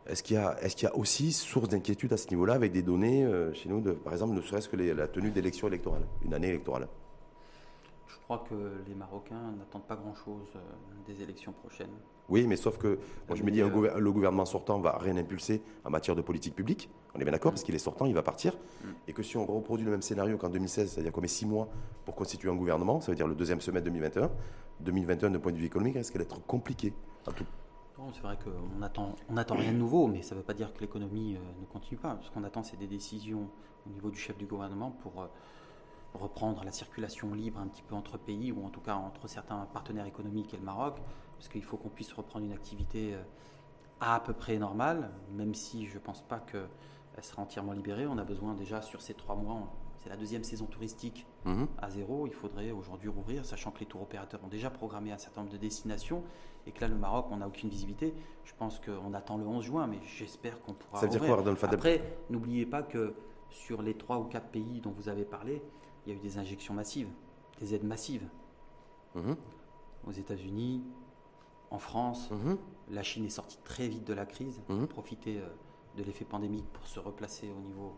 est-ce 0.07 0.23
qu'il 0.23 0.37
y 0.37 0.39
a, 0.39 0.57
est-ce 0.61 0.77
qu'il 0.77 0.87
y 0.89 0.91
a 0.93 0.97
aussi 0.97 1.33
source 1.33 1.69
d'inquiétude 1.69 2.13
à 2.13 2.17
ce 2.17 2.29
niveau-là 2.29 2.55
avec 2.55 2.73
des 2.73 2.83
données 2.83 3.25
euh, 3.25 3.53
chez 3.55 3.69
nous, 3.69 3.81
de, 3.81 3.93
par 3.93 4.13
exemple, 4.13 4.35
ne 4.35 4.41
serait-ce 4.43 4.69
que 4.69 4.77
les- 4.77 4.93
la 4.93 5.09
tenue 5.09 5.31
d'élections 5.31 5.67
électorales, 5.69 6.05
une 6.25 6.35
année 6.35 6.49
électorale? 6.49 6.89
Je 8.07 8.17
crois 8.25 8.45
que 8.49 8.55
les 8.87 8.95
Marocains 8.95 9.53
n'attendent 9.59 9.87
pas 9.87 9.97
grand-chose 9.97 10.49
des 11.07 11.23
élections 11.23 11.53
prochaines. 11.53 11.91
Oui, 12.29 12.47
mais 12.47 12.57
sauf 12.57 12.79
que 12.79 12.99
moi, 13.29 13.37
je 13.37 13.43
me 13.43 13.51
dis, 13.51 13.61
un 13.61 13.69
gouver- 13.69 13.93
le 13.99 14.13
gouvernement 14.13 14.47
sortant 14.47 14.79
va 14.81 14.97
rien 14.99 15.17
impulser 15.17 15.63
en 15.85 15.91
matière 15.91 16.17
de 16.17 16.23
politique 16.23 16.55
publique. 16.55 16.89
On 17.15 17.21
est 17.21 17.25
bien 17.25 17.33
d'accord, 17.33 17.53
parce 17.53 17.63
qu'il 17.63 17.75
est 17.75 17.79
sortant, 17.79 18.07
il 18.07 18.15
va 18.15 18.23
partir. 18.23 18.55
Mm. 18.55 18.89
Et 19.09 19.13
que 19.13 19.23
si 19.23 19.37
on 19.37 19.45
reproduit 19.45 19.85
le 19.85 19.91
même 19.91 20.03
scénario 20.03 20.39
qu'en 20.39 20.49
2016, 20.49 20.93
c'est-à-dire 20.93 21.13
qu'on 21.13 21.21
met 21.21 21.29
six 21.29 21.47
mois 21.47 21.69
pour 22.07 22.15
constituer 22.15 22.49
un 22.49 22.55
gouvernement, 22.55 23.01
ça 23.01 23.13
veut 23.13 23.17
dire 23.17 23.27
le 23.27 23.35
deuxième 23.35 23.61
semestre 23.61 23.85
2021, 23.85 24.31
2021 24.81 25.31
d'un 25.31 25.39
point 25.39 25.53
de 25.53 25.59
vue 25.59 25.67
économique 25.67 25.97
risque 25.97 26.17
d'être 26.17 26.45
compliqué. 26.47 26.95
En 27.27 27.33
tout. 27.33 27.45
Non, 27.99 28.11
c'est 28.13 28.23
vrai 28.23 28.37
qu'on 28.43 28.83
attend, 28.83 29.15
on 29.29 29.37
attend 29.37 29.55
rien 29.55 29.73
de 29.73 29.77
nouveau, 29.79 30.09
mais 30.09 30.23
ça 30.23 30.35
ne 30.35 30.41
veut 30.41 30.45
pas 30.45 30.55
dire 30.55 30.73
que 30.75 30.81
l'économie 30.81 31.37
euh, 31.37 31.61
ne 31.61 31.67
continue 31.67 31.99
pas. 31.99 32.19
Ce 32.23 32.31
qu'on 32.31 32.43
attend, 32.43 32.63
c'est 32.63 32.77
des 32.77 32.89
décisions 32.89 33.49
au 33.87 33.91
niveau 33.91 34.11
du 34.11 34.19
chef 34.19 34.37
du 34.37 34.47
gouvernement 34.47 34.91
pour 34.91 35.23
euh, 35.23 35.27
reprendre 36.15 36.65
la 36.65 36.73
circulation 36.73 37.33
libre 37.35 37.61
un 37.61 37.69
petit 37.69 37.83
peu 37.83 37.95
entre 37.95 38.19
pays, 38.19 38.51
ou 38.51 38.65
en 38.65 38.71
tout 38.71 38.81
cas 38.81 38.95
entre 38.95 39.29
certains 39.29 39.69
partenaires 39.73 40.07
économiques 40.07 40.55
et 40.55 40.57
le 40.57 40.65
Maroc, 40.65 40.97
parce 41.37 41.49
qu'il 41.49 41.63
faut 41.63 41.77
qu'on 41.77 41.89
puisse 41.89 42.13
reprendre 42.13 42.45
une 42.45 42.53
activité 42.53 43.15
euh, 43.15 43.23
à 44.01 44.21
peu 44.21 44.33
près 44.33 44.59
normale, 44.59 45.11
même 45.33 45.55
si 45.55 45.87
je 45.87 45.95
ne 45.95 46.01
pense 46.01 46.23
pas 46.23 46.39
que 46.39 46.67
elle 47.17 47.23
sera 47.25 47.43
entièrement 47.43 47.73
libérée. 47.73 48.07
On 48.07 48.19
a 48.19 48.25
besoin 48.25 48.55
déjà 48.55 48.83
sur 48.83 49.01
ces 49.01 49.15
trois 49.15 49.37
mois, 49.37 49.73
c'est 50.01 50.09
la 50.09 50.17
deuxième 50.17 50.43
saison 50.45 50.67
touristique 50.67 51.27
Mhm. 51.45 51.69
à 51.79 51.89
zéro. 51.91 52.27
Il 52.27 52.33
faudrait 52.33 52.71
aujourd'hui 52.73 53.09
rouvrir, 53.09 53.45
sachant 53.45 53.71
que 53.71 53.81
les 53.81 53.87
tours 53.87 54.03
opérateurs 54.03 54.41
ont 54.45 54.49
déjà 54.49 54.69
programmé 54.71 55.13
un 55.13 55.19
certain 55.19 55.43
nombre 55.43 55.53
de 55.53 55.59
destinations 55.59 56.25
et 56.67 56.73
que 56.73 56.81
là, 56.81 56.89
le 56.89 56.97
Maroc, 56.97 57.27
on 57.31 57.37
n'a 57.37 57.47
aucune 57.47 57.69
visibilité. 57.69 58.15
Je 58.45 58.53
pense 58.59 58.81
qu'on 58.81 59.13
attend 59.15 59.37
le 59.37 59.47
11 59.47 59.63
juin, 59.65 59.87
mais 59.87 59.99
j'espère 60.05 60.61
qu'on 60.63 60.73
pourra. 60.75 60.99
Ça 60.99 61.07
veut 61.07 61.11
dire 61.11 61.21
rouvrir. 61.21 61.35
quoi, 61.37 61.43
Rodolphe 61.43 61.59
Fadel 61.61 61.75
Après, 61.75 62.19
n'oubliez 62.31 62.67
pas 62.67 62.83
que 62.83 63.15
sur 63.51 63.81
les 63.83 63.95
trois 63.95 64.19
ou 64.19 64.25
quatre 64.25 64.49
pays 64.49 64.81
dont 64.81 64.91
vous 64.91 65.09
avez 65.09 65.25
parlé, 65.25 65.63
il 66.07 66.13
y 66.13 66.17
a 66.17 66.19
eu 66.19 66.21
des 66.23 66.39
injections 66.39 66.75
massives, 66.75 67.09
des 67.61 67.75
aides 67.75 67.85
massives 67.85 68.27
Mhm. 69.15 69.37
aux 70.09 70.13
États-Unis, 70.13 70.83
en 71.75 71.79
France. 71.79 72.31
Mhm. 72.31 72.57
La 72.91 73.03
Chine 73.03 73.25
est 73.25 73.31
sortie 73.31 73.59
très 73.65 73.89
vite 73.89 74.07
de 74.07 74.15
la 74.15 74.27
crise, 74.27 74.61
Mhm. 74.69 74.87
profiter 74.87 75.39
euh, 75.39 75.49
de 75.99 76.03
l'effet 76.05 76.25
pandémique 76.25 76.67
pour 76.73 76.87
se 76.87 77.01
replacer 77.01 77.49
au 77.57 77.61
niveau, 77.61 77.93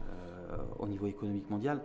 euh, 0.00 0.56
au 0.78 0.86
niveau 0.86 1.06
économique 1.06 1.48
mondial. 1.50 1.82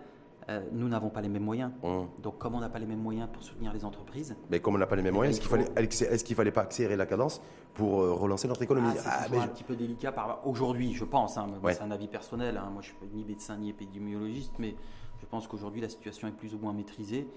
Euh, 0.50 0.60
nous 0.72 0.88
n'avons 0.90 1.10
pas 1.12 1.22
les 1.22 1.30
mêmes 1.30 1.44
moyens. 1.44 1.72
Mhm. 1.84 2.08
Donc, 2.24 2.40
comme 2.40 2.56
on 2.56 2.60
n'a 2.60 2.70
pas 2.70 2.80
les 2.80 2.88
mêmes 2.88 3.02
moyens 3.02 3.30
pour 3.32 3.44
soutenir 3.44 3.72
les 3.74 3.86
entreprises, 3.86 4.36
Mais 4.50 4.60
comme 4.60 4.74
on 4.76 4.80
n'a 4.80 4.88
pas 4.88 4.96
les 4.96 5.04
mêmes 5.04 5.14
moyens, 5.14 5.38
est-ce 5.38 5.46
il 5.46 5.50
qu'il 5.50 5.66
fallait, 5.68 6.12
est-ce 6.14 6.24
qu'il 6.24 6.36
fallait 6.36 6.52
pas 6.52 6.62
accélérer 6.62 6.96
la 6.98 7.06
cadence 7.06 7.42
pour 7.76 7.92
relancer 8.20 8.48
notre 8.48 8.64
économie? 8.64 8.90
Ah, 9.06 9.26
c'est 9.30 9.38
Ah, 9.38 9.44
un 9.44 9.48
petit 9.48 9.64
peu 9.64 9.76
délicat 9.76 10.12
par 10.12 10.46
aujourd'hui, 10.48 10.94
je 10.94 11.06
pense. 11.06 11.38
hein, 11.38 11.48
Ouais. 11.64 11.74
C'est 11.76 11.84
un 11.84 11.92
avis 11.92 12.08
personnel. 12.08 12.58
hein. 12.58 12.70
Moi, 12.74 12.82
je 12.82 12.92
ne 12.92 12.98
suis 13.08 13.16
ni 13.18 13.24
médecin 13.24 13.56
ni 13.58 13.70
épidémiologiste, 13.70 14.54
mais 14.58 14.76
je 15.22 15.26
pense 15.28 15.48
qu'aujourd'hui, 15.48 15.80
la 15.80 15.90
situation 15.90 16.28
est 16.28 16.32
plus 16.32 16.56
ou 16.56 16.58
moins 16.58 16.74
maîtrisée 16.74 17.28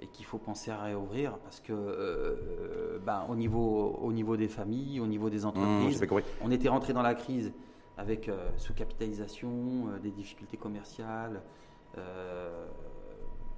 et 0.00 0.06
qu'il 0.06 0.24
faut 0.24 0.38
penser 0.38 0.70
à 0.70 0.80
réouvrir 0.80 1.36
parce 1.38 1.60
que, 1.60 1.72
euh, 1.72 2.98
ben, 3.04 3.26
au, 3.28 3.36
niveau, 3.36 3.98
au 4.02 4.12
niveau 4.12 4.36
des 4.36 4.48
familles, 4.48 5.00
au 5.00 5.06
niveau 5.06 5.28
des 5.30 5.44
Mmh, 5.44 5.46
entreprises, 5.46 6.06
on 6.40 6.50
était 6.50 6.68
rentré 6.68 6.92
dans 6.92 7.02
la 7.02 7.14
crise 7.14 7.52
avec 7.98 8.28
euh, 8.28 8.48
sous-capitalisation, 8.56 9.88
euh, 9.88 9.98
des 9.98 10.10
difficultés 10.10 10.56
commerciales. 10.56 11.42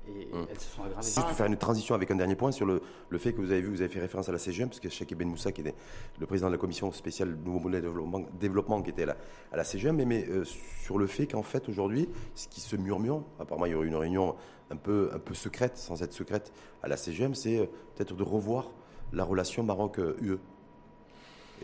Et 0.09 0.27
Mm. 0.27 0.47
elles 0.51 0.59
se 0.61 0.75
sont 0.75 0.83
aggravées. 0.83 1.03
Si 1.07 1.21
je 1.21 1.27
peux 1.27 1.33
faire 1.33 1.47
une 1.47 1.57
transition 1.57 1.95
avec 1.95 2.11
un 2.11 2.17
dernier 2.17 2.35
point 2.35 2.51
sur 2.53 2.67
le, 2.67 2.83
le 3.09 3.19
fait 3.19 3.33
que 3.33 3.41
vous 3.41 3.51
avez 3.53 3.61
vu, 3.61 3.69
vous 3.69 3.81
avez 3.81 3.89
fait 3.93 4.01
référence 4.01 4.29
à 4.29 4.33
la 4.33 4.39
CGM, 4.39 4.69
parce 4.69 4.81
que 4.81 4.89
Cheikh 4.89 5.17
Ben 5.17 5.29
Moussa, 5.29 5.53
qui 5.53 5.61
est 5.61 5.75
le 6.19 6.27
président 6.27 6.49
de 6.49 6.53
la 6.53 6.59
commission 6.59 6.91
spéciale 6.93 7.37
Nouveau 7.45 7.61
Modèle 7.61 7.83
de 7.83 7.87
développement, 7.89 8.21
développement 8.41 8.83
qui 8.83 8.91
était 8.91 9.05
à 9.05 9.07
la, 9.07 9.17
à 9.53 9.57
la 9.57 9.65
CGM, 9.65 9.97
mais, 9.97 10.05
mais, 10.05 10.27
euh, 10.29 10.45
sur 10.45 10.99
le 10.99 11.07
fait 11.07 11.27
qu'en 11.27 11.43
fait 11.43 11.69
aujourd'hui, 11.69 12.09
ce 12.35 12.49
qui 12.49 12.61
se 12.61 12.77
murmure, 12.77 13.23
apparemment 13.39 13.67
il 13.67 13.73
y 13.73 13.75
aurait 13.75 13.87
une 13.87 13.97
réunion 13.97 14.35
un 14.71 14.77
peu, 14.77 15.11
un 15.15 15.19
peu 15.19 15.35
secrète, 15.35 15.77
sans 15.77 16.03
être 16.03 16.13
secrète, 16.13 16.53
à 16.83 16.89
la 16.89 16.97
CGM, 16.97 17.35
c'est 17.35 17.59
euh, 17.59 17.67
peut-être 17.95 18.15
de 18.15 18.23
revoir 18.23 18.71
la 19.13 19.25
relation 19.25 19.63
Maroc-UE. 19.63 20.39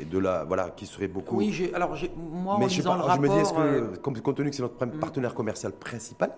Et 0.01 0.05
de 0.05 0.19
la, 0.19 0.45
voilà, 0.45 0.71
qui 0.71 0.87
serait 0.87 1.09
beaucoup. 1.09 1.37
Oui, 1.39 1.73
alors 1.75 1.97
moi, 2.17 2.55
en 2.55 2.59
mais 2.61 2.67
je, 2.69 2.75
sais 2.75 2.77
lisant 2.83 2.97
pas, 3.01 3.09
le 3.09 3.15
je 3.17 3.21
me 3.21 3.35
dis, 3.35 3.41
est-ce 3.41 3.53
que, 3.53 3.59
euh, 3.59 3.97
compte 3.97 4.37
tenu 4.37 4.51
que 4.51 4.55
c'est 4.55 4.63
notre 4.63 4.87
Mm. 4.87 5.01
partenaire 5.01 5.35
commercial 5.35 5.73
principal, 5.73 6.37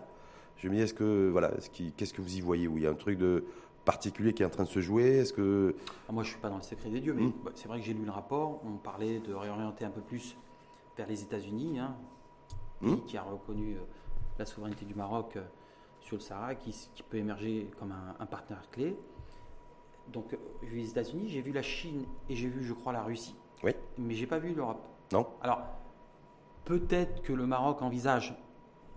je 0.60 0.68
me 0.68 0.74
dis, 0.74 0.80
est-ce 0.82 0.94
que, 0.94 1.28
voilà, 1.30 1.50
qu'est-ce 1.96 2.12
que 2.14 2.20
vous 2.22 2.36
y 2.36 2.40
voyez 2.40 2.68
Où 2.68 2.76
il 2.78 2.84
y 2.84 2.86
a 2.86 2.90
un 2.90 2.94
truc 2.94 3.18
de 3.18 3.44
particulier 3.84 4.34
qui 4.34 4.42
est 4.42 4.46
en 4.46 4.50
train 4.50 4.64
de 4.64 4.68
se 4.68 4.80
jouer 4.80 5.18
Est-ce 5.18 5.32
que. 5.32 5.74
Ah, 6.08 6.12
Moi, 6.12 6.22
je 6.22 6.28
ne 6.28 6.32
suis 6.32 6.40
pas 6.40 6.50
dans 6.50 6.56
le 6.56 6.62
secret 6.62 6.90
des 6.90 7.00
dieux, 7.00 7.14
mais 7.14 7.22
Mm. 7.24 7.32
bah, 7.44 7.50
c'est 7.54 7.66
vrai 7.68 7.80
que 7.80 7.86
j'ai 7.86 7.94
lu 7.94 8.04
le 8.04 8.10
rapport. 8.10 8.60
On 8.64 8.76
parlait 8.76 9.20
de 9.20 9.32
réorienter 9.34 9.84
un 9.84 9.90
peu 9.90 10.02
plus 10.02 10.36
vers 10.96 11.06
les 11.06 11.22
États-Unis, 11.22 11.78
hein, 11.78 11.96
pays 12.80 12.92
Mm. 12.92 13.04
qui 13.06 13.16
a 13.16 13.22
reconnu 13.22 13.74
euh, 13.76 13.80
la 14.38 14.44
souveraineté 14.44 14.84
du 14.84 14.94
Maroc 14.94 15.36
euh, 15.36 15.42
sur 16.00 16.16
le 16.16 16.20
Sahara, 16.22 16.54
qui, 16.54 16.74
peut 17.08 17.16
émerger 17.16 17.70
comme 17.78 17.92
un, 17.92 18.14
un 18.18 18.26
partenaire 18.26 18.68
clé. 18.70 18.96
Donc, 20.12 20.32
euh, 20.34 20.36
j'ai 20.62 20.68
vu 20.68 20.76
les 20.80 20.90
États-Unis, 20.90 21.28
j'ai 21.28 21.40
vu 21.40 21.52
la 21.52 21.62
Chine 21.62 22.04
et 22.28 22.34
j'ai 22.34 22.48
vu, 22.48 22.64
je 22.64 22.72
crois, 22.74 22.92
la 22.92 23.02
Russie. 23.02 23.34
Oui. 23.62 23.72
Mais 23.98 24.14
j'ai 24.14 24.26
pas 24.26 24.38
vu 24.38 24.52
l'Europe. 24.54 24.82
Non 25.12 25.26
Alors, 25.42 25.60
peut-être 26.66 27.22
que 27.22 27.32
le 27.32 27.46
Maroc 27.46 27.80
envisage 27.82 28.34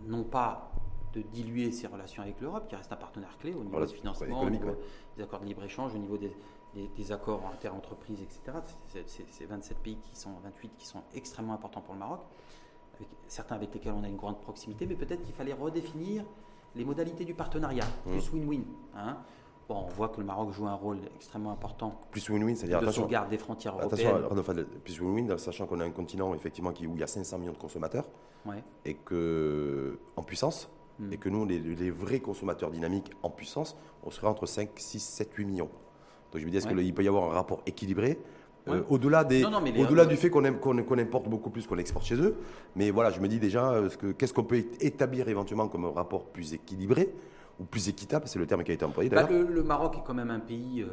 non 0.05 0.23
pas 0.23 0.72
de 1.13 1.21
diluer 1.21 1.71
ses 1.71 1.87
relations 1.87 2.23
avec 2.23 2.39
l'Europe, 2.41 2.67
qui 2.67 2.75
reste 2.75 2.91
un 2.91 2.95
partenaire 2.97 3.37
clé 3.39 3.51
au 3.53 3.59
niveau 3.59 3.71
Voilà, 3.71 3.85
du 3.85 3.95
financement, 3.95 4.41
au 4.41 4.49
niveau 4.49 4.67
ouais. 4.69 4.77
des 5.17 5.23
accords 5.23 5.39
de 5.41 5.45
libre-échange, 5.45 5.93
au 5.93 5.97
niveau 5.99 6.17
des, 6.17 6.35
des- 6.73 6.87
des 6.87 7.11
accords 7.11 7.41
inter-entreprises, 7.53 8.21
etc. 8.21 8.57
C'est- 8.87 9.07
C'est 9.07 9.25
c'est 9.29 9.45
27 9.45 9.77
pays 9.77 9.97
qui 9.97 10.15
sont 10.15 10.31
28 10.43 10.71
qui 10.77 10.87
sont 10.87 11.01
extrêmement 11.13 11.53
importants 11.53 11.81
pour 11.81 11.93
le 11.93 11.99
Maroc, 11.99 12.21
avec, 12.95 13.07
certains 13.27 13.55
avec 13.55 13.73
lesquels 13.73 13.93
on 13.93 14.03
a 14.03 14.07
une 14.07 14.17
grande 14.17 14.39
proximité, 14.41 14.85
mais 14.87 14.95
peut-être 14.95 15.21
qu'il 15.23 15.33
fallait 15.35 15.53
redéfinir 15.53 16.23
les 16.75 16.83
modalités 16.85 17.25
du 17.25 17.33
partenariat, 17.35 17.85
Mmh. 18.05 18.11
plus 18.11 18.31
win-win. 18.33 18.63
hein. 18.95 19.17
Bon, 19.69 19.85
on 19.87 19.87
voit 19.93 20.09
que 20.09 20.19
le 20.19 20.25
Maroc 20.25 20.51
joue 20.51 20.67
un 20.67 20.73
rôle 20.73 20.97
extrêmement 21.15 21.51
important 21.51 21.97
Plus 22.11 22.27
win-win, 22.29 22.53
c'est-à-dire 22.55 22.79
de 22.79 22.83
attention. 22.83 23.03
sauvegarde 23.03 23.29
des 23.29 23.37
frontières 23.37 23.75
Attention, 23.79 24.09
européennes. 24.17 24.43
Fadel, 24.43 24.65
plus 24.65 24.99
win-win, 24.99 25.37
sachant 25.37 25.67
qu'on 25.67 25.79
a 25.79 25.85
un 25.85 25.91
continent 25.91 26.33
effectivement 26.33 26.73
qui, 26.73 26.85
où 26.85 26.95
il 26.95 26.99
y 26.99 27.03
a 27.03 27.07
500 27.07 27.37
millions 27.37 27.53
de 27.53 27.57
consommateurs 27.57 28.05
Ouais. 28.45 28.61
et 28.83 28.95
que 28.95 29.97
en 30.17 30.23
puissance. 30.23 30.69
Et 31.11 31.17
que 31.17 31.29
nous, 31.29 31.45
les, 31.45 31.59
les 31.59 31.89
vrais 31.91 32.19
consommateurs 32.19 32.71
dynamiques 32.71 33.11
en 33.23 33.29
puissance, 33.29 33.75
on 34.03 34.11
serait 34.11 34.27
entre 34.27 34.45
5, 34.45 34.69
6, 34.75 34.99
7, 34.99 35.33
8 35.33 35.45
millions. 35.45 35.69
Donc 36.31 36.41
je 36.41 36.45
me 36.45 36.51
dis, 36.51 36.57
est-ce 36.57 36.67
Ouais. 36.67 36.75
qu'il 36.75 36.93
peut 36.93 37.03
y 37.03 37.07
avoir 37.07 37.25
un 37.31 37.33
rapport 37.33 37.61
équilibré? 37.65 38.19
Euh, 38.69 38.81
au-delà 38.89 39.23
des, 39.25 39.41
Non, 39.41 39.49
non, 39.49 39.59
mais 39.61 39.71
les- 39.71 39.83
au-delà 39.83 40.05
du 40.05 40.15
fait 40.15 40.29
qu'on 40.29 40.45
aime- 40.45 40.57
qu'on 40.59 40.81
qu'on 40.83 40.97
importe 40.97 41.27
beaucoup 41.27 41.49
plus 41.49 41.67
qu'on 41.67 41.77
exporte 41.77 42.05
chez 42.05 42.15
eux, 42.15 42.37
mais 42.77 42.91
voilà, 42.91 43.09
je 43.11 43.19
me 43.19 43.27
dis 43.27 43.37
déjà, 43.37 43.71
euh, 43.71 43.89
ce 43.89 43.97
que- 43.97 44.13
qu'est-ce 44.13 44.33
qu'on 44.33 44.45
peut 44.45 44.63
établir 44.79 45.27
éventuellement 45.27 45.67
comme 45.67 45.83
un 45.83 45.91
rapport 45.91 46.27
plus 46.27 46.53
équilibré 46.53 47.13
ou 47.59 47.65
plus 47.65 47.89
équitable, 47.89 48.25
c'est 48.27 48.39
le 48.39 48.45
terme 48.47 48.63
qui 48.63 48.71
a 48.71 48.73
été 48.73 48.85
employé 48.85 49.09
Bah, 49.09 49.23
d'ailleurs. 49.23 49.45
le, 49.47 49.53
le 49.53 49.63
Maroc 49.63 49.97
est 49.97 50.03
quand 50.05 50.13
même 50.13 50.31
un 50.31 50.39
pays 50.39 50.81
euh, 50.81 50.87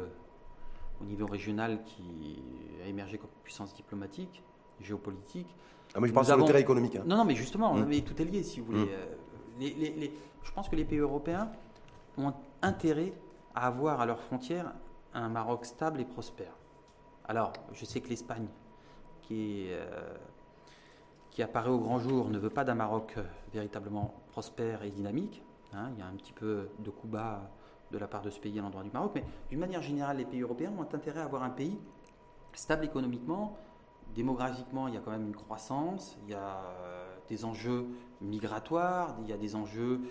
au 1.01 1.05
niveau 1.05 1.25
régional 1.27 1.81
qui 1.85 2.41
a 2.83 2.89
émergé 2.89 3.17
comme 3.17 3.29
puissance 3.43 3.73
diplomatique, 3.73 4.43
géopolitique. 4.81 5.47
Ah, 5.93 5.99
moi 5.99 6.09
je 6.09 6.13
parle 6.13 6.25
nous 6.25 6.27
sur 6.27 6.35
le 6.35 6.41
avons- 6.41 6.47
terrain 6.47 6.59
économique. 6.59 6.95
hein. 6.97 7.03
Non, 7.05 7.15
non, 7.17 7.25
mais 7.25 7.35
justement, 7.35 7.73
Mm. 7.73 7.85
mais 7.87 8.01
tout 8.01 8.21
est 8.21 8.25
lié, 8.25 8.43
si 8.43 8.59
vous 8.59 8.65
voulez. 8.65 8.79
Mm. 8.81 8.89
Je 9.61 10.51
pense 10.53 10.69
que 10.69 10.75
les 10.75 10.85
pays 10.85 10.99
européens 10.99 11.51
ont 12.17 12.33
intérêt 12.61 13.13
à 13.53 13.67
avoir 13.67 14.01
à 14.01 14.05
leurs 14.05 14.21
frontières 14.21 14.73
un 15.13 15.29
Maroc 15.29 15.65
stable 15.65 16.01
et 16.01 16.05
prospère. 16.05 16.53
Alors, 17.25 17.53
je 17.73 17.85
sais 17.85 18.01
que 18.01 18.09
l'Espagne, 18.09 18.47
qui, 19.21 19.67
euh, 19.69 20.15
apparaît 21.39 21.69
au 21.69 21.79
grand 21.79 21.99
jour, 21.99 22.29
ne 22.29 22.37
veut 22.37 22.49
pas 22.49 22.63
d'un 22.63 22.75
Maroc 22.75 23.13
euh, 23.17 23.23
véritablement 23.53 24.13
prospère 24.31 24.83
et 24.83 24.89
dynamique. 24.89 25.41
hein. 25.73 25.89
il 25.93 25.99
y 25.99 26.01
a 26.01 26.05
un 26.05 26.15
petit 26.15 26.33
peu 26.33 26.69
de 26.79 26.89
coup 26.89 27.07
bas 27.07 27.49
de 27.91 27.97
la 27.97 28.07
part 28.07 28.21
de 28.21 28.29
ce 28.29 28.39
pays 28.39 28.57
à 28.59 28.61
l'endroit 28.61 28.83
du 28.83 28.91
Maroc, 28.91 29.11
mais 29.15 29.23
d'une 29.49 29.59
manière 29.59 29.81
générale, 29.81 30.17
les 30.17 30.25
pays 30.25 30.41
européens 30.41 30.71
ont 30.77 30.83
intérêt 30.95 31.19
à 31.19 31.25
avoir 31.25 31.43
un 31.43 31.49
pays 31.49 31.77
stable 32.53 32.85
économiquement, 32.85 33.57
démographiquement, 34.13 34.87
il 34.87 34.93
y 34.93 34.97
a 34.97 35.01
quand 35.01 35.11
même 35.11 35.27
une 35.27 35.35
croissance, 35.35 36.17
il 36.23 36.31
y 36.31 36.33
a 36.33 36.57
euh, 36.57 37.00
des 37.31 37.45
enjeux 37.45 37.85
migratoires, 38.19 39.15
il 39.23 39.29
y 39.29 39.33
a 39.33 39.37
des 39.37 39.55
enjeux 39.55 40.01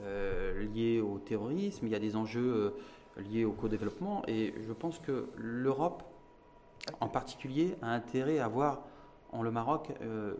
euh, 0.00 0.64
liés 0.64 1.00
au 1.00 1.18
terrorisme, 1.18 1.86
il 1.86 1.92
y 1.92 1.94
a 1.94 2.00
des 2.00 2.16
enjeux 2.16 2.74
euh, 3.16 3.22
liés 3.22 3.44
au 3.44 3.52
co-développement, 3.52 4.22
et 4.26 4.52
je 4.66 4.72
pense 4.72 4.98
que 4.98 5.28
l'Europe, 5.36 6.02
en 7.00 7.08
particulier, 7.08 7.76
a 7.82 7.92
intérêt 7.92 8.40
à 8.40 8.46
avoir 8.46 8.82
en 9.30 9.42
le 9.42 9.52
Maroc 9.52 9.92
euh, 10.02 10.34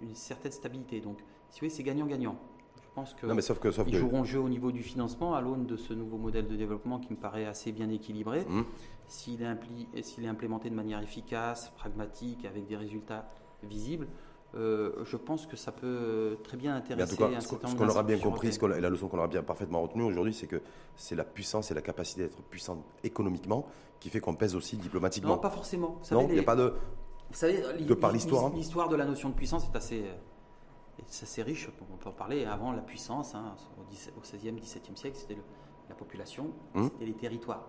une 0.00 0.14
certaine 0.14 0.52
stabilité. 0.52 1.00
Donc, 1.00 1.18
si 1.50 1.56
vous 1.56 1.66
voulez, 1.66 1.70
c'est 1.70 1.82
gagnant-gagnant. 1.82 2.36
Je 2.76 2.88
pense 2.94 3.14
que 3.14 3.26
Non, 3.26 3.34
mais 3.34 3.42
sauf 3.42 3.58
que. 3.58 3.70
Sauf 3.70 3.86
ils 3.88 3.92
que 3.92 3.98
joueront 3.98 4.24
jeu 4.24 4.40
au 4.40 4.48
niveau 4.48 4.70
du 4.72 4.82
financement 4.82 5.34
à 5.34 5.40
l'aune 5.40 5.66
de 5.66 5.76
ce 5.76 5.92
nouveau 5.92 6.18
modèle 6.18 6.46
de 6.46 6.56
développement 6.56 6.98
qui 7.00 7.12
me 7.12 7.18
paraît 7.18 7.46
assez 7.46 7.72
bien 7.72 7.88
équilibré. 7.90 8.44
Hum. 8.48 8.64
S'il 9.06 9.42
est, 9.42 9.46
impli- 9.46 9.88
est 9.94 10.26
implémenté 10.26 10.70
de 10.70 10.74
manière 10.74 11.00
efficace, 11.02 11.70
pragmatique, 11.76 12.44
avec 12.44 12.66
des 12.66 12.76
résultats 12.76 13.28
visibles, 13.62 14.06
euh, 14.54 15.04
je 15.04 15.16
pense 15.16 15.46
que 15.46 15.56
ça 15.56 15.72
peut 15.72 16.38
très 16.42 16.56
bien 16.56 16.72
Mais 16.72 16.76
en 16.76 16.78
intéresser 16.84 17.16
tout 17.16 17.22
cas, 17.22 17.36
un 17.36 17.40
ce 17.40 17.48
qu'on 17.48 17.58
ce 17.58 17.62
nombre 17.66 17.76
qu'on 17.78 17.88
aura 17.88 18.02
bien 18.02 18.18
compris, 18.18 18.52
ce 18.52 18.64
la 18.64 18.88
leçon 18.88 19.08
qu'on 19.08 19.18
aura 19.18 19.28
bien 19.28 19.42
parfaitement 19.42 19.82
retenue 19.82 20.04
aujourd'hui, 20.04 20.32
c'est 20.32 20.46
que 20.46 20.62
c'est 20.96 21.14
la 21.14 21.24
puissance 21.24 21.70
et 21.70 21.74
la 21.74 21.82
capacité 21.82 22.22
d'être 22.22 22.42
puissante 22.44 22.82
économiquement 23.04 23.66
qui 24.00 24.08
fait 24.08 24.20
qu'on 24.20 24.34
pèse 24.34 24.54
aussi 24.54 24.76
diplomatiquement. 24.76 25.34
Non, 25.34 25.38
pas 25.38 25.50
forcément. 25.50 25.96
Vous 26.00 26.04
savez, 26.04 26.22
Non, 26.22 26.28
il 26.28 26.34
n'y 26.34 26.40
a 26.40 26.44
pas 26.44 26.56
de. 26.56 26.72
Vous 27.30 27.36
savez, 27.36 27.62
De 27.84 27.94
par 27.94 28.10
l'histoire, 28.12 28.46
hein. 28.46 28.52
L'histoire 28.54 28.88
de 28.88 28.96
la 28.96 29.04
notion 29.04 29.28
de 29.28 29.34
puissance 29.34 29.66
est 29.70 29.76
assez, 29.76 30.00
euh, 30.00 30.98
est 30.98 31.22
assez 31.22 31.42
riche. 31.42 31.68
On 31.92 31.96
peut 31.96 32.08
en 32.08 32.12
parler. 32.12 32.46
Avant, 32.46 32.72
la 32.72 32.80
puissance, 32.80 33.34
hein, 33.34 33.54
au, 33.78 33.84
17 33.90 34.14
au 34.16 34.22
16e, 34.22 34.58
17e 34.58 34.96
siècle, 34.96 35.16
c'était 35.18 35.36
la 35.90 35.94
population, 35.94 36.52
Hum. 36.74 36.88
c'était 36.90 37.04
les 37.04 37.14
territoires. 37.14 37.68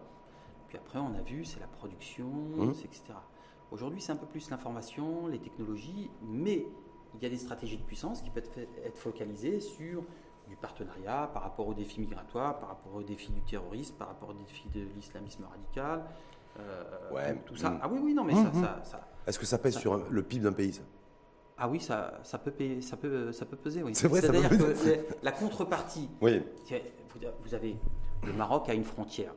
Puis 0.69 0.77
après, 0.77 0.99
on 0.99 1.13
a 1.13 1.21
vu, 1.21 1.43
c'est 1.43 1.59
la 1.59 1.67
production, 1.67 2.27
Hum. 2.57 2.73
c'est 2.73 2.86
etc. 2.86 3.01
Aujourd'hui, 3.72 4.01
c'est 4.01 4.11
un 4.11 4.15
peu 4.15 4.26
plus 4.26 4.49
l'information, 4.49 5.28
les 5.28 5.39
technologies, 5.39 6.09
mais 6.24 6.65
il 7.15 7.24
y 7.24 7.26
a 7.26 7.30
des 7.30 7.38
stratégies 7.38 7.78
de 7.78 7.84
puissance 7.84 8.22
qui 8.22 8.30
peuvent 8.30 8.49
être, 8.84 8.97
focalisées 8.97 9.59
sur 9.59 10.03
du 10.47 10.55
partenariat 10.55 11.30
par 11.34 11.43
rapport 11.43 11.67
aux 11.67 11.74
défis 11.76 11.99
migratoires, 12.01 12.57
par 12.59 12.70
rapport 12.70 12.95
aux 12.95 13.03
défis 13.03 13.32
du 13.32 13.41
terrorisme, 13.41 13.95
par 13.95 14.07
rapport 14.07 14.30
aux 14.30 14.34
défis 14.34 14.67
de 14.70 14.82
l'islamisme 14.95 15.43
radical. 15.49 16.05
euh, 16.59 17.11
Ouais, 17.13 17.36
tout 17.45 17.55
ça. 17.55 17.70
hum. 17.70 17.80
Ah 17.82 17.88
oui, 17.89 17.99
oui, 18.03 18.13
non, 18.13 18.24
mais 18.24 18.34
ça- 18.34 18.39
hum. 18.53 18.53
ça- 18.63 18.80
ça, 18.84 19.07
Est-ce 19.28 19.38
que 19.38 19.45
ça 19.45 19.59
pèse 19.59 19.76
Ça- 19.76 19.80
sur 19.80 19.93
un- 19.93 20.01
le 20.09 20.24
PIB 20.24 20.43
d'un 20.43 20.51
pays 20.51 20.74
ça? 20.74 20.82
Ah 21.57 21.70
oui, 21.70 21.80
ça, 21.80 22.20
ça, 22.24 22.38
peut, 22.39 22.51
payer- 22.51 22.82
ça, 22.82 22.97
peut, 22.97 23.32
ça 23.32 23.45
peut 23.45 23.55
peser, 23.55 23.84
oui. 23.84 23.93
C'est 23.93 24.07
vrai, 24.07 24.20
ça 24.22 24.28
peut 24.30 24.39
C'est-à-dire 24.39 24.57
peser. 24.67 24.97
que 24.97 25.13
la 25.24 25.32
contrepartie, 25.32 26.09
Oui. 26.22 26.41
vous 27.43 27.53
avez, 27.53 27.78
le 28.24 28.34
Maroc 28.34 28.67
a 28.67 28.74
une 28.74 28.84
frontière 28.84 29.34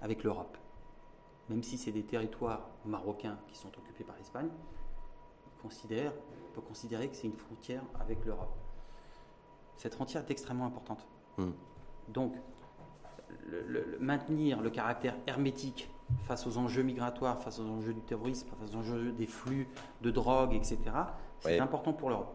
avec 0.00 0.24
l'Europe. 0.24 0.56
Même 1.50 1.62
si 1.64 1.76
c'est 1.76 1.90
des 1.92 2.04
territoires 2.04 2.68
marocains 2.84 3.36
qui 3.48 3.56
sont 3.58 3.68
occupés 3.76 4.04
par 4.04 4.16
l'Espagne, 4.16 4.48
considèrent 5.60 6.12
peut 6.54 6.60
considérer 6.62 7.08
que 7.08 7.14
c'est 7.16 7.26
une 7.28 7.36
frontière 7.36 7.82
avec 8.00 8.24
l'Europe. 8.24 8.56
Cette 9.76 9.94
frontière 9.94 10.22
est 10.22 10.30
extrêmement 10.30 10.66
importante. 10.66 11.06
Hmm. 11.38 11.50
Donc, 12.08 12.34
le- 13.46 13.62
le- 13.62 13.84
le- 13.84 13.98
maintenir 14.00 14.60
le 14.62 14.70
caractère 14.70 15.16
hermétique 15.26 15.88
face 16.24 16.46
aux 16.46 16.56
enjeux 16.58 16.82
migratoires, 16.82 17.38
face 17.40 17.58
aux 17.60 17.66
enjeux 17.68 17.94
du 17.94 18.00
terrorisme, 18.02 18.48
face 18.48 18.70
aux 18.74 18.76
enjeux 18.76 19.12
des 19.12 19.26
flux 19.26 19.68
de 20.02 20.10
drogue, 20.10 20.54
etc., 20.54 20.78
c'est 21.40 21.50
Ouais. 21.54 21.60
important 21.60 21.92
pour 21.92 22.10
l'Europe. 22.10 22.34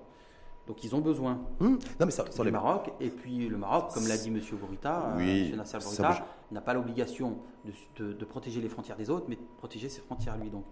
Donc, 0.68 0.84
ils 0.84 0.96
ont 0.96 1.00
besoin 1.02 1.40
Hum, 1.60 1.78
Non, 2.00 2.06
mais 2.06 2.12
ça, 2.12 2.26
ça 2.32 2.40
du 2.42 2.46
les- 2.48 2.52
Maroc. 2.52 2.92
Et 3.00 3.10
puis, 3.10 3.48
le 3.48 3.58
Maroc, 3.58 3.92
comme 3.94 4.08
l'a 4.08 4.18
dit 4.18 4.30
M. 4.30 4.42
Bourita, 4.60 5.12
euh, 5.14 5.18
Oui, 5.18 5.50
M. 5.52 5.58
Nasser 5.58 5.78
Bourita, 5.78 6.26
n'a 6.52 6.62
pas 6.62 6.74
l'obligation 6.74 7.38
de, 7.66 7.72
de- 8.04 8.14
de 8.14 8.26
protéger 8.26 8.62
les 8.62 8.70
frontières 8.70 8.98
des 8.98 9.10
autres, 9.10 9.26
mais 9.30 9.36
de 9.36 9.42
protéger 9.58 9.90
ses 9.90 10.02
frontières 10.02 10.38
lui. 10.38 10.50
Donc, 10.50 10.64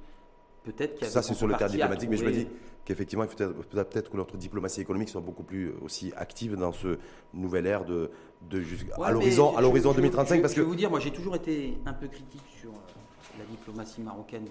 peut-être 0.63 0.95
qu'il 0.95 1.03
y 1.03 1.07
a 1.07 1.11
Ça, 1.11 1.21
c'est 1.21 1.33
sur 1.35 1.45
le 1.47 1.55
terrain 1.55 1.69
diplomatique, 1.69 2.09
mais 2.09 2.17
je 2.17 2.25
me 2.25 2.31
dis 2.31 2.47
qu'effectivement, 2.85 3.23
il 3.23 3.29
faut 3.29 3.35
peut-être 3.37 3.53
faudrait 3.69 3.85
peut-être 3.85 4.09
que 4.09 4.17
notre 4.17 4.35
diplomatie 4.35 4.81
économique 4.81 5.09
soit 5.09 5.21
beaucoup 5.21 5.43
plus 5.43 5.67
euh, 5.69 5.75
aussi 5.83 6.11
active 6.17 6.55
dans 6.55 6.71
ce 6.71 6.97
nouvel 7.33 7.67
ère 7.67 7.85
de, 7.85 8.09
de 8.49 8.59
Ouais, 8.59 9.05
à 9.05 9.11
l'horizon 9.11 9.51
je- 9.53 9.57
à 9.57 9.61
l'horizon 9.61 9.91
je- 9.91 9.97
2035, 9.97 10.35
je- 10.37 10.41
parce 10.41 10.53
je 10.53 10.57
que 10.57 10.61
vais 10.61 10.67
vous 10.67 10.75
dire, 10.75 10.89
moi 10.89 10.99
j'ai 10.99 11.11
toujours 11.11 11.35
été 11.35 11.77
un 11.85 11.93
peu 11.93 12.07
critique 12.07 12.43
sur 12.59 12.71
euh, 12.71 13.37
la 13.39 13.45
diplomatie 13.45 14.01
marocaine 14.01 14.45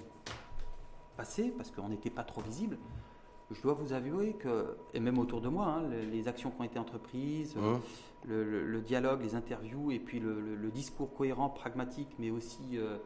passée, 1.16 1.53
parce 1.57 1.70
qu'on 1.70 1.88
n'était 1.88 2.11
pas 2.11 2.22
trop 2.24 2.40
visible. 2.43 2.78
Je 3.55 3.62
dois 3.62 3.74
vous 3.74 3.92
avouer 3.92 4.34
que, 4.34 4.76
et 4.94 5.00
même 5.00 5.18
autour 5.18 5.40
de 5.40 5.48
moi, 5.48 5.66
hein, 5.78 5.82
les, 5.90 6.07
les 6.07 6.28
actions 6.28 6.50
qui 6.50 6.61
ont 6.61 6.64
été 6.64 6.78
entreprises, 6.78 7.55
Hum. 7.57 7.80
le, 8.28 8.44
le- 8.44 8.64
le 8.66 8.80
dialogue, 8.80 9.20
les 9.22 9.34
interviews, 9.34 9.90
et 9.90 9.98
puis 9.98 10.20
le, 10.20 10.40
discours 10.70 11.12
cohérent, 11.14 11.48
pragmatique, 11.48 12.09
mais 12.18 12.30
aussi 12.30 12.59
euh, 12.74 12.96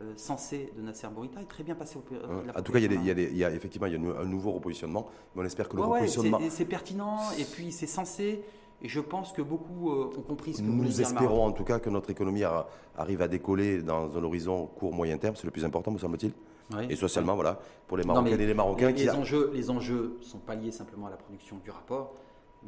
euh, 0.00 0.12
sensé 0.16 0.72
de 0.76 0.82
Nasser 0.82 1.06
Bourita 1.14 1.40
est 1.40 1.44
très 1.46 1.62
bien 1.62 1.74
passé 1.74 1.96
au 1.98 2.00
Hein, 2.24 2.42
En 2.56 2.62
tout 2.62 2.72
cas, 2.72 2.78
il 2.78 2.82
y 2.82 2.86
a, 2.86 2.88
des- 2.88 2.96
population 2.96 3.02
il 3.02 3.06
y 3.06 3.10
a 3.10 3.14
des- 3.14 3.30
il 3.32 3.36
y 3.36 3.44
a 3.44 3.50
effectivement 3.50 3.86
il 3.86 3.92
y 3.92 3.96
a 3.96 4.20
un 4.20 4.24
nouveau 4.24 4.52
repositionnement, 4.52 5.08
mais 5.34 5.42
on 5.42 5.44
espère 5.44 5.68
que 5.68 5.76
le 5.76 5.82
Ouais, 5.82 5.88
repositionnement. 5.88 6.38
c'est- 6.40 6.50
c'est 6.50 6.64
pertinent, 6.64 7.18
et 7.38 7.44
puis 7.44 7.70
c'est 7.72 7.86
sensé, 7.86 8.42
et 8.80 8.88
je 8.88 8.98
pense 9.00 9.32
que 9.32 9.42
beaucoup 9.42 9.90
euh, 9.92 10.10
ont 10.16 10.22
compris 10.22 10.54
ce 10.54 10.62
que 10.62 10.66
Nous 10.66 11.00
espérons 11.00 11.44
en 11.44 11.52
tout 11.52 11.64
cas 11.64 11.78
que 11.78 11.90
notre 11.90 12.08
économie 12.10 12.42
a- 12.42 12.66
arrive 12.96 13.20
à 13.22 13.28
décoller 13.28 13.82
dans 13.82 14.16
un 14.16 14.24
horizon 14.24 14.66
court-moyen 14.78 15.18
terme, 15.18 15.36
c'est 15.36 15.44
le 15.44 15.50
plus 15.52 15.64
important, 15.66 15.90
me 15.90 15.98
semble-t-il. 15.98 16.32
Oui. 16.76 16.86
Et 16.90 16.96
socialement, 16.96 17.34
voilà, 17.34 17.58
pour 17.86 17.96
les 17.96 18.04
mais 18.04 18.30
et 18.30 18.36
les 18.36 18.54
Marocains 18.54 18.88
les, 18.88 18.94
qui. 18.94 19.02
les 19.04 19.08
a- 19.10 19.16
enjeux, 19.16 19.50
les 19.54 19.70
enjeux 19.70 20.18
sont 20.20 20.38
pas 20.38 20.54
liés 20.54 20.70
simplement 20.72 21.06
à 21.06 21.10
la 21.10 21.16
production 21.16 21.56
du 21.62 21.70
rapport, 21.70 22.14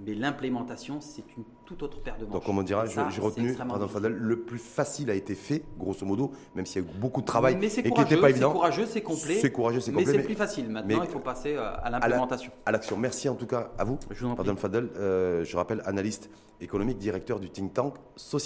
mais 0.05 0.14
l'implémentation, 0.14 1.00
c'est 1.00 1.24
une 1.36 1.44
toute 1.64 1.82
autre 1.84 2.00
paire 2.02 2.16
de 2.18 2.24
manches. 2.24 2.32
Donc, 2.32 2.44
comme 2.44 2.59
on 2.59 2.62
dira, 2.64 2.84
j'ai 2.86 3.00
c'est 3.11 3.20
retenu, 3.20 3.55
pardon. 3.55 3.86
Fadel, 3.86 4.12
le 4.12 4.40
plus 4.40 4.59
facile 4.59 5.09
a 5.09 5.14
été 5.14 5.36
fait, 5.36 5.62
grosso 5.78 6.05
modo, 6.05 6.32
même 6.57 6.66
s'il 6.66 6.82
y 6.82 6.84
a 6.84 6.88
eu 6.88 6.90
beaucoup 6.98 7.20
de 7.20 7.26
travail 7.26 7.57
mais 7.57 7.68
c'est 7.68 7.80
et 7.86 7.90
qui 7.92 8.00
n'était 8.00 8.16
pas 8.16 8.26
c'est 8.26 8.30
évident. 8.30 8.52
courageux, 8.52 8.86
c'est 8.86 9.02
complet. 9.02 9.36
C'est 9.36 9.52
courageux, 9.52 9.78
c'est 9.80 9.92
mais 9.92 9.98
complet. 9.98 10.12
c'est 10.12 10.18
mais 10.18 10.24
plus 10.24 10.34
facile. 10.34 10.68
Maintenant, 10.68 11.02
il 11.05 11.09
faut 11.09 11.20
passer 11.20 11.55
euh, 11.55 11.70
à 11.80 11.90
l'implémentation. 11.90 12.50
à 12.66 12.72
l'action. 12.72 12.96
Merci 12.96 13.28
en 13.28 13.36
tout 13.36 13.46
cas 13.46 13.70
à 13.78 13.84
vous, 13.84 13.98
Je 14.11 14.24
vous 14.26 14.32
en. 14.32 14.36
Madame 14.36 14.57
Fadel. 14.57 14.90
Euh, 14.96 15.44
je 15.44 15.57
rappelle, 15.57 15.80
analyste 15.86 16.28
économique, 16.61 16.98
directeur 16.98 17.38
du 17.38 17.48
think 17.50 17.72
tank 17.72 17.94
social. 18.16 18.40